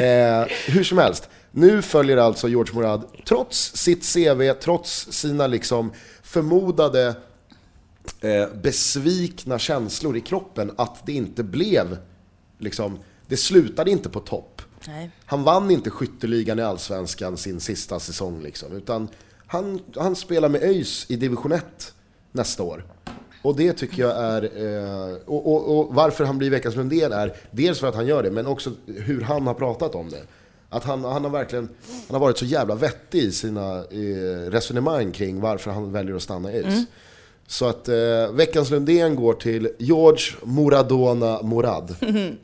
Eh, 0.00 0.72
hur 0.72 0.84
som 0.84 0.98
helst, 0.98 1.28
nu 1.50 1.82
följer 1.82 2.16
alltså 2.16 2.48
George 2.48 2.74
Morad, 2.74 3.04
trots 3.26 3.76
sitt 3.76 4.14
CV, 4.14 4.52
trots 4.52 5.12
sina 5.12 5.46
liksom 5.46 5.92
förmodade 6.22 7.14
eh, 8.20 8.48
besvikna 8.62 9.58
känslor 9.58 10.16
i 10.16 10.20
kroppen, 10.20 10.72
att 10.76 11.06
det 11.06 11.12
inte 11.12 11.42
blev, 11.42 11.98
liksom, 12.58 12.98
det 13.26 13.36
slutade 13.36 13.90
inte 13.90 14.08
på 14.08 14.20
topp. 14.20 14.62
Nej. 14.86 15.10
Han 15.24 15.42
vann 15.42 15.70
inte 15.70 15.90
skytteligan 15.90 16.58
i 16.58 16.62
Allsvenskan 16.62 17.36
sin 17.36 17.60
sista 17.60 18.00
säsong 18.00 18.42
liksom, 18.42 18.72
utan 18.72 19.08
Han, 19.46 19.80
han 19.96 20.16
spelar 20.16 20.48
med 20.48 20.62
ÖIS 20.62 21.06
i 21.08 21.16
division 21.16 21.52
1 21.52 21.94
nästa 22.32 22.62
år. 22.62 22.84
Och 23.42 23.56
det 23.56 23.72
tycker 23.72 24.02
jag 24.02 24.16
är... 24.16 24.42
Eh, 24.42 25.16
och, 25.26 25.52
och, 25.52 25.78
och 25.78 25.94
varför 25.94 26.24
han 26.24 26.38
blir 26.38 26.50
veckans 26.50 26.76
Lundén 26.76 27.12
är 27.12 27.36
dels 27.50 27.80
för 27.80 27.86
att 27.86 27.94
han 27.94 28.06
gör 28.06 28.22
det, 28.22 28.30
men 28.30 28.46
också 28.46 28.72
hur 28.86 29.20
han 29.20 29.46
har 29.46 29.54
pratat 29.54 29.94
om 29.94 30.10
det. 30.10 30.22
Att 30.70 30.84
han, 30.84 31.04
han 31.04 31.24
har 31.24 31.30
verkligen 31.30 31.68
han 32.08 32.14
har 32.14 32.20
varit 32.20 32.38
så 32.38 32.44
jävla 32.44 32.74
vettig 32.74 33.18
i 33.18 33.32
sina 33.32 33.82
resonemang 34.50 35.12
kring 35.12 35.40
varför 35.40 35.70
han 35.70 35.92
väljer 35.92 36.16
att 36.16 36.22
stanna 36.22 36.52
i 36.52 36.56
ÖIS. 36.64 36.84
Så 37.46 37.66
att 37.66 37.88
eh, 37.88 38.32
veckans 38.32 38.70
Lundén 38.70 39.16
går 39.16 39.34
till 39.34 39.68
George 39.78 40.24
Moradona 40.42 41.42
Morad. 41.42 41.96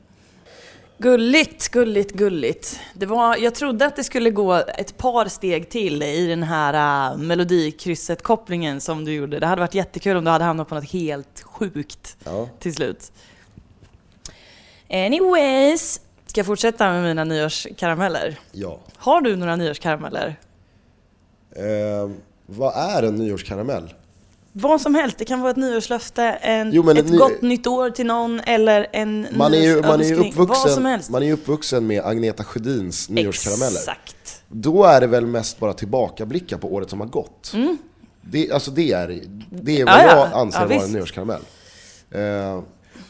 Gulligt, 0.99 1.69
gulligt, 1.69 2.13
gulligt. 2.13 2.81
Det 2.95 3.07
var, 3.07 3.37
jag 3.37 3.55
trodde 3.55 3.87
att 3.87 3.97
det 3.97 4.05
skulle 4.05 4.31
gå 4.31 4.55
ett 4.55 4.97
par 4.97 5.29
steg 5.29 5.69
till 5.71 6.03
i 6.03 6.27
den 6.27 6.43
här 6.43 7.13
uh, 7.15 7.19
melodikrysset-kopplingen 7.19 8.81
som 8.81 9.05
du 9.05 9.13
gjorde. 9.13 9.39
Det 9.39 9.47
hade 9.47 9.61
varit 9.61 9.75
jättekul 9.75 10.17
om 10.17 10.25
du 10.25 10.31
hade 10.31 10.45
hamnat 10.45 10.69
på 10.69 10.75
något 10.75 10.91
helt 10.91 11.43
sjukt 11.43 12.17
Ja. 12.25 12.49
till 12.59 12.75
slut. 12.75 13.13
Anyways, 14.91 16.01
ska 16.35 16.39
jag 16.39 16.47
fortsätta 16.47 16.93
med 16.93 17.03
mina 17.03 17.25
nyårskarameller? 17.25 18.39
Ja. 18.53 18.81
Har 18.97 19.21
du 19.21 19.37
några 19.37 19.57
nyårskarameller? 19.57 20.37
Eh, 21.57 22.11
vad 22.47 22.77
är 22.77 23.03
en 23.03 23.15
nyårskaramell? 23.17 23.95
Vad 24.53 24.81
som 24.81 24.95
helst, 24.95 25.19
det 25.19 25.25
kan 25.25 25.41
vara 25.41 25.51
ett 25.51 25.57
nyårslöfte, 25.57 26.23
en, 26.23 26.73
Jo, 26.73 26.91
ett 26.91 27.11
ny- 27.11 27.17
gott 27.19 27.43
nytt 27.43 27.67
år 27.67 27.91
till 27.91 28.07
någon 28.07 28.41
eller 28.41 28.87
en 28.93 29.27
Man 29.33 29.55
är 29.55 29.59
ju, 29.59 29.83
man 29.83 29.91
är 29.91 29.97
nyårsönskning. 29.99 30.33
Vad 30.37 30.47
som 30.49 30.63
uppvuxen, 30.63 30.87
helst. 30.87 31.11
man 31.11 31.23
är 31.23 31.27
ju 31.27 31.33
uppvuxen 31.33 31.87
med 31.87 32.05
Agneta 32.05 32.45
Sjödins 32.45 33.09
nyårskarameller. 33.09 33.79
Exakt. 33.79 34.43
Då 34.49 34.85
är 34.85 35.01
det 35.01 35.07
väl 35.07 35.27
mest 35.27 35.59
bara 35.59 35.73
tillbakablickar 35.73 36.59
på 36.59 36.75
året 36.75 36.91
som 36.91 37.01
har 37.01 37.07
gått. 37.09 37.53
Det, 38.21 38.53
alltså 38.53 38.71
det 38.71 38.93
är, 38.93 39.21
det 39.51 39.81
är 39.81 39.85
vad 39.85 39.95
Mm. 39.95 40.07
Ja, 40.07 40.17
ja. 40.17 40.29
jag 40.31 40.41
anser 40.41 40.61
Ja, 40.61 40.67
vara 40.67 40.83
en 40.85 40.93
nyårskaramell. 40.93 41.43
Eh, 42.11 42.61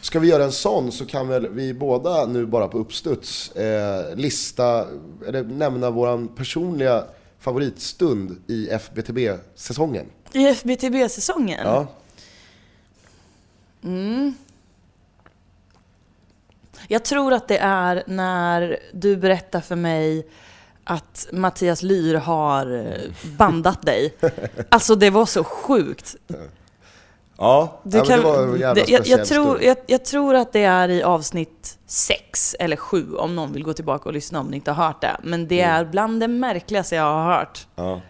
ska 0.04 0.20
vi 0.20 0.28
göra 0.28 0.44
en 0.44 0.52
sån 0.52 0.92
så 0.92 1.06
kan 1.06 1.28
väl 1.28 1.48
vi 1.48 1.74
båda 1.74 2.26
nu 2.26 2.46
bara 2.46 2.68
på 2.68 2.78
uppstuds 2.78 3.52
eh, 3.52 4.16
lista, 4.16 4.86
eller 5.26 5.44
nämna 5.44 5.90
våran 5.90 6.28
personliga 6.28 7.04
favoritstund 7.38 8.42
i 8.46 8.68
FBTB-säsongen. 8.68 10.06
I 10.32 10.46
FBTB-säsongen? 10.46 11.60
Ja. 11.64 11.86
Jag 16.88 17.04
tror 17.04 17.32
att 17.32 17.48
det 17.48 17.58
är 17.58 18.02
när 18.06 18.78
du 18.92 19.16
berättar 19.16 19.60
för 19.60 19.76
mig 19.76 20.26
att 20.84 21.28
Mattias 21.32 21.82
Lyr 21.82 22.14
har 22.14 22.96
bandat 23.36 23.82
dig. 23.82 24.14
Alltså 24.68 24.94
det 24.94 25.10
var 25.10 25.26
så 25.26 25.44
sjukt. 25.44 26.16
Ja, 27.38 27.80
Du 27.84 27.98
ja, 27.98 28.04
kan, 28.04 28.18
det 28.18 28.24
var 28.24 28.42
en 28.42 28.50
jävla 28.60 28.74
det, 28.74 28.88
jag, 28.90 29.06
jag, 29.06 29.26
tror, 29.26 29.62
jag, 29.62 29.76
jag 29.86 30.04
tror 30.04 30.34
att 30.34 30.52
det 30.52 30.64
är 30.64 30.88
i 30.88 31.02
avsnitt 31.02 31.78
sex 31.86 32.56
eller 32.58 32.76
sju 32.76 33.14
om 33.14 33.34
någon 33.36 33.52
vill 33.52 33.62
gå 33.64 33.72
tillbaka 33.72 34.08
och 34.08 34.12
lyssna 34.12 34.40
om 34.40 34.46
ni 34.46 34.56
inte 34.56 34.70
har 34.72 34.86
hört 34.86 35.00
det. 35.00 35.16
Men 35.22 35.48
det 35.48 35.60
Mm. 35.60 35.76
är 35.76 35.84
bland 35.84 36.20
det 36.20 36.28
märkligaste 36.28 36.94
jag 36.94 37.02
har 37.04 37.34
hört 37.38 37.66
Ja. 37.76 38.00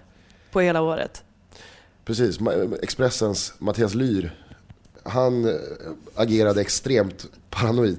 på 0.52 0.60
hela 0.60 0.80
året. 0.82 1.24
Precis, 2.04 2.38
Expressens 2.82 3.54
Mattias 3.58 3.94
Lyr, 3.94 4.34
han 5.04 5.44
eh, 5.44 5.54
agerade 6.14 6.60
extremt 6.60 7.26
paranoid. 7.50 7.98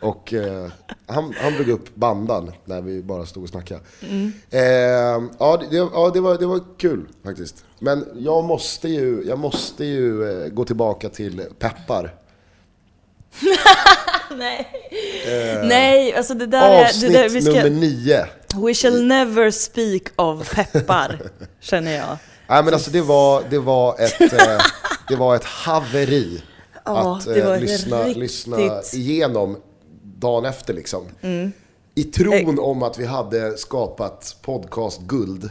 Och 0.00 0.34
eh, 0.34 0.70
han, 1.06 1.34
han 1.40 1.52
drog 1.52 1.68
upp 1.68 1.94
bandan 1.94 2.52
när 2.64 2.80
vi 2.80 3.02
bara 3.02 3.26
stod 3.26 3.42
och 3.42 3.48
snackade. 3.48 3.80
Mm. 4.02 4.32
Eh, 4.50 4.60
ja, 5.38 5.62
det, 5.70 5.76
ja 5.76 6.10
det, 6.14 6.20
var, 6.20 6.38
det 6.38 6.46
var 6.46 6.60
kul 6.78 7.08
faktiskt. 7.24 7.64
Men 7.78 8.06
jag 8.18 8.44
måste 8.44 8.88
ju, 8.88 9.22
jag 9.26 9.38
måste 9.38 9.84
ju 9.84 10.30
eh, 10.44 10.48
gå 10.48 10.64
tillbaka 10.64 11.08
till 11.08 11.42
Peppar. 11.58 12.14
Nej. 14.36 14.66
Nej, 15.64 16.14
alltså 16.14 16.34
det 16.34 16.46
där 16.46 16.68
är... 16.70 16.80
Eh, 16.80 16.86
Avsnitt 16.86 17.12
Det 17.12 17.18
där, 17.18 17.28
vi 17.28 17.42
ska, 17.42 17.52
nummer 17.52 17.70
nio. 17.70 18.26
We 18.54 18.74
shall 18.74 19.04
never 19.04 19.50
speak 19.50 20.02
of 20.16 20.54
peppar, 20.54 21.18
känner 21.60 21.92
jag. 21.96 22.16
Nej 22.48 22.64
men 22.64 22.74
alltså 22.74 22.90
det 22.90 23.00
var, 23.00 23.42
det 23.50 23.58
var, 23.58 24.00
ett, 24.00 24.32
eh, 24.32 24.58
det 25.10 25.16
var 25.16 25.36
ett 25.36 25.44
haveri 25.44 26.42
Ja, 26.84 27.16
att 27.16 27.26
eh, 27.26 27.60
lyssna, 27.60 27.98
riktigt- 28.04 28.16
lyssna 28.16 28.56
igenom 28.92 29.56
dagen 30.02 30.44
efter 30.44 30.74
liksom. 30.74 31.04
I 31.94 32.04
tron 32.04 32.58
om 32.58 32.82
att 32.82 32.98
vi 32.98 33.06
hade 33.06 33.56
skapat 33.58 34.36
podcast-guld 34.42 35.48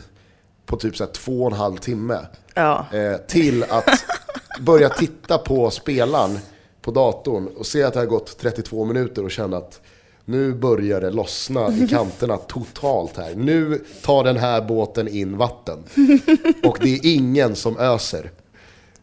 på 0.66 0.78
typ 0.78 0.98
så 0.98 1.06
två 1.06 1.42
och 1.42 1.52
en 1.52 1.58
halv 1.58 1.78
timme. 1.78 2.20
Ja. 2.54 2.86
Eh, 2.94 3.18
till 3.18 3.64
att 3.70 4.06
börja 4.60 4.90
titta 4.90 5.38
på 5.38 5.70
spelaren 5.72 6.40
på 6.82 6.92
datorn 6.92 7.48
och 7.58 7.66
se 7.66 7.84
att 7.84 7.94
det 7.94 8.00
har 8.00 8.06
gått 8.08 8.38
32 8.38 8.86
minuter 8.86 9.24
och 9.24 9.32
känna 9.32 9.58
att 9.58 9.82
nu 10.26 10.54
börjar 10.54 11.02
det 11.02 11.10
lossna 11.12 11.70
i 11.74 11.88
kanterna 11.90 12.38
totalt 12.38 13.18
här. 13.18 13.36
Nu 13.36 13.86
tar 14.04 14.24
den 14.24 14.38
här 14.38 14.62
båten 14.62 15.08
in 15.08 15.38
vatten. 15.38 15.84
Och 16.64 16.78
det 16.82 16.94
är 16.94 17.00
ingen 17.16 17.56
som 17.56 17.78
öser. 17.78 18.32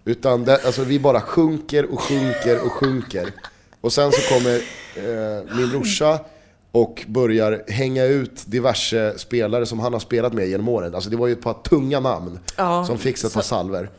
Utan 0.08 0.44
det, 0.44 0.66
alltså, 0.66 0.84
vi 0.84 0.98
bara 0.98 1.20
sjunker 1.20 1.92
och 1.92 2.00
sjunker 2.00 2.64
och 2.66 2.72
sjunker. 2.72 3.32
Och 3.80 3.92
sen 3.92 4.12
så 4.12 4.34
kommer 4.34 4.54
eh, 4.96 5.56
min 5.56 5.70
brorsa 5.70 6.20
och 6.72 7.04
börjar 7.08 7.64
hänga 7.68 8.04
ut 8.04 8.42
diverse 8.46 9.18
spelare 9.18 9.66
som 9.66 9.80
han 9.80 9.92
har 9.92 10.00
spelat 10.00 10.32
med 10.32 10.48
genom 10.48 10.68
åren. 10.68 10.94
Alltså 10.94 11.10
det 11.10 11.16
var 11.16 11.26
ju 11.26 11.32
ett 11.32 11.42
par 11.42 11.54
tunga 11.54 12.00
namn 12.00 12.38
Ja, 12.56 12.84
som 12.84 12.98
fick 12.98 13.24
ett 13.24 13.34
par 13.34 13.42
salver. 13.42 13.90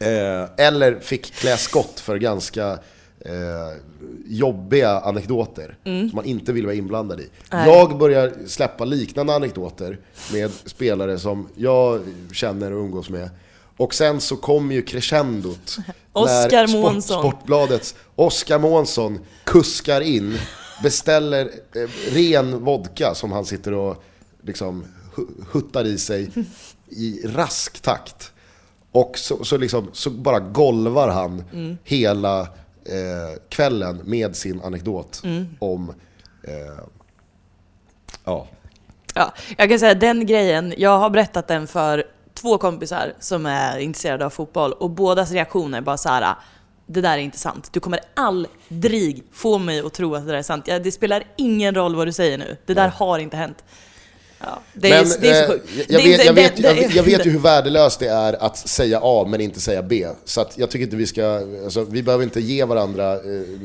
Eh, 0.00 0.66
eller 0.66 1.00
fick 1.00 1.32
klä 1.34 1.56
skott 1.56 2.00
för 2.00 2.16
ganska 2.16 2.78
eh, 3.20 3.76
jobbiga 4.26 5.00
anekdoter 5.00 5.76
som 5.84 6.10
man 6.14 6.24
inte 6.24 6.52
vill 6.52 6.66
vara 6.66 6.74
inblandad 6.74 7.20
i. 7.20 7.28
Nej. 7.52 7.68
Jag 7.68 7.98
börjar 7.98 8.32
släppa 8.46 8.84
liknande 8.84 9.34
anekdoter 9.34 9.98
med 10.32 10.50
spelare 10.50 11.18
som 11.18 11.48
jag 11.54 12.00
känner 12.32 12.72
och 12.72 12.84
umgås 12.84 13.10
med. 13.10 13.30
Och 13.80 13.94
sen 13.94 14.20
så 14.20 14.36
kommer 14.36 14.74
ju 14.74 14.82
crescendot. 14.82 15.76
Oskar 16.12 16.66
Sport, 16.66 16.80
Månsson. 16.82 17.22
Sportbladets 17.22 17.94
Oskar 18.16 18.58
Månsson 18.58 19.18
kuskar 19.44 20.00
in, 20.00 20.38
beställer 20.82 21.50
eh, 21.74 22.12
ren 22.14 22.64
vodka 22.64 23.14
som 23.14 23.32
han 23.32 23.44
sitter 23.44 23.72
och 23.72 24.02
liksom 24.42 24.84
hu- 25.14 25.44
huttar 25.52 25.84
i 25.84 25.98
sig 25.98 26.30
i 26.88 27.20
rask 27.26 27.80
takt. 27.80 28.32
Och 28.92 29.18
så, 29.18 29.44
så, 29.44 29.56
liksom, 29.56 29.88
så 29.92 30.10
bara 30.10 30.40
golvar 30.40 31.08
han 31.08 31.44
hela 31.84 32.40
eh, 32.40 33.38
kvällen 33.48 34.00
med 34.04 34.36
sin 34.36 34.60
anekdot 34.60 35.22
om 35.58 35.94
eh, 36.42 36.84
ja, 38.24 38.48
Ja, 39.14 39.34
jag 39.58 39.68
kan 39.68 39.78
säga 39.78 39.94
den 39.94 40.26
grejen, 40.26 40.74
jag 40.76 40.98
har 40.98 41.10
berättat 41.10 41.48
den 41.48 41.66
för 41.66 42.04
två 42.40 42.58
kompisar 42.58 43.12
som 43.20 43.46
är 43.46 43.78
intresserade 43.78 44.26
av 44.26 44.30
fotboll 44.30 44.72
och 44.72 44.90
bådas 44.90 45.32
reaktioner 45.32 45.80
bara 45.80 45.96
så 45.96 46.08
här. 46.08 46.34
Det 46.86 47.00
där 47.00 47.12
är 47.12 47.22
inte 47.22 47.38
sant. 47.38 47.68
Du 47.72 47.80
kommer 47.80 48.00
aldrig 48.16 49.24
få 49.32 49.58
mig 49.58 49.80
att 49.80 49.94
tro 49.94 50.14
att 50.14 50.26
det 50.26 50.32
där 50.32 50.38
är 50.38 50.42
sant. 50.42 50.68
Ja, 50.68 50.78
det 50.78 50.92
spelar 50.92 51.22
ingen 51.36 51.74
roll 51.74 51.96
vad 51.96 52.06
du 52.06 52.12
säger 52.12 52.38
nu. 52.38 52.56
Det 52.66 52.74
där 52.74 52.88
har 52.88 53.18
inte 53.18 53.36
hänt. 53.36 53.64
Ja, 54.40 54.60
det, 54.72 54.90
är, 54.90 55.20
det 55.20 55.28
är 55.28 55.46
så 55.46 55.52
eh, 55.52 55.58
sjukt. 55.58 55.68
jag, 55.88 55.98
vet, 56.02 56.24
jag, 56.24 56.32
vet, 56.32 56.58
jag, 56.58 56.74
vet, 56.74 56.94
jag 56.94 57.02
vet 57.02 57.26
ju 57.26 57.30
hur 57.30 57.38
värdelöst 57.38 58.00
det 58.00 58.08
är 58.08 58.44
att 58.44 58.56
säga 58.56 59.00
A 59.02 59.26
men 59.28 59.40
inte 59.40 59.60
säga 59.60 59.82
B. 59.82 60.06
Så 60.24 60.44
jag 60.56 60.70
tycker 60.70 60.84
inte 60.84 60.96
vi 60.96 61.06
ska, 61.06 61.40
alltså, 61.64 61.84
vi 61.84 62.02
behöver 62.02 62.24
inte 62.24 62.40
ge 62.40 62.64
varandra 62.64 63.12
eh, 63.12 63.20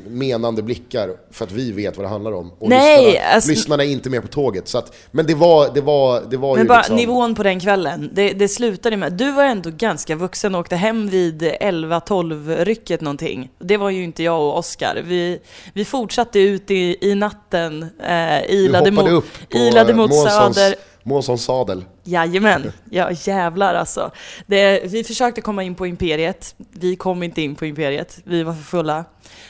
menande 0.07 0.63
blickar 0.63 1.09
för 1.31 1.45
att 1.45 1.51
vi 1.51 1.71
vet 1.71 1.97
vad 1.97 2.05
det 2.05 2.09
handlar 2.09 2.31
om. 2.31 2.51
Och 2.59 2.69
Nej, 2.69 3.05
lyssnarna, 3.05 3.27
alltså- 3.27 3.49
lyssnarna 3.49 3.83
är 3.83 3.87
inte 3.87 4.09
med 4.09 4.21
på 4.21 4.27
tåget. 4.27 4.67
Så 4.67 4.77
att, 4.77 4.95
men 5.11 5.25
det 5.25 5.35
var, 5.35 5.69
det 5.73 5.81
var, 5.81 6.21
det 6.29 6.37
var 6.37 6.55
Men 6.55 6.63
ju 6.63 6.67
bara 6.67 6.77
liksom... 6.77 6.95
nivån 6.95 7.35
på 7.35 7.43
den 7.43 7.59
kvällen, 7.59 8.09
det, 8.13 8.33
det 8.33 8.47
slutade 8.47 8.97
med, 8.97 9.13
du 9.13 9.31
var 9.31 9.43
ändå 9.43 9.69
ganska 9.69 10.15
vuxen 10.15 10.55
och 10.55 10.61
åkte 10.61 10.75
hem 10.75 11.09
vid 11.09 11.43
11-12-rycket 11.43 13.01
någonting. 13.01 13.49
Det 13.59 13.77
var 13.77 13.89
ju 13.89 14.03
inte 14.03 14.23
jag 14.23 14.41
och 14.41 14.57
Oskar. 14.57 15.03
Vi, 15.05 15.39
vi 15.73 15.85
fortsatte 15.85 16.39
ut 16.39 16.71
i, 16.71 16.97
i 17.01 17.15
natten, 17.15 17.85
eh, 18.03 18.53
ilade 18.55 18.91
mot, 18.91 19.25
ilade 19.49 19.91
eh, 19.91 19.97
mot 19.97 20.13
söder. 20.13 20.64
Månssons 21.07 21.43
sadel. 21.43 21.85
Jajamän, 22.03 22.71
ja 22.89 23.11
jävlar 23.11 23.75
alltså. 23.75 24.11
Det, 24.45 24.83
vi 24.85 25.03
försökte 25.03 25.41
komma 25.41 25.63
in 25.63 25.75
på 25.75 25.87
Imperiet, 25.87 26.55
vi 26.57 26.95
kom 26.95 27.23
inte 27.23 27.41
in 27.41 27.55
på 27.55 27.65
Imperiet, 27.65 28.19
vi 28.23 28.43
var 28.43 28.53
för 28.53 28.63
fulla. 28.63 29.05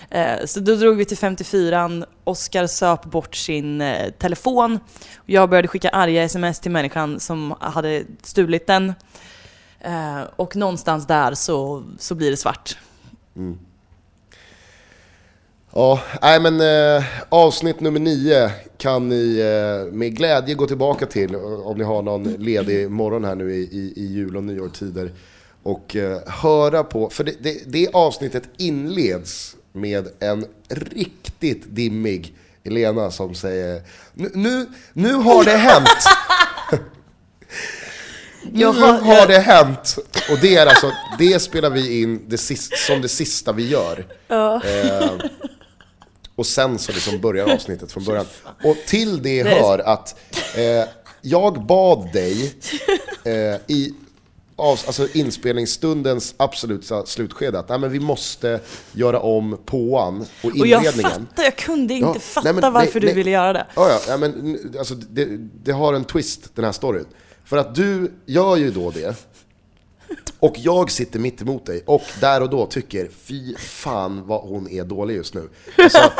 Eh, 0.09 0.45
så 0.45 0.59
då 0.59 0.75
drog 0.75 0.97
vi 0.97 1.05
till 1.05 1.17
54an, 1.17 2.05
Oskar 2.23 2.67
söp 2.67 3.05
bort 3.05 3.35
sin 3.35 3.81
eh, 3.81 4.11
telefon. 4.11 4.79
Jag 5.25 5.49
började 5.49 5.67
skicka 5.67 5.89
arga 5.89 6.23
sms 6.23 6.59
till 6.59 6.71
människan 6.71 7.19
som 7.19 7.55
hade 7.59 8.03
stulit 8.21 8.67
den. 8.67 8.93
Eh, 9.79 10.21
och 10.35 10.55
någonstans 10.55 11.07
där 11.07 11.33
så, 11.33 11.83
så 11.99 12.15
blir 12.15 12.31
det 12.31 12.37
svart. 12.37 12.77
Ja, 15.77 15.99
nej 16.21 16.39
men 16.39 16.61
eh, 16.61 17.03
avsnitt 17.29 17.79
nummer 17.79 17.99
nio 17.99 18.51
kan 18.77 19.09
ni 19.09 19.39
eh, 19.39 19.93
med 19.93 20.15
glädje 20.17 20.55
gå 20.55 20.67
tillbaka 20.67 21.05
till 21.05 21.33
eh, 21.35 21.41
om 21.67 21.77
ni 21.77 21.83
har 21.83 22.01
någon 22.01 22.23
ledig 22.23 22.91
morgon 22.91 23.23
här 23.25 23.35
nu 23.35 23.53
i, 23.55 23.57
i, 23.61 23.93
i 23.95 24.05
jul 24.05 24.37
och 24.37 24.43
nyårstider. 24.43 25.11
Och 25.63 25.95
eh, 25.95 26.19
höra 26.27 26.83
på, 26.83 27.09
för 27.09 27.23
det, 27.23 27.35
det, 27.43 27.61
det 27.65 27.87
avsnittet 27.93 28.43
inleds 28.57 29.55
med 29.73 30.07
en 30.19 30.45
riktigt 30.69 31.63
dimmig 31.75 32.35
Elena 32.63 33.11
som 33.11 33.35
säger 33.35 33.81
nu, 34.13 34.31
nu, 34.33 34.65
nu 34.93 35.13
har 35.13 35.43
det 35.45 35.57
hänt! 35.57 35.87
Nu 38.51 38.65
har- 38.65 39.27
det 39.27 39.39
hänt! 39.39 39.95
Och 40.31 40.37
det 40.41 40.55
är 40.55 40.65
alltså, 40.65 40.91
det 41.19 41.39
spelar 41.39 41.69
vi 41.69 42.01
in 42.01 42.21
det 42.27 42.37
sist, 42.37 42.77
som 42.77 43.01
det 43.01 43.07
sista 43.09 43.51
vi 43.51 43.67
gör. 43.69 44.05
Eh, 44.65 45.11
och 46.35 46.45
sen 46.45 46.79
så 46.79 46.91
liksom 46.91 47.21
börjar 47.21 47.53
avsnittet 47.53 47.91
från 47.91 48.03
början. 48.05 48.25
Och 48.63 48.77
till 48.87 49.21
det 49.21 49.43
hör 49.43 49.79
att 49.79 50.19
eh, 50.55 50.89
jag 51.21 51.65
bad 51.65 52.13
dig 52.13 52.53
eh, 53.23 53.33
i 53.75 53.93
av, 54.57 54.79
alltså 54.87 55.07
inspelningsstundens 55.13 56.33
absoluta 56.37 57.05
slutskede 57.05 57.59
att 57.59 57.69
nej, 57.69 57.79
men 57.79 57.91
vi 57.91 57.99
måste 57.99 58.59
göra 58.91 59.19
om 59.19 59.57
påan 59.65 60.25
och 60.43 60.49
Och 60.59 60.67
jag 60.67 60.85
fattar, 60.85 61.43
jag 61.43 61.55
kunde 61.57 61.93
inte 61.93 62.07
Ja, 62.13 62.19
fatta 62.19 62.53
nej, 62.53 62.61
men 62.61 62.73
varför 62.73 62.93
nej, 62.93 62.99
du 63.01 63.05
nej. 63.07 63.15
ville 63.15 63.31
göra 63.31 63.53
det. 63.53 63.65
Ja, 63.75 63.89
ja, 63.89 63.99
ja 64.07 64.17
men 64.17 64.57
alltså, 64.79 64.95
det, 64.95 65.25
det 65.63 65.71
har 65.71 65.93
en 65.93 66.03
twist 66.03 66.55
den 66.55 66.65
här 66.65 66.71
storyn. 66.71 67.05
För 67.45 67.57
att 67.57 67.75
du 67.75 68.11
gör 68.25 68.55
ju 68.55 68.71
då 68.71 68.91
det, 68.91 69.15
och 70.45 70.55
jag 70.59 70.91
sitter 70.91 71.19
mitt 71.19 71.41
emot 71.41 71.65
dig 71.65 71.83
och 71.85 72.03
där 72.21 72.41
och 72.41 72.49
då 72.49 72.65
tycker 72.65 73.09
fy 73.23 73.55
fan 73.55 74.27
vad 74.27 74.41
hon 74.41 74.69
är 74.69 74.83
dålig 74.83 75.15
just 75.15 75.33
nu. 75.33 75.49
Alltså, 75.77 76.11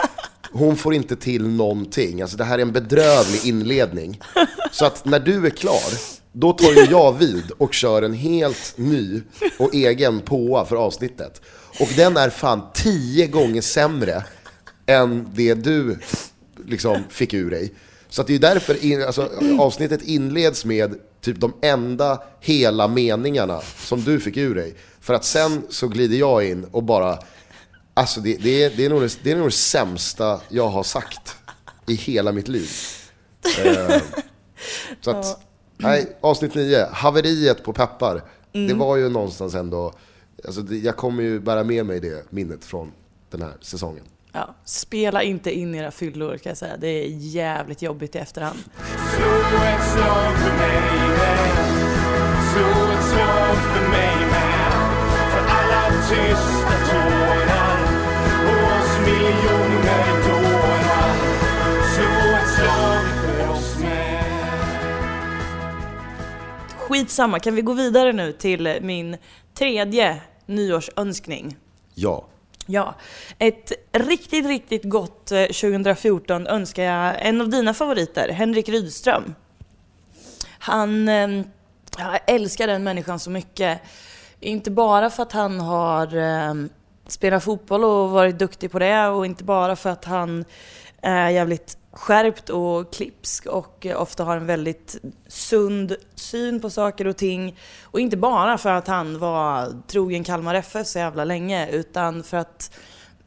hon 0.52 0.76
får 0.76 0.94
inte 0.94 1.16
till 1.16 1.48
någonting, 1.48 2.22
alltså 2.22 2.38
det 2.38 2.44
här 2.44 2.58
är 2.58 2.62
en 2.62 2.72
bedrövlig 2.72 3.46
inledning. 3.46 4.22
Så 4.72 4.86
att 4.86 5.06
när 5.06 5.20
du 5.20 5.46
är 5.46 5.50
klar, 5.50 5.94
då 6.32 6.54
tar 6.54 6.72
ju 6.72 6.86
jag 6.92 7.18
vid 7.18 7.52
och 7.58 7.74
kör 7.74 8.02
en 8.02 8.14
helt 8.14 8.74
ny 8.78 9.22
och 9.60 9.74
egen 9.74 10.22
påa 10.22 10.66
för 10.66 10.76
avsnittet. 10.76 11.42
Och 11.80 11.90
den 11.96 12.18
är 12.18 12.30
fan 12.30 12.62
tio 12.74 13.28
gånger 13.28 13.62
sämre 13.62 14.24
än 14.86 15.28
det 15.34 15.54
du 15.54 16.00
liksom 16.68 17.04
fick 17.10 17.34
ur 17.34 17.52
dig. 17.52 17.74
Så 18.10 18.22
att 18.22 18.28
det 18.28 18.36
är 18.36 18.40
därför 18.40 18.86
in, 18.86 19.04
alltså, 19.04 19.30
avsnittet 19.60 20.02
inleds 20.02 20.66
med 20.66 20.96
typ 21.26 21.40
de 21.40 21.54
enda 21.62 22.24
hela 22.40 22.88
meningarna 22.88 23.62
som 23.78 24.02
du 24.04 24.20
fick 24.20 24.38
ur 24.38 24.56
dig. 24.56 24.76
För 25.00 25.14
att 25.14 25.26
sen 25.26 25.64
så 25.70 25.88
glider 25.88 26.18
jag 26.18 26.46
in 26.46 26.64
och 26.72 26.84
bara, 26.84 27.20
alltså 27.94 28.20
det, 28.22 28.38
det, 28.38 28.64
är, 28.64 28.72
det, 28.78 28.86
är, 28.86 28.90
nog 28.90 29.02
det, 29.02 29.20
det 29.24 29.32
är 29.32 29.36
nog 29.36 29.48
det 29.48 29.52
sämsta 29.52 30.42
jag 30.50 30.68
har 30.68 30.84
sagt 30.84 31.36
i 31.88 31.94
hela 31.94 32.32
mitt 32.32 32.48
liv. 32.48 32.70
Eh, 33.66 34.02
så 35.02 35.12
att, 35.12 35.40
nej, 35.78 36.18
avsnitt 36.22 36.56
9, 36.56 36.88
haveriet 36.92 37.64
på 37.64 37.74
peppar. 37.74 38.22
Det 38.52 38.74
var 38.74 38.96
ju 38.96 39.10
någonstans 39.10 39.56
ändå, 39.56 39.94
alltså 40.46 40.62
jag 40.62 40.98
kommer 40.98 41.24
ju 41.24 41.40
bära 41.40 41.64
med 41.64 41.86
mig 41.86 42.00
det 42.00 42.32
minnet 42.32 42.66
från 42.66 42.92
den 43.32 43.42
här 43.42 43.54
säsongen. 43.62 44.04
Ja, 44.36 44.56
spela 44.66 45.24
inte 45.24 45.52
in 45.52 45.76
era 45.76 45.92
fyllor 45.92 46.38
kan 46.38 46.50
jag 46.50 46.58
säga. 46.58 46.78
Det 46.78 46.88
är 46.88 47.08
jävligt 47.08 47.82
jobbigt 47.82 48.16
i 48.16 48.18
efterhand. 48.18 48.60
Slå 49.16 49.26
ett 49.64 49.84
slag 49.94 50.38
för 50.38 50.58
mig 50.58 51.10
med 51.10 51.50
Slå 52.52 52.92
ett 52.92 53.06
slag 53.06 53.56
för 53.56 53.90
mig 53.90 54.16
med 54.32 54.72
För 55.32 55.46
alla 55.48 55.90
tysta 56.10 56.76
tårar 56.92 57.78
Och 58.46 58.78
oss 58.78 59.00
miljoner 59.06 60.08
dårar 60.28 61.14
Slå 61.96 62.36
ett 62.36 62.50
slag 62.56 63.04
för 63.22 63.50
oss 63.52 63.80
med 63.80 64.24
Skitsamma, 66.78 67.40
kan 67.40 67.56
vi 67.56 67.62
gå 67.62 67.74
vidare 67.74 68.14
nu 68.14 68.32
till 68.32 68.78
min 68.82 69.18
tredje 69.54 70.22
nyårsönskning? 70.46 71.58
Ja. 71.94 72.26
Ja, 72.66 72.96
ett 73.40 73.72
riktigt, 73.92 74.46
riktigt 74.46 74.84
gott 74.84 75.32
eh, 75.32 75.42
2014 75.42 76.48
önskar 76.48 76.84
jag 76.84 77.28
en 77.28 77.42
av 77.42 77.50
dina 77.50 77.74
favoriter, 77.74 78.30
Henrik 78.30 78.70
Rydström. 78.70 79.36
Han, 80.60 81.10
ehm, 81.10 81.44
jag 81.98 82.20
älskar 82.28 82.68
den 82.68 82.84
människan 82.84 83.20
så 83.20 83.30
mycket. 83.30 83.82
Inte 84.40 84.72
bara 84.72 85.10
för 85.10 85.24
att 85.24 85.32
han 85.32 85.60
har 85.60 86.16
ehm, 86.16 86.70
spelat 87.08 87.44
fotboll 87.44 87.84
och 87.84 88.10
varit 88.10 88.40
duktig 88.40 88.72
på 88.72 88.80
det 88.80 89.08
och 89.08 89.26
inte 89.26 89.44
bara 89.44 89.76
för 89.76 89.90
att 89.90 90.06
han 90.06 90.46
är 91.02 91.30
jävligt 91.30 91.78
skärpt 91.96 92.50
och 92.50 92.94
klipsk 92.94 93.46
och 93.46 93.86
eh, 93.86 94.02
ofta 94.02 94.24
har 94.24 94.38
en 94.38 94.46
väldigt 94.46 94.98
sund 95.28 95.96
syn 96.16 96.62
på 96.62 96.70
saker 96.70 97.08
och 97.08 97.18
ting. 97.18 97.60
Och 97.84 98.00
inte 98.00 98.18
bara 98.18 98.58
för 98.58 98.70
att 98.70 98.88
han 98.88 99.20
var 99.20 99.74
trogen 99.88 100.24
Kalmar 100.24 100.56
FF 100.56 100.88
så 100.88 101.00
jävla 101.00 101.26
länge 101.26 101.70
utan 101.70 102.24
för 102.24 102.38
att 102.38 102.72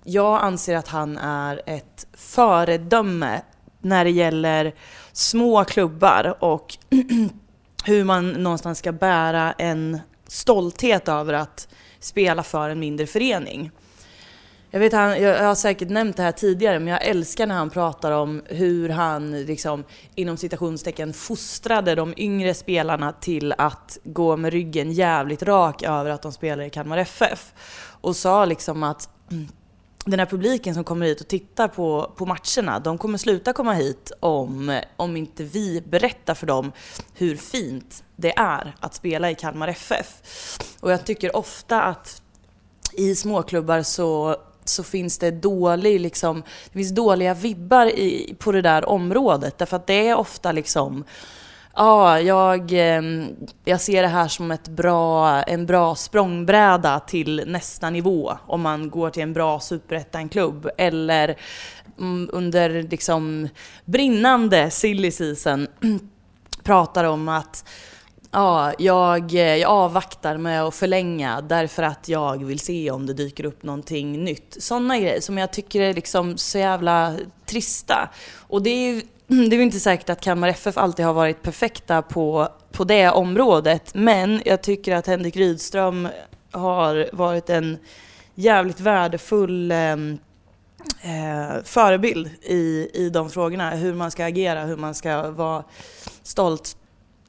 jag 0.05 0.43
anser 0.43 0.77
att 0.77 0.89
han 0.89 1.19
är 1.19 1.63
ett 1.67 2.07
föredöme 2.13 3.43
när 3.81 4.05
det 4.05 4.11
gäller 4.11 4.75
små 5.13 5.65
klubbar 5.65 6.45
och 6.45 6.77
hur 7.85 8.05
man 8.05 8.31
någonstans 8.31 8.79
ska 8.79 8.93
bära 8.93 9.53
en 9.53 10.01
stolthet 10.27 11.09
över 11.09 11.33
att 11.33 11.69
spela 12.01 12.43
för 12.43 12.71
en 12.71 12.81
mindre 12.81 13.07
förening. 13.07 13.71
Jag, 14.71 14.81
vet, 14.81 14.93
han, 14.93 15.23
jag 15.23 15.45
har 15.45 15.55
säkert 15.55 15.89
nämnt 15.89 16.17
det 16.17 16.23
här 16.23 16.33
tidigare, 16.33 16.79
men 16.79 16.89
jag 16.89 17.05
älskar 17.05 17.47
när 17.47 17.55
han 17.55 17.71
pratar 17.71 18.13
om 18.13 18.43
hur 18.47 18.89
han 18.89 19.45
liksom, 19.45 19.85
inom 20.15 20.37
citationstecken 20.37 21.13
fostrade 21.13 21.95
de 21.95 22.15
yngre 22.17 22.55
spelarna 22.55 23.13
till 23.13 23.55
att 23.59 23.99
gå 24.05 24.37
med 24.37 24.53
ryggen 24.53 24.93
jävligt 24.93 25.43
rak 25.43 25.83
över 25.83 26.11
att 26.11 26.23
de 26.23 26.33
spelar 26.33 26.65
i 26.65 26.71
Kalmar 26.71 26.99
FF. 26.99 27.53
Och 28.01 28.17
sa 28.17 28.45
liksom 28.45 28.83
att 28.83 29.09
den 30.05 30.19
här 30.19 30.27
publiken 30.27 30.75
som 30.75 30.85
kommer 30.85 31.07
hit 31.07 31.21
och 31.21 31.29
tittar 31.29 31.69
på, 31.69 32.13
på 32.17 32.27
matcherna, 32.27 32.79
de 32.79 32.99
kommer 32.99 33.19
sluta 33.19 33.53
komma 33.53 33.73
hit 33.73 34.13
om, 34.21 34.81
om 34.97 35.17
inte 35.17 35.45
vi 35.45 35.81
berättar 35.81 36.35
för 36.35 36.47
dem 36.47 36.73
hur 37.15 37.37
fint 37.37 38.05
det 38.17 38.39
är 38.39 38.75
att 38.81 38.95
spela 38.95 39.31
i 39.31 39.35
Kalmar 39.35 39.69
FF. 39.69 40.23
Och 40.81 40.93
jag 40.93 41.05
tycker 41.05 41.37
ofta 41.37 41.83
att 41.83 42.23
i 42.93 43.15
småklubbar 43.15 43.83
så, 43.83 44.37
så 44.69 44.83
finns 44.83 45.19
det 45.19 45.31
dålig, 45.31 46.01
liksom, 46.01 46.43
det 46.73 46.79
finns 46.79 46.95
dåliga 46.95 47.35
vibbar 47.35 47.87
i, 47.87 48.35
på 48.39 48.53
det 48.53 48.63
där 48.63 48.89
området. 48.89 49.59
Därför 49.59 49.77
att 49.77 49.87
det 49.87 50.09
är 50.09 50.19
ofta 50.19 50.53
liksom 50.53 51.05
Ja, 51.81 52.21
jag, 52.21 52.73
eh, 52.73 53.03
jag 53.65 53.81
ser 53.81 54.03
det 54.03 54.09
här 54.09 54.29
som 54.29 54.51
ett 54.51 54.69
bra, 54.69 55.43
en 55.43 55.67
bra 55.67 55.95
språngbräda 55.95 57.01
till 57.01 57.45
nästa 57.47 57.91
nivå 57.91 58.39
om 58.47 58.61
man 58.61 58.91
går 58.91 59.11
till 59.11 59.23
en 59.23 59.33
bra 59.33 59.61
superettan-klubb. 59.61 60.69
Eller 60.79 61.37
mm, 61.99 62.31
under 62.33 62.83
liksom 62.83 63.49
brinnande 63.85 64.71
silly 64.71 65.11
season 65.11 65.67
pratar 66.63 67.05
om 67.05 67.29
att 67.29 67.65
Ja, 68.31 68.73
jag, 68.79 69.33
jag 69.33 69.71
avvaktar 69.71 70.37
med 70.37 70.65
att 70.65 70.75
förlänga 70.75 71.41
därför 71.41 71.83
att 71.83 72.09
jag 72.09 72.45
vill 72.45 72.61
se 72.61 72.91
om 72.91 73.07
det 73.07 73.15
dyker 73.15 73.45
upp 73.45 73.63
någonting 73.63 74.25
nytt. 74.25 74.57
Sådana 74.59 74.99
grejer 74.99 75.21
som 75.21 75.39
jag 75.39 75.53
tycker 75.53 75.81
är 75.81 75.95
liksom 75.95 76.39
så 76.39 76.59
jävla 76.59 77.15
trista. 77.47 78.09
Och 78.37 78.63
det 78.63 78.71
är 78.71 78.93
ju 78.93 79.03
det 79.29 79.35
är 79.35 79.59
ju 79.59 79.63
inte 79.63 79.81
säkert 79.81 80.11
att 80.11 80.21
Kalmar 80.21 80.49
FF 80.49 80.79
alltid 80.79 81.07
har 81.07 81.13
varit 81.13 81.43
perfekta 81.43 82.03
på, 82.03 82.49
på 82.73 82.85
det 82.85 83.11
området, 83.11 83.95
men 83.95 84.43
jag 84.45 84.63
tycker 84.63 84.95
att 84.95 85.07
Henrik 85.07 85.37
Rydström 85.37 86.09
har 86.51 87.09
varit 87.13 87.51
en 87.51 87.79
jävligt 88.35 88.81
värdefull 88.81 89.71
eh, 89.71 89.93
eh, 91.03 91.63
förebild 91.65 92.31
i, 92.43 92.91
i 92.95 93.11
de 93.11 93.31
frågorna. 93.31 93.71
Hur 93.71 93.95
man 93.95 94.11
ska 94.11 94.25
agera, 94.25 94.65
hur 94.65 94.77
man 94.77 94.95
ska 94.95 95.31
vara 95.31 95.65
stolt 96.23 96.77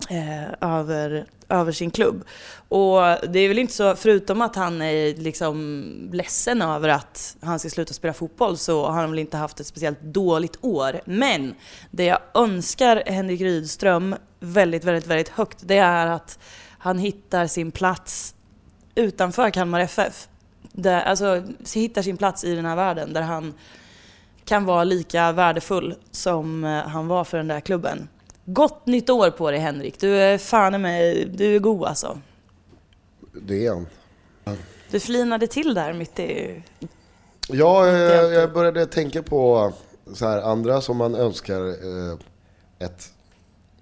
eh, 0.09 0.53
över, 0.61 1.25
över 1.49 1.71
sin 1.71 1.91
klubb. 1.91 2.23
Och 2.69 3.01
det 3.29 3.39
är 3.39 3.47
väl 3.47 3.59
inte 3.59 3.73
så, 3.73 3.95
förutom 3.95 4.41
att 4.41 4.55
han 4.55 4.81
är 4.81 5.15
liksom 5.15 6.09
ledsen 6.13 6.61
över 6.61 6.89
att 6.89 7.37
han 7.41 7.59
ska 7.59 7.69
sluta 7.69 7.93
spela 7.93 8.13
fotboll 8.13 8.57
så 8.57 8.85
har 8.85 9.01
han 9.01 9.09
väl 9.09 9.19
inte 9.19 9.37
haft 9.37 9.59
ett 9.59 9.67
speciellt 9.67 10.01
dåligt 10.01 10.57
år. 10.61 11.01
Men 11.05 11.55
det 11.91 12.05
jag 12.05 12.19
önskar 12.33 13.03
Henrik 13.05 13.41
Rydström 13.41 14.15
väldigt, 14.39 14.83
väldigt, 14.83 15.07
väldigt 15.07 15.29
högt 15.29 15.57
det 15.61 15.77
är 15.77 16.07
att 16.07 16.39
han 16.79 16.99
hittar 16.99 17.47
sin 17.47 17.71
plats 17.71 18.35
utanför 18.95 19.49
Kalmar 19.49 19.79
FF. 19.79 20.27
Där, 20.71 21.01
alltså 21.01 21.43
hittar 21.75 22.01
sin 22.01 22.17
plats 22.17 22.43
i 22.43 22.55
den 22.55 22.65
här 22.65 22.75
världen 22.75 23.13
där 23.13 23.21
han 23.21 23.53
kan 24.45 24.65
vara 24.65 24.83
lika 24.83 25.31
värdefull 25.31 25.95
som 26.11 26.63
eh, 26.63 26.87
han 26.87 27.07
var 27.07 27.23
för 27.23 27.37
den 27.37 27.47
där 27.47 27.59
klubben. 27.59 28.07
Gott 28.53 28.85
nytt 28.85 29.09
år 29.09 29.29
på 29.29 29.51
dig 29.51 29.59
Henrik, 29.59 29.99
du 29.99 30.15
är 30.15 30.37
fan 30.37 30.81
med, 30.81 31.27
du 31.27 31.55
är 31.55 31.59
god 31.59 31.87
alltså. 31.87 32.19
Det 33.33 33.65
är 33.65 33.71
han. 33.71 33.87
Du 34.91 34.99
flinade 34.99 35.47
till 35.47 35.73
där 35.73 35.93
mitt 35.93 36.19
i... 36.19 36.63
Ja, 37.47 37.87
eh, 37.87 37.93
jag 38.33 38.53
började 38.53 38.85
tänka 38.85 39.23
på 39.23 39.73
så 40.13 40.27
här, 40.27 40.41
andra 40.41 40.81
som 40.81 40.97
man 40.97 41.15
önskar 41.15 41.67
eh, 41.67 42.17
ett 42.79 43.13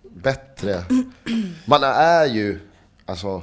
bättre... 0.01 0.83
Man 1.65 1.83
är 1.83 2.25
ju, 2.25 2.59
alltså, 3.05 3.41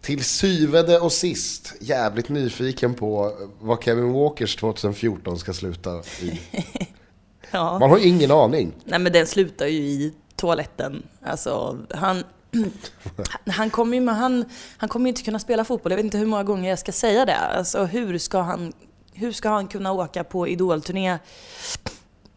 till 0.00 0.24
syvende 0.24 1.00
och 1.00 1.12
sist 1.12 1.74
jävligt 1.80 2.28
nyfiken 2.28 2.94
på 2.94 3.32
vad 3.60 3.84
Kevin 3.84 4.12
Walkers 4.12 4.56
2014 4.56 5.38
ska 5.38 5.52
sluta 5.52 6.02
i. 6.20 6.40
Ja. 7.50 7.78
Man 7.78 7.90
har 7.90 8.06
ingen 8.06 8.30
aning. 8.30 8.72
Nej 8.84 8.98
men 8.98 9.12
den 9.12 9.26
slutar 9.26 9.66
ju 9.66 9.78
i 9.78 10.14
toaletten. 10.36 11.02
Alltså, 11.22 11.78
han, 11.90 12.24
han 13.46 13.70
kommer 13.70 13.96
ju 13.96 14.08
han, 14.08 14.44
han 14.76 14.88
kommer 14.88 15.08
inte 15.08 15.22
kunna 15.22 15.38
spela 15.38 15.64
fotboll. 15.64 15.92
Jag 15.92 15.96
vet 15.96 16.04
inte 16.04 16.18
hur 16.18 16.26
många 16.26 16.44
gånger 16.44 16.70
jag 16.70 16.78
ska 16.78 16.92
säga 16.92 17.26
det. 17.26 17.36
Alltså 17.36 17.84
hur 17.84 18.18
ska 18.18 18.40
han, 18.40 18.72
hur 19.12 19.32
ska 19.32 19.48
han 19.48 19.68
kunna 19.68 19.92
åka 19.92 20.24
på 20.24 20.48
idolturné 20.48 21.18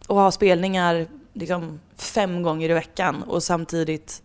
och 0.07 0.15
ha 0.15 0.31
spelningar 0.31 1.07
liksom 1.33 1.79
fem 1.95 2.43
gånger 2.43 2.69
i 2.69 2.73
veckan 2.73 3.23
och 3.23 3.43
samtidigt 3.43 4.21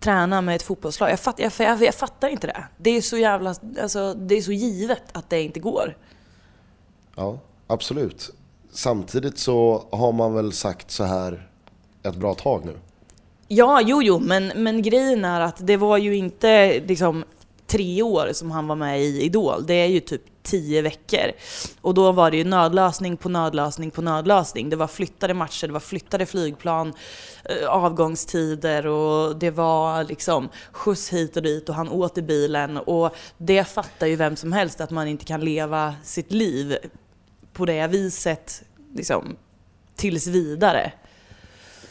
träna 0.00 0.40
med 0.40 0.56
ett 0.56 0.62
fotbollslag? 0.62 1.10
Jag, 1.10 1.20
fatt, 1.20 1.38
jag, 1.38 1.52
jag, 1.58 1.82
jag 1.82 1.94
fattar 1.94 2.28
inte 2.28 2.46
det. 2.46 2.64
Det 2.76 2.90
är 2.90 3.02
så 3.02 3.16
jävla, 3.16 3.54
alltså 3.82 4.14
det 4.14 4.34
är 4.34 4.42
så 4.42 4.52
givet 4.52 5.02
att 5.12 5.30
det 5.30 5.42
inte 5.42 5.60
går. 5.60 5.96
Ja, 7.14 7.38
absolut. 7.66 8.30
Samtidigt 8.76 9.38
så 9.38 9.84
har 9.90 10.12
man 10.12 10.34
väl 10.34 10.52
sagt 10.52 10.90
så 10.90 11.04
här 11.04 11.48
ett 12.02 12.16
bra 12.16 12.34
tag 12.34 12.64
nu. 12.64 12.76
Ja, 13.48 13.80
jo, 13.84 14.02
jo, 14.02 14.18
men, 14.18 14.52
men 14.56 14.82
grejen 14.82 15.24
är 15.24 15.40
att 15.40 15.66
det 15.66 15.76
var 15.76 15.98
ju 15.98 16.16
inte 16.16 16.80
liksom 16.80 17.24
tre 17.66 18.02
år 18.02 18.30
som 18.32 18.50
han 18.50 18.66
var 18.66 18.76
med 18.76 19.00
i 19.02 19.22
Idol. 19.22 19.66
Det 19.66 19.74
är 19.74 19.86
ju 19.86 20.00
typ 20.00 20.22
tio 20.42 20.82
veckor. 20.82 21.32
Och 21.80 21.94
då 21.94 22.12
var 22.12 22.30
det 22.30 22.36
ju 22.36 22.44
nödlösning 22.44 23.16
på 23.16 23.28
nödlösning 23.28 23.90
på 23.90 24.02
nödlösning. 24.02 24.70
Det 24.70 24.76
var 24.76 24.86
flyttade 24.86 25.34
matcher, 25.34 25.66
det 25.66 25.72
var 25.72 25.80
flyttade 25.80 26.26
flygplan, 26.26 26.92
eh, 27.44 27.68
avgångstider 27.68 28.86
och 28.86 29.36
det 29.36 29.50
var 29.50 30.04
liksom 30.04 30.48
skjuts 30.72 31.12
hit 31.12 31.36
och 31.36 31.42
dit 31.42 31.68
och 31.68 31.74
han 31.74 31.88
åt 31.88 32.18
i 32.18 32.22
bilen. 32.22 32.76
Och 32.76 33.16
det 33.38 33.64
fattar 33.64 34.06
ju 34.06 34.16
vem 34.16 34.36
som 34.36 34.52
helst 34.52 34.80
att 34.80 34.90
man 34.90 35.08
inte 35.08 35.24
kan 35.24 35.40
leva 35.40 35.94
sitt 36.02 36.32
liv 36.32 36.76
på 37.56 37.66
det 37.66 37.86
viset 37.86 38.62
liksom 38.94 39.36
tills 39.96 40.26
vidare. 40.26 40.92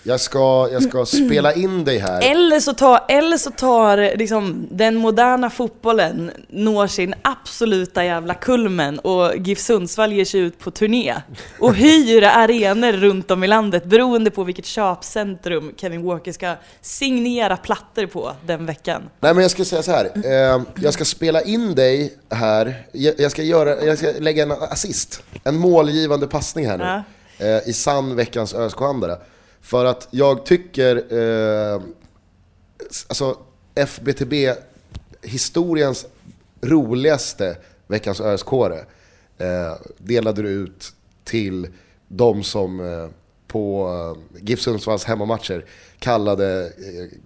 Jag 0.08 0.20
ska, 0.20 0.70
jag 0.72 0.84
ska 0.84 1.06
spela 1.06 1.54
in 1.54 1.86
dig 1.86 1.98
här. 1.98 2.32
Eller 2.32 2.60
så 2.60 2.74
tar, 2.74 3.06
eller 3.08 3.38
så 3.38 3.52
tar 3.52 4.18
liksom, 4.18 4.68
den 4.72 4.96
moderna 4.96 5.50
fotbollen 5.50 6.32
når 6.50 6.88
sin 6.88 7.14
absoluta 7.22 8.06
jävla 8.06 8.34
kulmen 8.34 9.00
och 9.00 9.38
GIF 9.38 9.60
Sundsvall 9.60 10.14
ger 10.14 10.26
sig 10.26 10.40
ut 10.40 10.60
på 10.60 10.72
turné 10.72 11.16
och 11.60 11.76
hyr 11.76 12.24
arenor 12.24 12.92
runt 12.92 13.32
om 13.32 13.44
i 13.44 13.48
landet 13.48 13.86
beroende 13.86 14.32
på 14.32 14.44
vilket 14.44 14.66
köpcentrum 14.66 15.74
Kevin 15.78 16.04
Walker 16.04 16.32
ska 16.32 16.56
signera 16.82 17.58
plattor 17.58 18.06
på 18.06 18.32
den 18.46 18.66
veckan. 18.66 19.02
Nej 19.20 19.34
men 19.34 19.42
jag 19.42 19.52
ska 19.52 19.66
säga 19.66 19.84
så 19.84 19.92
här. 19.92 20.12
Eh, 20.16 20.62
jag 20.76 20.94
ska 20.94 21.06
spela 21.06 21.42
in 21.42 21.76
dig 21.76 22.14
här. 22.30 22.84
Jag, 22.92 23.14
jag, 23.18 23.32
ska 23.32 23.44
göra, 23.44 23.86
jag 23.86 23.98
ska 23.98 24.08
lägga 24.20 24.44
en 24.44 24.52
assist. 24.52 25.24
En 25.44 25.56
målgivande 25.56 26.28
passning 26.28 26.68
här 26.68 26.78
nu. 26.78 27.04
Eh, 27.48 27.70
I 27.70 27.74
sann 27.74 28.16
veckans 28.16 28.54
ÖSK-andare. 28.54 29.18
För 29.66 29.86
att 29.86 30.08
jag 30.12 30.46
tycker, 30.46 30.96
eh, 30.96 31.82
alltså 33.08 33.38
FBTB, 33.76 34.54
historiens 35.22 36.06
roligaste 36.62 37.58
veckans 37.88 38.22
ösk 38.22 38.48
eh, 38.54 39.74
delade 39.98 40.42
du 40.42 40.50
ut 40.50 40.94
till 41.24 41.68
de 42.08 42.44
som 42.44 42.80
eh, 42.80 43.08
på 43.48 43.90
eh, 43.90 44.42
GIF 44.44 44.62
Sundsvalls 44.62 45.04
hemmamatcher 45.04 45.66
kallade 46.00 46.66
eh, 46.66 47.18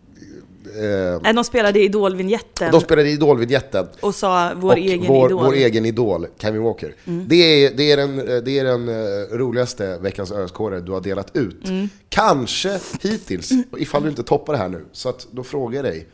eh, 0.65 1.33
de 1.35 1.43
spelade 1.43 1.79
Idol-vinjetten 1.79 2.71
de 2.71 2.81
spelade 2.81 3.09
Idol-vinjetten. 3.09 3.87
och 3.99 4.15
sa 4.15 4.51
vår 4.55 4.71
och 4.71 4.77
egen 4.77 5.07
vår, 5.07 5.25
idol. 5.25 5.31
Mm. 5.31 5.45
vår 5.45 5.53
egen 5.53 5.85
idol, 5.85 6.27
Kevin 6.37 6.63
Walker. 6.63 6.95
Det 7.05 7.35
är, 7.35 7.71
det 7.77 7.91
är 7.91 7.97
den, 7.97 8.17
det 8.17 8.59
är 8.59 8.63
den 8.63 8.89
eh, 8.89 9.37
roligaste 9.37 9.97
veckans 9.97 10.31
ösk 10.31 10.57
du 10.57 10.91
har 10.91 11.01
delat 11.01 11.35
ut. 11.35 11.69
Mm. 11.69 11.89
Kanske 12.09 12.79
hittills, 13.01 13.49
ifall 13.77 14.03
du 14.03 14.09
inte 14.09 14.23
toppar 14.23 14.53
det 14.53 14.59
här 14.59 14.69
nu. 14.69 14.85
Så 14.91 15.09
att 15.09 15.27
då 15.31 15.43
frågar 15.43 15.75
jag 15.75 15.85
dig, 15.85 16.07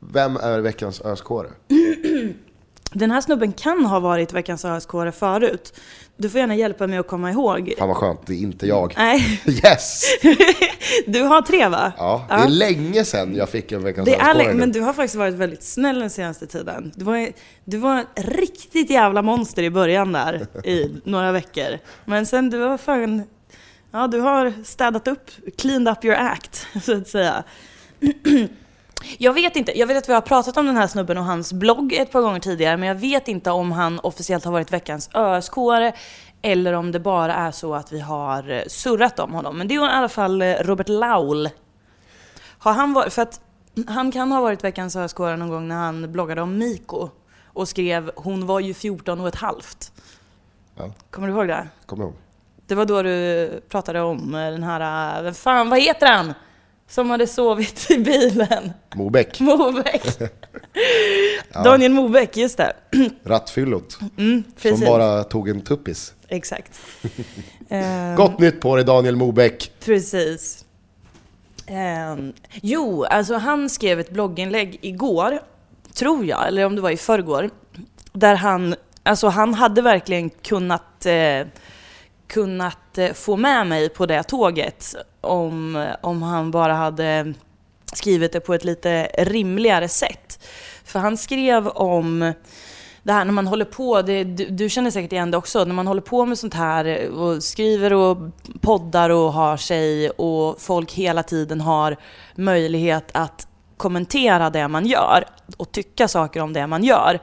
vem 0.00 0.36
är 0.36 0.60
veckans 0.60 1.00
ösk 1.00 1.24
Den 2.92 3.10
här 3.10 3.20
snubben 3.20 3.52
kan 3.52 3.84
ha 3.84 4.00
varit 4.00 4.32
veckans 4.32 4.64
ösk 4.64 4.90
förut. 5.14 5.74
Du 6.16 6.30
får 6.30 6.40
gärna 6.40 6.54
hjälpa 6.56 6.86
mig 6.86 6.98
att 6.98 7.06
komma 7.06 7.30
ihåg. 7.30 7.74
Fan 7.78 7.88
vad 7.88 7.96
skönt, 7.96 8.26
det 8.26 8.34
är 8.34 8.38
inte 8.38 8.66
jag. 8.66 8.94
Nej, 8.96 9.40
Yes! 9.46 10.04
du 11.06 11.22
har 11.22 11.42
tre 11.42 11.68
va? 11.68 11.92
Ja, 11.98 12.26
det 12.28 12.34
är 12.34 12.48
länge 12.48 13.04
sedan 13.04 13.34
jag 13.36 13.48
fick 13.48 13.72
en 13.72 13.82
veckans 13.82 14.08
Det 14.08 14.14
är 14.14 14.34
länge, 14.34 14.54
men 14.54 14.72
du 14.72 14.80
har 14.80 14.92
faktiskt 14.92 15.14
varit 15.14 15.34
väldigt 15.34 15.62
snäll 15.62 15.98
den 15.98 16.10
senaste 16.10 16.46
tiden. 16.46 16.92
Du 16.96 17.04
var, 17.04 17.28
du 17.64 17.76
var 17.76 18.00
ett 18.00 18.06
riktigt 18.16 18.90
jävla 18.90 19.22
monster 19.22 19.62
i 19.62 19.70
början 19.70 20.12
där, 20.12 20.46
i 20.64 21.00
några 21.04 21.32
veckor. 21.32 21.78
Men 22.04 22.26
sen 22.26 22.50
du 22.50 22.58
har 22.58 22.78
fan, 22.78 23.22
ja 23.90 24.06
du 24.06 24.20
har 24.20 24.52
städat 24.64 25.08
upp, 25.08 25.30
cleaned 25.58 25.92
up 25.92 26.04
your 26.04 26.16
act, 26.16 26.66
så 26.82 26.96
att 26.96 27.08
säga. 27.08 27.44
Jag 29.18 29.32
vet 29.32 29.56
inte, 29.56 29.78
jag 29.78 29.86
vet 29.86 29.96
att 29.96 30.08
vi 30.08 30.12
har 30.12 30.20
pratat 30.20 30.56
om 30.56 30.66
den 30.66 30.76
här 30.76 30.86
snubben 30.86 31.18
och 31.18 31.24
hans 31.24 31.52
blogg 31.52 31.92
ett 31.92 32.12
par 32.12 32.20
gånger 32.20 32.40
tidigare, 32.40 32.76
men 32.76 32.88
jag 32.88 32.94
vet 32.94 33.28
inte 33.28 33.50
om 33.50 33.72
han 33.72 34.00
officiellt 34.00 34.44
har 34.44 34.52
varit 34.52 34.72
veckans 34.72 35.10
ösk 35.14 35.52
eller 36.42 36.72
om 36.72 36.92
det 36.92 37.00
bara 37.00 37.34
är 37.34 37.50
så 37.50 37.74
att 37.74 37.92
vi 37.92 38.00
har 38.00 38.50
eh, 38.50 38.62
surrat 38.66 39.18
om 39.18 39.32
honom. 39.32 39.58
Men 39.58 39.68
det 39.68 39.74
är 39.74 39.84
i 39.84 39.92
alla 39.92 40.08
fall 40.08 40.42
eh, 40.42 40.54
Robert 40.54 40.88
Laul 40.88 41.50
har 42.58 42.72
han 42.72 42.92
varit, 42.92 43.12
för 43.12 43.22
att 43.22 43.40
han 43.86 44.12
kan 44.12 44.32
ha 44.32 44.40
varit 44.40 44.64
veckans 44.64 44.96
ösk 44.96 45.18
någon 45.18 45.48
gång 45.48 45.68
när 45.68 45.76
han 45.76 46.12
bloggade 46.12 46.42
om 46.42 46.58
Miko 46.58 47.08
och 47.44 47.68
skrev 47.68 48.10
“Hon 48.16 48.46
var 48.46 48.60
ju 48.60 48.74
14 48.74 49.20
och 49.20 49.28
ett 49.28 49.34
halvt”. 49.34 49.92
Ja. 50.76 50.90
Kommer 51.10 51.28
du 51.28 51.34
ihåg 51.34 51.48
det? 51.48 51.68
Kom 51.86 52.00
ihåg. 52.00 52.14
Det 52.66 52.74
var 52.74 52.84
då 52.84 53.02
du 53.02 53.60
pratade 53.68 54.00
om 54.00 54.34
eh, 54.34 54.50
den 54.50 54.62
här, 54.62 55.22
vem 55.22 55.34
fan, 55.34 55.70
vad 55.70 55.80
heter 55.80 56.06
han? 56.06 56.34
Som 56.88 57.10
hade 57.10 57.26
sovit 57.26 57.90
i 57.90 57.98
bilen. 57.98 58.72
Mobeck, 58.94 59.40
Mobeck. 59.40 60.02
Daniel 61.64 61.92
Mobeck, 61.92 62.36
just 62.36 62.56
det. 62.56 62.72
rattfyllot, 63.24 63.98
Mm, 64.16 64.44
som 64.62 64.80
bara 64.80 65.24
tog 65.24 65.48
en 65.48 65.60
tuppis. 65.60 66.12
Exakt. 66.28 66.80
Gott 68.16 68.38
nytt 68.38 68.60
på 68.60 68.76
dig 68.76 68.84
Daniel 68.84 69.16
Mobeck. 69.16 69.72
Precis. 69.84 70.64
Ehm, 71.66 72.32
jo, 72.52 73.04
alltså 73.04 73.34
han 73.34 73.70
skrev 73.70 74.00
ett 74.00 74.10
blogginlägg 74.10 74.78
igår, 74.82 75.38
tror 75.94 76.24
jag, 76.24 76.48
eller 76.48 76.64
om 76.66 76.74
det 76.76 76.80
var 76.80 76.90
i 76.90 76.96
förrgår, 76.96 77.50
där 78.12 78.34
han, 78.34 78.74
alltså 79.02 79.28
han 79.28 79.54
hade 79.54 79.82
verkligen 79.82 80.30
kunnat, 80.30 81.06
eh, 81.06 81.46
kunnat 82.26 82.98
eh, 82.98 83.12
få 83.12 83.36
med 83.36 83.66
mig 83.66 83.88
på 83.88 84.06
det 84.06 84.22
tåget 84.22 84.94
om, 85.24 85.86
om 86.00 86.22
han 86.22 86.50
bara 86.50 86.74
hade 86.74 87.34
skrivit 87.92 88.32
det 88.32 88.40
på 88.40 88.54
ett 88.54 88.64
lite 88.64 89.08
rimligare 89.18 89.88
sätt. 89.88 90.44
För 90.84 90.98
han 90.98 91.16
skrev 91.16 91.68
om 91.68 92.32
det 93.02 93.12
här 93.12 93.24
när 93.24 93.32
man 93.32 93.46
håller 93.46 93.64
på, 93.64 94.02
det, 94.02 94.24
du, 94.24 94.46
du 94.46 94.68
känner 94.68 94.90
säkert 94.90 95.12
igen 95.12 95.30
det 95.30 95.36
också, 95.36 95.64
när 95.64 95.74
man 95.74 95.86
håller 95.86 96.02
på 96.02 96.26
med 96.26 96.38
sånt 96.38 96.54
här 96.54 97.08
och 97.10 97.42
skriver 97.42 97.92
och 97.92 98.16
poddar 98.60 99.10
och 99.10 99.32
har 99.32 99.56
sig 99.56 100.10
och 100.10 100.60
folk 100.60 100.92
hela 100.92 101.22
tiden 101.22 101.60
har 101.60 101.96
möjlighet 102.34 103.10
att 103.12 103.48
kommentera 103.76 104.50
det 104.50 104.68
man 104.68 104.86
gör 104.86 105.24
och 105.56 105.72
tycka 105.72 106.08
saker 106.08 106.40
om 106.40 106.52
det 106.52 106.66
man 106.66 106.84
gör, 106.84 107.20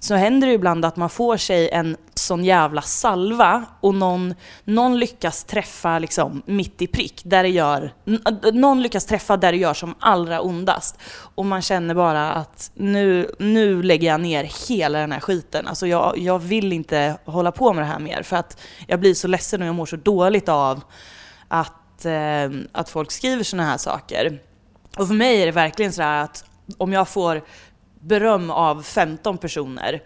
så 0.00 0.14
händer 0.14 0.46
det 0.46 0.52
ibland 0.52 0.84
att 0.84 0.96
man 0.96 1.10
får 1.10 1.36
sig 1.36 1.70
en 1.70 1.96
sån 2.14 2.44
jävla 2.44 2.82
salva 2.82 3.64
och 3.80 3.94
någon, 3.94 4.34
någon 4.64 4.98
lyckas 4.98 5.44
träffa 5.44 5.98
liksom 5.98 6.42
mitt 6.46 6.82
i 6.82 6.86
prick, 6.86 7.22
där 7.24 7.42
det 7.42 7.48
gör, 7.48 7.94
någon 8.52 8.82
lyckas 8.82 9.06
träffa 9.06 9.36
där 9.36 9.52
det 9.52 9.58
gör 9.58 9.74
som 9.74 9.94
allra 10.00 10.40
ondast. 10.40 10.98
Och 11.34 11.46
man 11.46 11.62
känner 11.62 11.94
bara 11.94 12.32
att 12.32 12.70
nu, 12.74 13.34
nu 13.38 13.82
lägger 13.82 14.08
jag 14.08 14.20
ner 14.20 14.68
hela 14.68 14.98
den 14.98 15.12
här 15.12 15.20
skiten. 15.20 15.66
Alltså 15.66 15.86
jag, 15.86 16.18
jag 16.18 16.38
vill 16.38 16.72
inte 16.72 17.16
hålla 17.24 17.52
på 17.52 17.72
med 17.72 17.82
det 17.82 17.88
här 17.88 17.98
mer 17.98 18.22
för 18.22 18.36
att 18.36 18.60
jag 18.86 19.00
blir 19.00 19.14
så 19.14 19.28
ledsen 19.28 19.62
och 19.62 19.68
jag 19.68 19.74
mår 19.74 19.86
så 19.86 19.96
dåligt 19.96 20.48
av 20.48 20.80
att, 21.48 22.04
eh, 22.04 22.50
att 22.72 22.88
folk 22.88 23.10
skriver 23.10 23.44
såna 23.44 23.64
här 23.64 23.78
saker. 23.78 24.40
Och 24.96 25.06
för 25.08 25.14
mig 25.14 25.42
är 25.42 25.46
det 25.46 25.52
verkligen 25.52 25.92
så 25.92 26.02
här 26.02 26.24
att 26.24 26.44
om 26.78 26.92
jag 26.92 27.08
får 27.08 27.42
beröm 28.00 28.50
av 28.50 28.82
15 28.82 29.38
personer, 29.38 30.02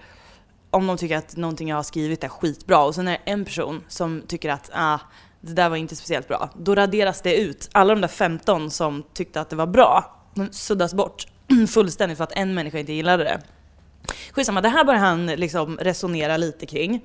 om 0.71 0.87
de 0.87 0.97
tycker 0.97 1.17
att 1.17 1.37
någonting 1.37 1.69
jag 1.69 1.77
har 1.77 1.83
skrivit 1.83 2.25
är 2.25 2.29
skitbra 2.29 2.85
och 2.85 2.95
sen 2.95 3.09
är 3.09 3.13
det 3.13 3.31
en 3.31 3.45
person 3.45 3.85
som 3.89 4.23
tycker 4.27 4.51
att 4.51 4.71
ah, 4.75 4.99
det 5.41 5.53
där 5.53 5.69
var 5.69 5.77
inte 5.77 5.97
speciellt 5.97 6.29
bra, 6.29 6.51
då 6.57 6.75
raderas 6.75 7.23
det 7.23 7.37
ut. 7.37 7.69
Alla 7.73 7.95
de 7.95 8.01
där 8.01 8.09
15 8.09 8.71
som 8.71 9.03
tyckte 9.15 9.41
att 9.41 9.51
det 9.51 9.57
var 9.57 9.67
bra, 9.67 10.17
de 10.35 10.53
suddas 10.53 10.95
bort 10.95 11.27
fullständigt 11.69 12.17
för 12.19 12.25
att 12.25 12.33
en 12.33 12.55
människa 12.55 12.79
inte 12.79 12.93
gillade 12.93 13.25
det. 13.25 13.41
Skitsamma, 14.33 14.61
det 14.61 14.69
här 14.69 14.85
börjar 14.85 15.01
han 15.01 15.27
liksom 15.27 15.77
resonera 15.77 16.37
lite 16.37 16.67
kring. 16.67 17.01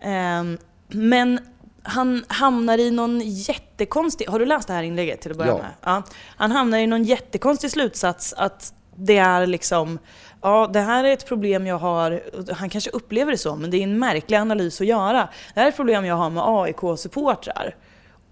Ehm, 0.00 0.58
men 0.88 1.40
han 1.88 2.24
hamnar 2.28 2.78
i 2.78 2.90
någon 2.90 3.20
jättekonstig... 3.20 4.28
Har 4.28 4.38
du 4.38 4.46
läst 4.46 4.68
det 4.68 4.74
här 4.74 4.82
inlägget 4.82 5.20
till 5.20 5.30
att 5.30 5.36
börja 5.38 5.50
Ja. 5.50 5.58
med? 5.58 5.70
Ja. 5.82 6.02
Han 6.36 6.50
hamnar 6.52 6.78
i 6.78 6.86
någon 6.86 7.04
jättekonstig 7.04 7.70
slutsats 7.70 8.32
att 8.32 8.74
det 8.96 9.16
är 9.18 9.46
liksom... 9.46 9.98
Ja, 10.42 10.70
det 10.72 10.80
här 10.80 11.04
är 11.04 11.12
ett 11.12 11.26
problem 11.26 11.66
jag 11.66 11.78
har... 11.78 12.22
Han 12.52 12.68
kanske 12.70 12.90
upplever 12.90 13.32
det 13.32 13.38
så, 13.38 13.56
men 13.56 13.70
det 13.70 13.76
är 13.76 13.82
en 13.82 13.98
märklig 13.98 14.36
analys 14.36 14.80
att 14.80 14.86
göra. 14.86 15.28
Det 15.54 15.60
här 15.60 15.64
är 15.64 15.68
ett 15.68 15.76
problem 15.76 16.04
jag 16.04 16.16
har 16.16 16.30
med 16.30 16.42
AIK-supportrar. 16.46 17.74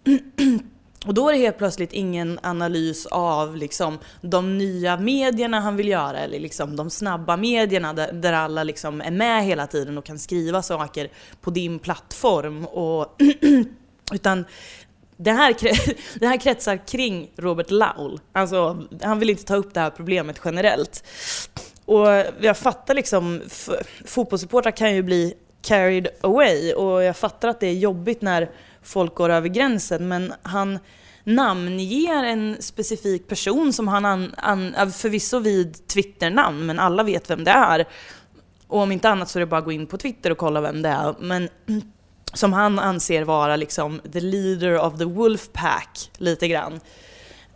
Och 1.07 1.15
då 1.15 1.29
är 1.29 1.33
det 1.33 1.39
helt 1.39 1.59
plötsligt 1.59 1.93
ingen 1.93 2.39
analys 2.43 3.07
av 3.07 3.57
liksom 3.57 3.99
de 4.21 4.59
nya 4.59 4.97
medierna 4.97 5.61
han 5.61 5.77
vill 5.77 5.89
göra, 5.89 6.19
eller 6.19 6.41
liksom 6.41 6.77
de 6.77 6.91
snabba 6.91 7.37
medierna 7.37 7.93
där, 7.93 8.13
där 8.13 8.33
alla 8.33 8.65
liksom 8.65 9.01
är 9.01 9.11
med 9.11 9.45
hela 9.45 9.67
tiden 9.67 9.99
och 9.99 10.05
kan 10.05 10.19
skriva 10.19 10.63
saker 10.63 11.09
på 11.41 11.51
din 11.51 11.79
plattform. 11.79 12.65
Och 12.65 13.17
utan 14.13 14.45
det 15.17 15.33
här, 15.33 15.57
det 16.19 16.27
här 16.27 16.37
kretsar 16.37 16.87
kring 16.87 17.31
Robert 17.37 17.71
Laul. 17.71 18.21
Alltså, 18.33 18.85
han 19.03 19.19
vill 19.19 19.31
inte 19.31 19.45
ta 19.45 19.57
upp 19.57 19.75
det 19.75 19.81
här 19.81 19.91
problemet 19.91 20.41
generellt. 20.45 21.05
Och 21.85 22.09
jag 22.41 22.57
fattar 22.57 22.95
liksom, 22.95 23.43
fotbollssupportrar 24.05 24.71
kan 24.71 24.95
ju 24.95 25.03
bli 25.03 25.35
carried 25.63 26.09
away 26.21 26.73
och 26.73 27.03
jag 27.03 27.17
fattar 27.17 27.49
att 27.49 27.61
det 27.61 27.67
är 27.67 27.75
jobbigt 27.75 28.23
när 28.23 28.51
folk 28.85 29.15
går 29.15 29.31
över 29.31 29.49
gränsen 29.49 30.09
men 30.09 30.33
han 30.43 30.79
namnger 31.25 32.25
en 32.25 32.57
specifik 32.61 33.29
person 33.29 33.73
som 33.73 33.89
han 33.89 34.05
an, 34.05 34.35
an, 34.37 34.93
förvisso 34.93 35.39
vid 35.39 35.87
Twitternamn 35.87 36.67
men 36.67 36.79
alla 36.79 37.03
vet 37.03 37.31
vem 37.31 37.45
det 37.45 37.51
är. 37.51 37.89
Och 38.67 38.81
om 38.81 38.93
inte 38.93 39.09
annat 39.09 39.29
så 39.29 39.39
är 39.39 39.41
det 39.41 39.47
bara 39.47 39.59
att 39.59 39.65
gå 39.65 39.73
in 39.73 39.87
på 39.87 39.99
Twitter 39.99 40.31
och 40.31 40.39
kolla 40.39 40.61
vem 40.61 40.83
det 40.83 40.89
är. 40.89 41.15
Men 41.21 41.49
som 42.35 42.53
han 42.53 42.79
anser 42.79 43.25
vara 43.25 43.57
liksom 43.57 44.01
the 44.13 44.21
leader 44.21 44.79
of 44.79 44.99
the 44.99 45.05
wolf 45.05 45.53
pack 45.53 46.11
lite 46.19 46.49
grann. 46.49 46.81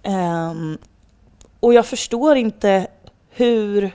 Um, 0.03 0.79
och 1.61 1.75
jag 1.75 1.87
förstår 1.87 2.37
inte 2.37 2.87
hur, 3.31 3.91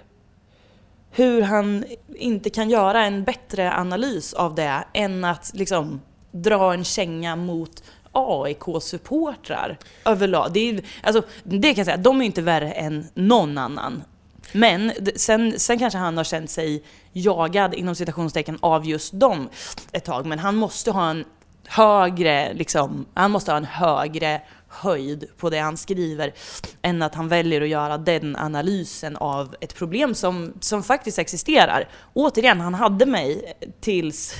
hur 1.11 1.41
han 1.41 1.85
inte 2.15 2.49
kan 2.49 2.69
göra 2.69 3.05
en 3.05 3.23
bättre 3.23 3.73
analys 3.73 4.33
av 4.33 4.55
det 4.55 4.83
än 4.93 5.23
att 5.23 5.51
liksom 5.53 6.01
dra 6.33 6.73
en 6.73 6.83
känga 6.83 7.35
mot 7.35 7.83
AIK-supportrar 8.11 9.77
överlag. 10.05 10.53
Det, 10.53 10.69
är, 10.69 10.81
alltså, 11.03 11.23
det 11.43 11.73
kan 11.73 11.77
jag 11.77 11.85
säga, 11.85 11.97
de 11.97 12.21
är 12.21 12.25
inte 12.25 12.41
värre 12.41 12.71
än 12.71 13.07
någon 13.13 13.57
annan. 13.57 14.03
Men 14.51 14.91
sen, 15.15 15.59
sen 15.59 15.79
kanske 15.79 15.99
han 15.99 16.17
har 16.17 16.23
känt 16.23 16.49
sig 16.49 16.83
jagad 17.13 17.73
inom 17.73 17.95
citationstecken 17.95 18.57
av 18.61 18.85
just 18.85 19.19
dem 19.19 19.49
ett 19.91 20.05
tag. 20.05 20.25
Men 20.25 20.39
han 20.39 20.55
måste 20.55 20.91
ha 20.91 21.09
en 21.09 21.25
högre, 21.67 22.53
liksom, 22.53 23.05
han 23.13 23.31
måste 23.31 23.51
ha 23.51 23.57
en 23.57 23.65
högre 23.65 24.41
höjd 24.73 25.25
på 25.37 25.49
det 25.49 25.59
han 25.59 25.77
skriver 25.77 26.33
än 26.81 27.01
att 27.01 27.15
han 27.15 27.27
väljer 27.27 27.61
att 27.61 27.67
göra 27.67 27.97
den 27.97 28.35
analysen 28.35 29.17
av 29.17 29.55
ett 29.61 29.75
problem 29.75 30.15
som, 30.15 30.53
som 30.59 30.83
faktiskt 30.83 31.19
existerar. 31.19 31.89
Återigen, 32.13 32.59
han 32.59 32.73
hade 32.73 33.05
mig 33.05 33.53
tills, 33.81 34.35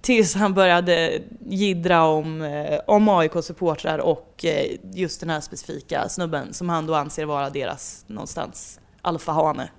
tills 0.00 0.34
han 0.34 0.54
började 0.54 1.22
gidra 1.46 2.04
om, 2.04 2.42
eh, 2.42 2.80
om 2.86 3.08
AIK-supportrar 3.08 3.98
och 3.98 4.44
eh, 4.44 4.66
just 4.94 5.20
den 5.20 5.30
här 5.30 5.40
specifika 5.40 6.08
snubben 6.08 6.52
som 6.52 6.68
han 6.68 6.86
då 6.86 6.94
anser 6.94 7.24
vara 7.24 7.50
deras 7.50 8.04
någonstans 8.06 8.80
alfahane. 9.02 9.70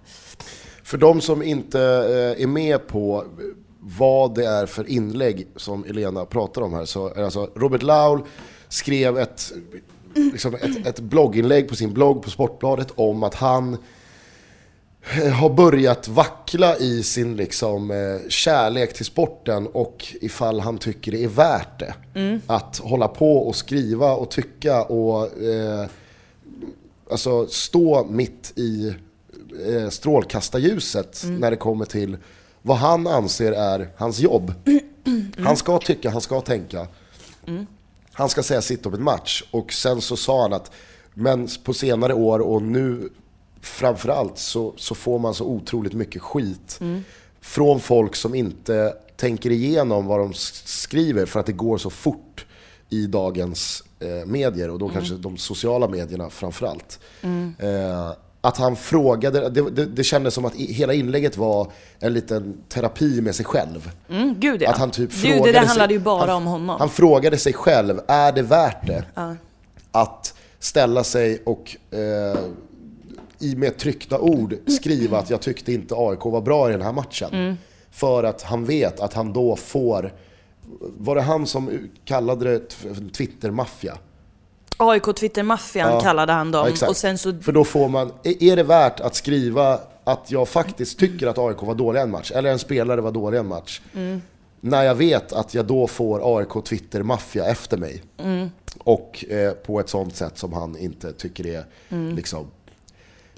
För 0.84 0.98
de 0.98 1.22
som 1.22 1.44
inte 1.44 1.80
eh, 1.80 2.44
är 2.44 2.48
med 2.48 2.88
på 2.88 3.26
vad 3.84 4.36
det 4.36 4.46
är 4.46 4.66
för 4.66 4.90
inlägg 4.90 5.48
som 5.56 5.84
Elena 5.84 6.26
pratar 6.26 6.62
om 6.62 6.74
här. 6.74 6.86
Så 6.86 7.10
alltså 7.10 7.50
Robert 7.56 7.84
Laul 7.84 8.22
skrev 8.68 9.18
ett, 9.18 9.52
liksom 10.16 10.56
ett, 10.56 10.88
ett 10.88 11.00
blogginlägg 11.00 11.68
på 11.68 11.76
sin 11.76 11.94
blogg 11.94 12.24
på 12.24 12.30
Sportbladet 12.30 12.88
om 12.96 13.24
att 13.24 13.36
han 13.36 13.78
eh, 15.24 15.32
har 15.32 15.50
börjat 15.50 16.08
vackla 16.08 16.78
i 16.78 17.04
sin 17.04 17.36
liksom, 17.36 17.92
eh, 17.92 18.30
kärlek 18.30 18.94
till 18.94 19.06
sporten 19.06 19.68
och 19.68 20.06
ifall 20.22 20.60
han 20.60 20.78
tycker 20.78 21.12
det 21.12 21.24
är 21.24 21.28
värt 21.28 21.80
det. 21.80 21.94
Att 22.48 22.78
hålla 22.78 23.08
på 23.08 23.38
och 23.38 23.56
skriva 23.56 24.14
och 24.14 24.32
tycka 24.32 24.84
och 24.84 25.42
eh, 25.44 25.86
alltså, 27.12 27.48
stå 27.48 28.06
mitt 28.10 28.54
i 28.56 28.94
eh, 29.68 29.90
strålkastarljuset 29.90 31.24
när 31.40 31.52
det 31.52 31.58
kommer 31.58 31.86
till 31.86 32.18
vad 32.62 32.78
han 32.78 33.08
anser 33.08 33.52
är 33.52 33.90
hans 33.98 34.20
jobb. 34.20 34.54
Han 35.38 35.58
ska 35.58 35.78
tycka, 35.80 36.10
han 36.10 36.22
ska 36.22 36.42
tänka. 36.42 36.88
Han 38.14 38.30
ska 38.30 38.44
säga 38.44 38.62
sitt 38.62 38.86
om 38.86 38.94
en 38.94 39.04
match. 39.04 39.44
Och 39.52 39.74
sen 39.74 40.02
så 40.02 40.18
sa 40.18 40.42
han 40.42 40.54
att, 40.54 40.72
men 41.14 41.48
på 41.64 41.74
senare 41.74 42.14
år 42.14 42.40
och 42.40 42.62
nu 42.62 43.10
framförallt 43.62 44.38
så, 44.38 44.74
så 44.78 44.96
får 44.96 45.20
man 45.20 45.34
så 45.34 45.46
otroligt 45.46 45.94
mycket 45.94 46.22
skit 46.22 46.80
från 47.42 47.80
folk 47.80 48.16
som 48.16 48.36
inte 48.36 48.94
tänker 49.18 49.52
igenom 49.52 50.06
vad 50.06 50.20
de 50.20 50.34
skriver 50.34 51.26
för 51.26 51.40
att 51.40 51.46
det 51.46 51.52
går 51.52 51.78
så 51.78 51.90
fort 51.90 52.46
i 52.90 53.08
dagens 53.08 53.84
eh, 54.00 54.26
medier 54.26 54.70
och 54.70 54.80
då 54.80 54.90
kanske 54.90 55.16
de 55.16 55.38
sociala 55.38 55.88
medierna 55.88 56.30
framförallt. 56.30 57.00
Eh, 57.60 58.12
att 58.42 58.58
han 58.58 58.76
frågade, 58.76 59.50
det, 59.50 59.70
det, 59.70 59.86
det 59.86 60.04
kändes 60.04 60.34
som 60.34 60.46
att 60.46 60.56
i, 60.56 60.74
hela 60.74 60.94
inlägget 60.94 61.38
var 61.38 61.72
en 62.00 62.14
liten 62.14 62.58
terapi 62.70 63.22
med 63.22 63.36
sig 63.36 63.46
själv. 63.46 63.92
Mm, 64.10 64.36
gud 64.40 64.62
ja. 64.62 64.70
Att 64.70 64.78
han 64.78 64.92
typ 64.92 65.22
det, 65.22 65.28
det 65.28 65.52
där 65.52 65.60
sig- 65.60 65.68
handlade 65.68 65.94
ju 65.94 66.00
bara 66.00 66.32
han, 66.32 66.38
om 66.38 66.46
honom. 66.46 66.80
Han 66.80 66.90
frågade 66.90 67.38
sig 67.38 67.54
själv, 67.54 68.00
är 68.08 68.32
det 68.32 68.42
värt 68.42 68.88
det? 68.88 69.04
Att 69.92 70.34
ställa 70.60 71.04
sig 71.04 71.42
och 71.46 71.78
eh, 71.92 72.40
i 73.40 73.56
med 73.56 73.78
tryckta 73.78 74.20
ord 74.20 74.56
skriva 74.68 75.18
att 75.18 75.30
jag 75.30 75.42
tyckte 75.42 75.74
inte 75.74 75.96
AIK 75.98 76.26
var 76.26 76.42
bra 76.42 76.70
i 76.70 76.72
den 76.72 76.82
här 76.82 76.94
matchen. 76.94 77.30
Mm. 77.34 77.56
För 77.92 78.24
att 78.24 78.42
han 78.42 78.66
vet 78.66 79.00
att 79.00 79.14
han 79.14 79.34
då 79.34 79.56
får, 79.56 80.14
var 80.80 81.16
det 81.16 81.22
han 81.22 81.48
som 81.48 81.70
kallade 82.06 82.52
det 82.52 82.60
Twitter-maffia? 83.14 83.98
AIK 84.78 85.04
Twitter-maffian 85.16 85.92
Ja. 85.92 86.02
kallade 86.02 86.34
han 86.34 86.52
dem. 86.52 86.74
Ja, 86.82 86.88
och 86.90 86.98
sen 86.98 87.18
så... 87.18 87.34
För 87.42 87.52
då 87.52 87.64
får 87.64 87.90
man, 87.90 88.12
är 88.24 88.56
det 88.56 88.64
värt 88.64 89.00
att 89.00 89.16
skriva 89.16 89.80
att 90.04 90.32
jag 90.32 90.48
faktiskt 90.50 91.00
tycker 91.00 91.28
att 91.28 91.38
AIK 91.38 91.62
var 91.62 91.76
dålig 91.76 92.02
en 92.02 92.12
match, 92.12 92.32
eller 92.36 92.52
en 92.52 92.60
spelare 92.60 93.02
var 93.02 93.12
dålig 93.12 93.38
en 93.38 93.48
match, 93.48 93.82
när 94.62 94.84
jag 94.84 94.96
vet 94.96 95.34
att 95.34 95.54
jag 95.54 95.66
då 95.66 95.88
får 95.88 96.38
AIK 96.40 96.66
Twitter-maffia 96.66 97.46
efter 97.46 97.78
mig. 97.78 98.02
Och 98.78 99.26
eh, 99.30 99.52
på 99.52 99.80
ett 99.80 99.90
sånt 99.90 100.16
sätt 100.16 100.38
som 100.38 100.54
han 100.54 100.78
inte 100.78 101.14
tycker 101.14 101.48
är 101.48 101.66
liksom, 102.16 102.48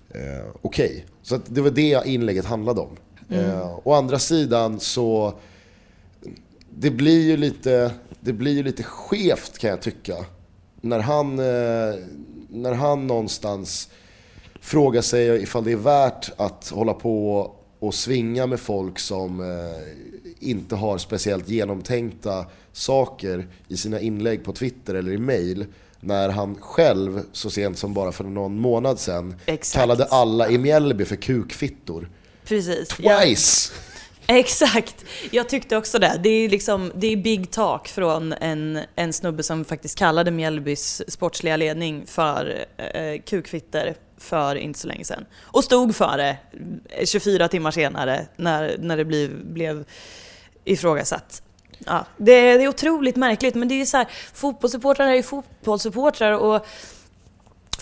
eh, 0.09 0.45
okej. 0.61 1.05
Så 1.21 1.35
att 1.35 1.41
det 1.45 1.61
var 1.61 1.69
det 1.69 2.01
inlägget 2.05 2.45
handlade 2.45 2.81
om. 2.81 2.97
Eh, 3.29 3.79
å 3.83 3.93
andra 3.93 4.19
sidan 4.19 4.79
så, 4.79 5.33
det 6.69 6.89
blir 6.91 7.21
ju 7.21 7.37
lite, 7.37 7.91
det 8.19 8.33
blir 8.33 8.51
ju 8.51 8.63
lite 8.63 8.83
skevt 8.83 9.57
kan 9.57 9.69
jag 9.69 9.81
tycka. 9.81 10.15
När 10.85 10.99
han, 10.99 11.39
eh, 11.39 11.95
när 12.49 12.73
han 12.73 13.07
någonstans 13.07 13.89
frågar 14.61 15.01
sig 15.01 15.43
ifall 15.43 15.63
det 15.63 15.71
är 15.71 15.75
värt 15.75 16.31
att 16.37 16.69
hålla 16.69 16.93
på 16.93 17.51
och 17.79 17.93
svinga 17.93 18.47
med 18.47 18.59
folk 18.59 18.99
som 18.99 19.39
eh, 19.39 20.47
inte 20.49 20.75
har 20.75 20.97
speciellt 20.97 21.49
genomtänkta 21.49 22.45
saker 22.73 23.47
i 23.67 23.77
sina 23.77 23.99
inlägg 23.99 24.43
på 24.43 24.53
Twitter 24.53 24.93
eller 24.95 25.11
i 25.11 25.17
mail. 25.17 25.65
När 25.99 26.29
han 26.29 26.55
själv, 26.55 27.21
så 27.31 27.49
sent 27.49 27.77
som 27.77 27.93
bara 27.93 28.11
för 28.11 28.23
någon 28.23 28.59
månad 28.59 28.99
sedan, 28.99 29.35
Exakt. 29.45 29.81
kallade 29.81 30.05
alla 30.05 30.49
i 30.49 30.57
Mjällby 30.57 31.05
för 31.05 31.15
kukfittor. 31.15 32.09
Precis. 32.45 32.89
Ja, 32.99 33.19
Twice! 33.19 33.71
exakt. 34.27 35.05
Jag 35.31 35.49
tyckte 35.49 35.77
också 35.77 35.99
det. 35.99 36.19
Det 36.23 36.29
är, 36.29 36.49
liksom, 36.49 36.91
det 36.95 37.07
är 37.07 37.17
big 37.17 37.51
talk 37.51 37.87
från 37.87 38.33
en, 38.33 38.79
en 38.95 39.13
snubbe 39.13 39.43
som 39.43 39.65
faktiskt 39.65 39.97
kallade 39.97 40.31
Mjällbys 40.31 41.01
sportsliga 41.07 41.57
ledning 41.57 42.07
för 42.07 42.65
eh, 42.77 43.21
kukfitter 43.21 43.95
för 44.17 44.55
inte 44.55 44.79
så 44.79 44.87
länge 44.87 45.05
sedan. 45.05 45.25
Och 45.41 45.63
stod 45.63 45.95
för 45.95 46.17
det 46.17 46.37
eh, 46.89 47.05
24 47.05 47.47
timmar 47.47 47.71
senare 47.71 48.27
när, 48.35 48.75
när 48.79 48.97
det 48.97 49.05
blev, 49.05 49.45
blev 49.45 49.85
ifrågasatt. 50.63 51.41
Ja, 51.85 52.05
det, 52.17 52.57
det 52.57 52.63
är 52.63 52.67
otroligt 52.67 53.15
märkligt, 53.15 53.55
men 53.55 53.67
det 53.67 53.81
är 53.81 53.85
så 53.85 53.97
här, 53.97 54.07
fotbollssupportrar 54.33 55.07
är 55.07 55.15
ju 55.15 55.23
fotbollssupportrar 55.23 56.31
och 56.31 56.65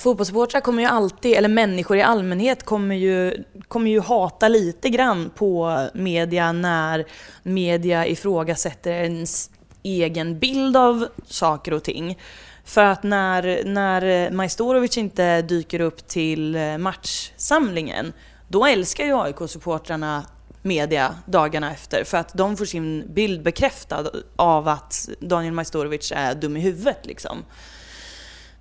fotbollssupportrar 0.02 0.62
kommer 0.62 0.84
ju 0.84 0.90
alltid, 0.90 1.34
eller 1.34 1.50
människor 1.50 1.98
i 1.98 2.02
allmänhet 2.02 2.64
kommer 2.64 2.96
ju, 2.96 3.44
kommer 3.68 3.92
ju 3.92 4.00
hata 4.00 4.48
lite 4.48 4.90
grann 4.90 5.30
på 5.36 5.78
media 5.94 6.52
när 6.52 7.06
media 7.44 8.08
ifrågasätter 8.08 8.92
ens 8.92 9.50
egen 9.84 10.40
bild 10.40 10.78
av 10.78 11.08
saker 11.26 11.74
och 11.74 11.84
ting. 11.84 12.20
För 12.66 12.84
att 12.84 13.04
när, 13.04 13.64
när 13.66 14.32
Majstorovic 14.32 14.98
inte 14.98 15.42
dyker 15.42 15.80
upp 15.80 16.08
till 16.08 16.58
matchsamlingen, 16.80 18.14
Då 18.52 18.66
älskar 18.66 19.06
ju 19.06 19.14
AIK-supportrarna 19.14 20.24
media 20.62 21.16
dagarna 21.26 21.72
efter 21.72 22.04
för 22.04 22.18
att 22.18 22.34
de 22.34 22.58
får 22.58 22.66
sin 22.66 23.14
bild 23.14 23.44
bekräftad 23.44 24.12
av 24.36 24.68
att 24.68 25.10
Daniel 25.20 25.54
Majstorovic 25.54 26.12
är 26.16 26.36
dum 26.36 26.58
i 26.58 26.60
huvudet 26.60 27.06
liksom. 27.06 27.44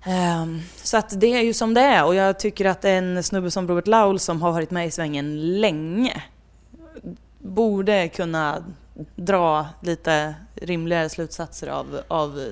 Ehm, 0.03 0.61
Så 0.83 0.97
att 0.97 1.19
det 1.19 1.27
är 1.33 1.41
ju 1.41 1.53
som 1.53 1.73
det 1.73 1.81
är 1.81 2.05
och 2.05 2.15
jag 2.15 2.39
tycker 2.39 2.65
att 2.65 2.85
en 2.85 3.23
snubbe 3.23 3.51
som 3.51 3.67
Robert 3.67 3.87
Laul 3.87 4.19
som 4.19 4.41
har 4.41 4.51
varit 4.51 4.71
med 4.71 4.87
i 4.87 4.91
svängen 4.91 5.59
länge 5.61 6.23
borde 7.39 8.07
kunna 8.07 8.63
dra 9.15 9.65
lite 9.81 10.35
rimligare 10.55 11.09
slutsatser 11.09 11.67
av, 11.67 12.01
av 12.07 12.45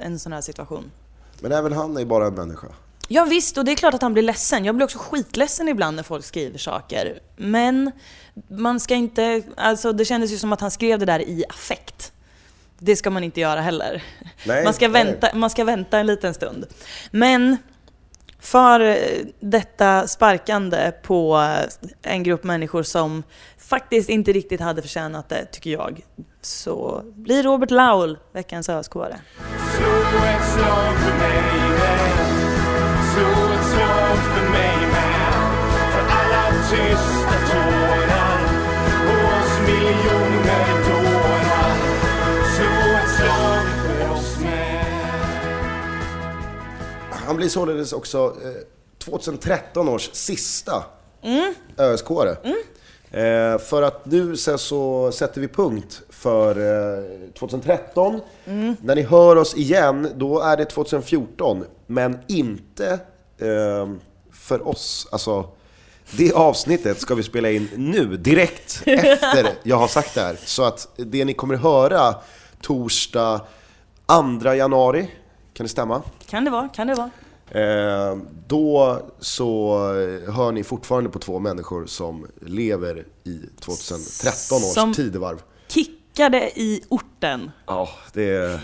en 0.00 0.18
sån 0.18 0.32
här 0.32 0.40
situation. 0.40 0.90
Men 1.40 1.52
även 1.52 1.72
han 1.72 1.96
är 1.96 2.04
bara 2.04 2.26
en 2.26 2.34
människa. 2.34 2.66
Ja 3.08 3.24
visst, 3.24 3.58
och 3.58 3.64
det 3.64 3.72
är 3.72 3.76
klart 3.76 3.94
att 3.94 4.02
han 4.02 4.12
blir 4.12 4.22
ledsen. 4.22 4.64
Jag 4.64 4.74
blir 4.74 4.84
också 4.84 4.98
skitledsen 4.98 5.68
ibland 5.68 5.96
när 5.96 6.02
folk 6.02 6.24
skriver 6.24 6.58
saker. 6.58 7.18
Men 7.36 7.90
man 8.48 8.80
ska 8.80 8.94
inte... 8.94 9.42
Alltså 9.56 9.92
det 9.92 10.04
kändes 10.04 10.32
ju 10.32 10.36
som 10.38 10.52
att 10.52 10.60
han 10.60 10.70
skrev 10.70 10.98
det 10.98 11.06
där 11.06 11.20
i 11.20 11.44
affekt. 11.48 12.12
Det 12.82 12.96
ska 12.96 13.10
man 13.10 13.24
inte 13.24 13.40
göra 13.40 13.60
heller. 13.60 14.02
Nej, 14.46 14.64
man, 14.64 14.74
ska 14.74 14.88
nej. 14.88 15.04
vänta, 15.04 15.28
man 15.34 15.50
ska 15.50 15.64
vänta 15.64 15.98
en 15.98 16.06
liten 16.06 16.34
stund. 16.34 16.66
Men 17.10 17.56
för 18.40 18.98
detta 19.40 20.08
sparkande 20.08 20.92
på 21.02 21.48
en 22.02 22.22
grupp 22.22 22.44
människor 22.44 22.82
som 22.82 23.22
faktiskt 23.58 24.08
inte 24.08 24.32
riktigt 24.32 24.60
hade 24.60 24.82
förtjänat 24.82 25.28
det, 25.28 25.44
tycker 25.44 25.70
jag, 25.70 26.00
så 26.42 27.02
blir 27.04 27.42
Robert 27.42 27.70
Laul 27.70 28.18
veckans 28.32 28.68
öskåre. 28.68 29.16
Slå 29.76 30.10
Han 47.30 47.36
blir 47.36 47.48
således 47.48 47.92
också 47.92 48.36
eh, 48.44 48.50
2013 48.98 49.88
års 49.88 50.10
sista 50.12 50.84
ösk 51.78 52.10
Eh, 53.10 53.58
för 53.58 53.82
att 53.82 54.06
nu 54.06 54.36
sen 54.36 54.58
så 54.58 55.12
sätter 55.12 55.40
vi 55.40 55.48
punkt 55.48 56.02
för 56.08 56.50
eh, 56.50 57.30
2013. 57.38 58.20
När 58.80 58.94
ni 58.94 59.02
hör 59.02 59.36
oss 59.36 59.56
igen, 59.56 60.08
då 60.14 60.40
är 60.40 60.56
det 60.56 60.64
2014. 60.64 61.64
Men 61.86 62.18
inte 62.26 62.98
eh, 63.38 63.88
för 64.32 64.68
oss. 64.68 65.08
Alltså, 65.12 65.48
det 66.10 66.32
avsnittet 66.32 67.00
ska 67.00 67.14
vi 67.14 67.22
spela 67.22 67.50
in 67.50 67.68
nu, 67.76 68.16
direkt 68.16 68.82
efter 68.86 69.52
jag 69.62 69.76
har 69.76 69.88
sagt 69.88 70.14
det 70.14 70.20
här. 70.20 70.36
Så 70.44 70.64
att 70.64 70.88
det 70.96 71.24
ni 71.24 71.34
kommer 71.34 71.54
höra 71.54 72.14
torsdag 72.62 73.40
2 74.40 74.54
januari, 74.54 75.08
kan 75.52 75.64
det 75.64 75.70
stämma? 75.70 76.02
Kan 76.26 76.44
det 76.44 76.50
vara, 76.50 76.68
kan 76.68 76.86
det 76.86 76.94
vara. 76.94 77.10
Eh, 77.50 78.16
då 78.46 79.00
så 79.18 79.76
hör 80.32 80.52
ni 80.52 80.62
fortfarande 80.64 81.10
på 81.10 81.18
två 81.18 81.38
människor 81.38 81.86
som 81.86 82.26
lever 82.46 83.04
i 83.24 83.40
2013 83.60 84.56
års 84.56 84.74
Som- 84.74 84.94
tidevarv. 84.94 85.42
Kickade 85.68 86.50
i 86.60 86.82
orten. 86.88 87.50
Ja, 87.66 87.88
det 88.12 88.30
är, 88.30 88.60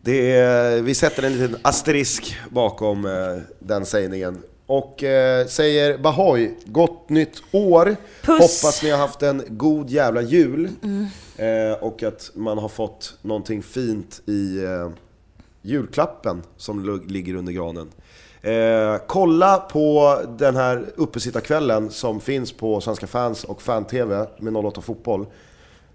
det 0.00 0.30
är, 0.36 0.82
vi 0.82 0.94
sätter 0.94 1.22
en 1.22 1.32
liten 1.32 1.56
asterisk 1.62 2.36
bakom 2.50 3.06
eh, 3.06 3.12
den 3.58 3.86
sägningen. 3.86 4.42
Och 4.66 5.04
eh, 5.04 5.46
säger 5.46 5.98
Bahoy, 5.98 6.54
gott 6.66 7.08
nytt 7.08 7.42
år! 7.52 7.96
Puss. 8.22 8.40
Hoppas 8.40 8.82
ni 8.82 8.90
har 8.90 8.98
haft 8.98 9.22
en 9.22 9.42
god 9.48 9.90
jävla 9.90 10.22
jul. 10.22 10.68
Eh, 11.36 11.72
och 11.80 12.02
att 12.02 12.30
man 12.34 12.58
har 12.58 12.68
fått 12.68 13.14
någonting 13.22 13.62
fint 13.62 14.20
i 14.26 14.64
eh, 14.64 14.90
julklappen 15.62 16.42
som 16.56 17.02
ligger 17.06 17.34
under 17.34 17.52
granen. 17.52 17.88
Eh, 18.42 18.96
kolla 19.06 19.58
på 19.58 20.16
den 20.38 20.56
här 20.56 20.86
uppesittarkvällen 20.96 21.90
som 21.90 22.20
finns 22.20 22.52
på 22.52 22.80
Svenska 22.80 23.06
fans 23.06 23.44
och 23.44 23.62
Fan-TV 23.62 24.26
med 24.38 24.56
08 24.56 24.80
Fotboll. 24.80 25.26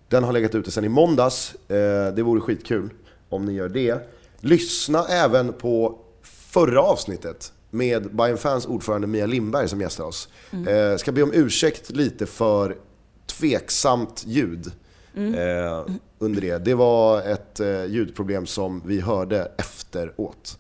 Den 0.08 0.24
har 0.24 0.34
legat 0.34 0.56
ute 0.56 0.72
sedan 0.72 0.86
i 0.86 0.90
måndags. 0.90 1.56
Eh, 1.70 2.14
det 2.16 2.22
vore 2.22 2.42
skitkul 2.42 2.90
om 3.30 3.46
ni 3.46 3.54
gör 3.54 3.70
det. 3.70 4.10
Lyssna 4.40 5.06
även 5.08 5.54
på 5.54 6.00
förra 6.24 6.82
avsnittet 6.82 7.54
med 7.70 8.16
Bayern 8.16 8.38
Fans 8.38 8.66
ordförande 8.66 9.08
Mia 9.08 9.26
Lindberg 9.26 9.70
som 9.70 9.82
gästar 9.82 10.04
oss. 10.04 10.30
Eh, 10.68 10.98
ska 10.98 11.12
be 11.12 11.24
om 11.24 11.32
ursäkt 11.34 11.90
lite 11.90 12.26
för 12.26 12.78
tveksamt 13.26 14.24
ljud 14.28 14.72
eh, 15.16 15.86
under 16.24 16.42
det. 16.42 16.58
Det 16.58 16.74
var 16.74 17.22
ett 17.22 17.60
eh, 17.60 17.86
ljudproblem 17.86 18.46
som 18.46 18.82
vi 18.86 19.02
hörde 19.02 19.52
efteråt. 19.58 20.60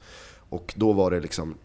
Och 0.50 0.74
då 0.78 0.94
var 0.94 1.12
det 1.12 1.20
liksom 1.20 1.56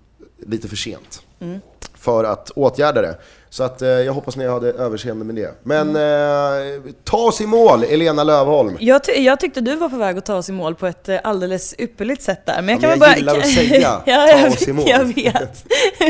lite 0.46 0.68
för 0.68 0.76
sent 0.76 1.22
mm 1.40 1.61
för 2.01 2.24
att 2.24 2.51
åtgärda 2.51 3.03
det. 3.03 3.18
Så 3.51 3.62
att, 3.64 3.82
eh, 3.82 3.88
jag 3.88 4.12
hoppas 4.12 4.36
ni 4.36 4.46
hade 4.49 4.72
överseende 4.72 5.24
med 5.24 5.34
det. 5.34 5.55
Men 5.62 5.96
eh, 5.96 6.92
ta 7.05 7.16
oss 7.16 7.40
i 7.40 7.46
mål, 7.46 7.84
Elena 7.84 8.24
Lövholm. 8.24 8.76
Jag, 8.80 9.05
ty- 9.05 9.12
jag 9.12 9.40
tyckte 9.40 9.61
du 9.61 9.76
var 9.76 9.88
på 9.88 9.96
väg 9.96 10.18
att 10.18 10.26
ta 10.26 10.34
oss 10.36 10.49
i 10.49 10.53
mål 10.53 10.74
på 10.74 10.86
ett 10.86 11.09
eh, 11.09 11.18
alldeles 11.24 11.74
ypperligt 11.78 12.22
sätt 12.22 12.46
där. 12.46 12.62
Men 12.62 12.68
jag 12.68 12.76
Ja, 12.82 12.90
kan 12.90 12.99
men 12.99 13.09
jag 13.09 13.16
gillar 13.18 13.38
att 13.38 13.46
säga, 13.49 14.03
ja, 14.07 14.28
ta 14.42 14.49
oss 14.49 14.68
i 14.68 14.72
mål. 14.72 14.84
Jag 14.88 15.05
vet. 15.05 15.64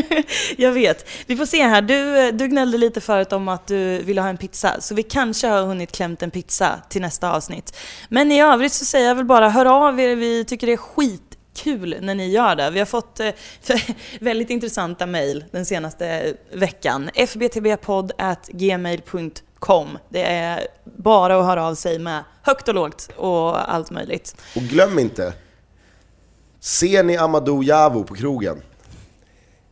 jag 0.57 0.73
vet. 0.73 1.07
Vi 1.27 1.37
får 1.37 1.47
se 1.47 1.63
här. 1.63 1.83
Du, 1.83 2.19
eh, 2.19 2.33
du 2.35 2.49
gnällde 2.49 2.79
lite 2.79 3.01
förut 3.01 3.33
om 3.33 3.49
att 3.49 3.67
du 3.67 4.03
ville 4.03 4.21
ha 4.21 4.29
en 4.29 4.37
pizza. 4.37 4.81
Så 4.81 4.95
vi 4.95 5.03
kanske 5.03 5.47
har 5.47 5.63
hunnit 5.63 5.93
klämt 5.93 6.23
en 6.23 6.31
pizza 6.31 6.71
till 6.89 7.03
nästa 7.03 7.33
avsnitt. 7.33 7.77
Men 8.09 8.33
i 8.33 8.43
övrigt 8.43 8.73
så 8.73 8.85
säger 8.85 9.09
jag 9.09 9.15
väl 9.15 9.25
bara, 9.25 9.49
hör 9.49 9.67
av 9.89 10.01
er. 10.01 10.17
Vi 10.17 10.45
tycker 10.45 10.67
det 10.67 10.73
är 10.73 10.77
skit 10.77 11.23
kul 11.59 11.97
när 12.01 12.15
ni 12.15 12.29
gör 12.29 12.57
det. 12.57 12.71
Vi 12.71 12.79
har 12.79 12.87
fått 12.87 13.21
eh, 13.21 13.31
väldigt 14.21 14.51
intressanta 14.51 15.07
mejl 15.07 15.45
den 15.51 15.67
senaste 15.67 16.35
veckan. 16.53 17.11
fbtbpodd.gmail.com 17.15 19.99
Det 20.09 20.23
är 20.23 20.67
bara 20.85 21.39
att 21.39 21.47
höra 21.47 21.67
av 21.67 21.75
sig 21.75 21.99
med 21.99 22.25
högt 22.43 22.69
och 22.69 22.75
lågt 22.75 23.11
och 23.17 23.75
allt 23.75 23.91
möjligt. 23.91 24.37
Och 24.57 24.63
glöm 24.63 24.99
inte, 24.99 25.33
ser 26.61 27.03
ni 27.03 27.17
Amadou 27.17 27.63
Javo 27.63 28.05
på 28.05 28.15
krogen, 28.15 28.63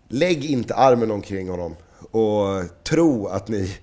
lägg 0.08 0.44
inte 0.44 0.74
armen 0.74 1.10
omkring 1.10 1.48
honom 1.48 1.76
och 2.10 2.84
tro 2.84 3.26
att 3.26 3.48
ni 3.48 3.78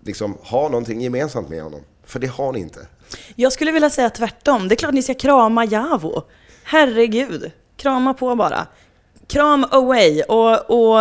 liksom 0.00 0.38
har 0.42 0.70
någonting 0.70 1.00
gemensamt 1.00 1.48
med 1.48 1.62
honom. 1.62 1.80
För 2.04 2.20
det 2.20 2.26
har 2.26 2.52
ni 2.52 2.60
inte. 2.60 2.86
Jag 3.34 3.52
skulle 3.52 3.72
vilja 3.72 3.90
säga 3.90 4.10
tvärtom. 4.10 4.68
Det 4.68 4.74
är 4.74 4.76
klart 4.76 4.94
ni 4.94 5.02
ska 5.02 5.14
krama 5.14 5.64
Javo. 5.64 6.22
Herregud. 6.68 7.50
Krama 7.76 8.14
på 8.14 8.34
bara. 8.36 8.66
Kram 9.26 9.66
away. 9.70 10.22
Och, 10.22 10.70
och 10.70 11.00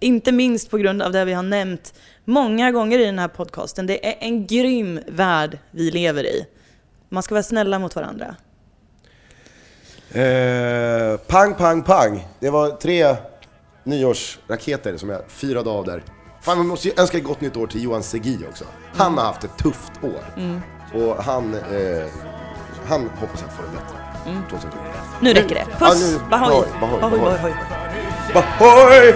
inte 0.00 0.32
minst 0.32 0.70
på 0.70 0.78
grund 0.78 1.02
av 1.02 1.12
det 1.12 1.24
vi 1.24 1.32
har 1.32 1.42
nämnt 1.42 1.94
många 2.24 2.72
gånger 2.72 2.98
i 2.98 3.04
den 3.04 3.18
här 3.18 3.28
podcasten. 3.28 3.86
Det 3.86 4.06
är 4.06 4.16
en 4.20 4.46
grym 4.46 5.00
värld 5.06 5.58
vi 5.70 5.90
lever 5.90 6.24
i. 6.24 6.46
Man 7.08 7.22
ska 7.22 7.34
vara 7.34 7.42
snälla 7.42 7.78
mot 7.78 7.96
varandra. 7.96 8.36
Eh, 10.12 11.16
pang, 11.16 11.54
pang, 11.54 11.82
pang. 11.82 12.26
Det 12.40 12.50
var 12.50 12.70
tre 12.70 13.16
nyårsraketer 13.84 14.96
som 14.96 15.08
jag 15.08 15.30
firade 15.30 15.70
av 15.70 15.84
där. 15.84 16.02
Fan, 16.42 16.58
man 16.58 16.66
måste 16.66 16.88
ju 16.88 16.94
önska 16.96 17.18
ett 17.18 17.24
gott 17.24 17.40
nytt 17.40 17.56
år 17.56 17.66
till 17.66 17.82
Johan 17.82 18.02
Segi 18.02 18.38
också. 18.50 18.64
Han 18.94 19.18
har 19.18 19.24
haft 19.24 19.44
ett 19.44 19.58
tufft 19.58 19.92
år. 20.02 20.24
Och 20.94 21.24
han, 21.24 21.54
eh, 21.54 22.06
han 22.86 23.08
hoppas 23.08 23.40
jag 23.40 23.52
får 23.52 23.62
det 23.62 23.70
bättre. 23.70 23.97
2014. 24.50 24.70
Nu 25.20 25.32
räcker 25.34 25.54
det. 25.54 25.64
Puss! 25.78 26.20
Bahoy! 26.30 26.66
Bahoy, 26.80 27.00
Bahoy. 27.00 27.52
Bahoy! 28.34 29.14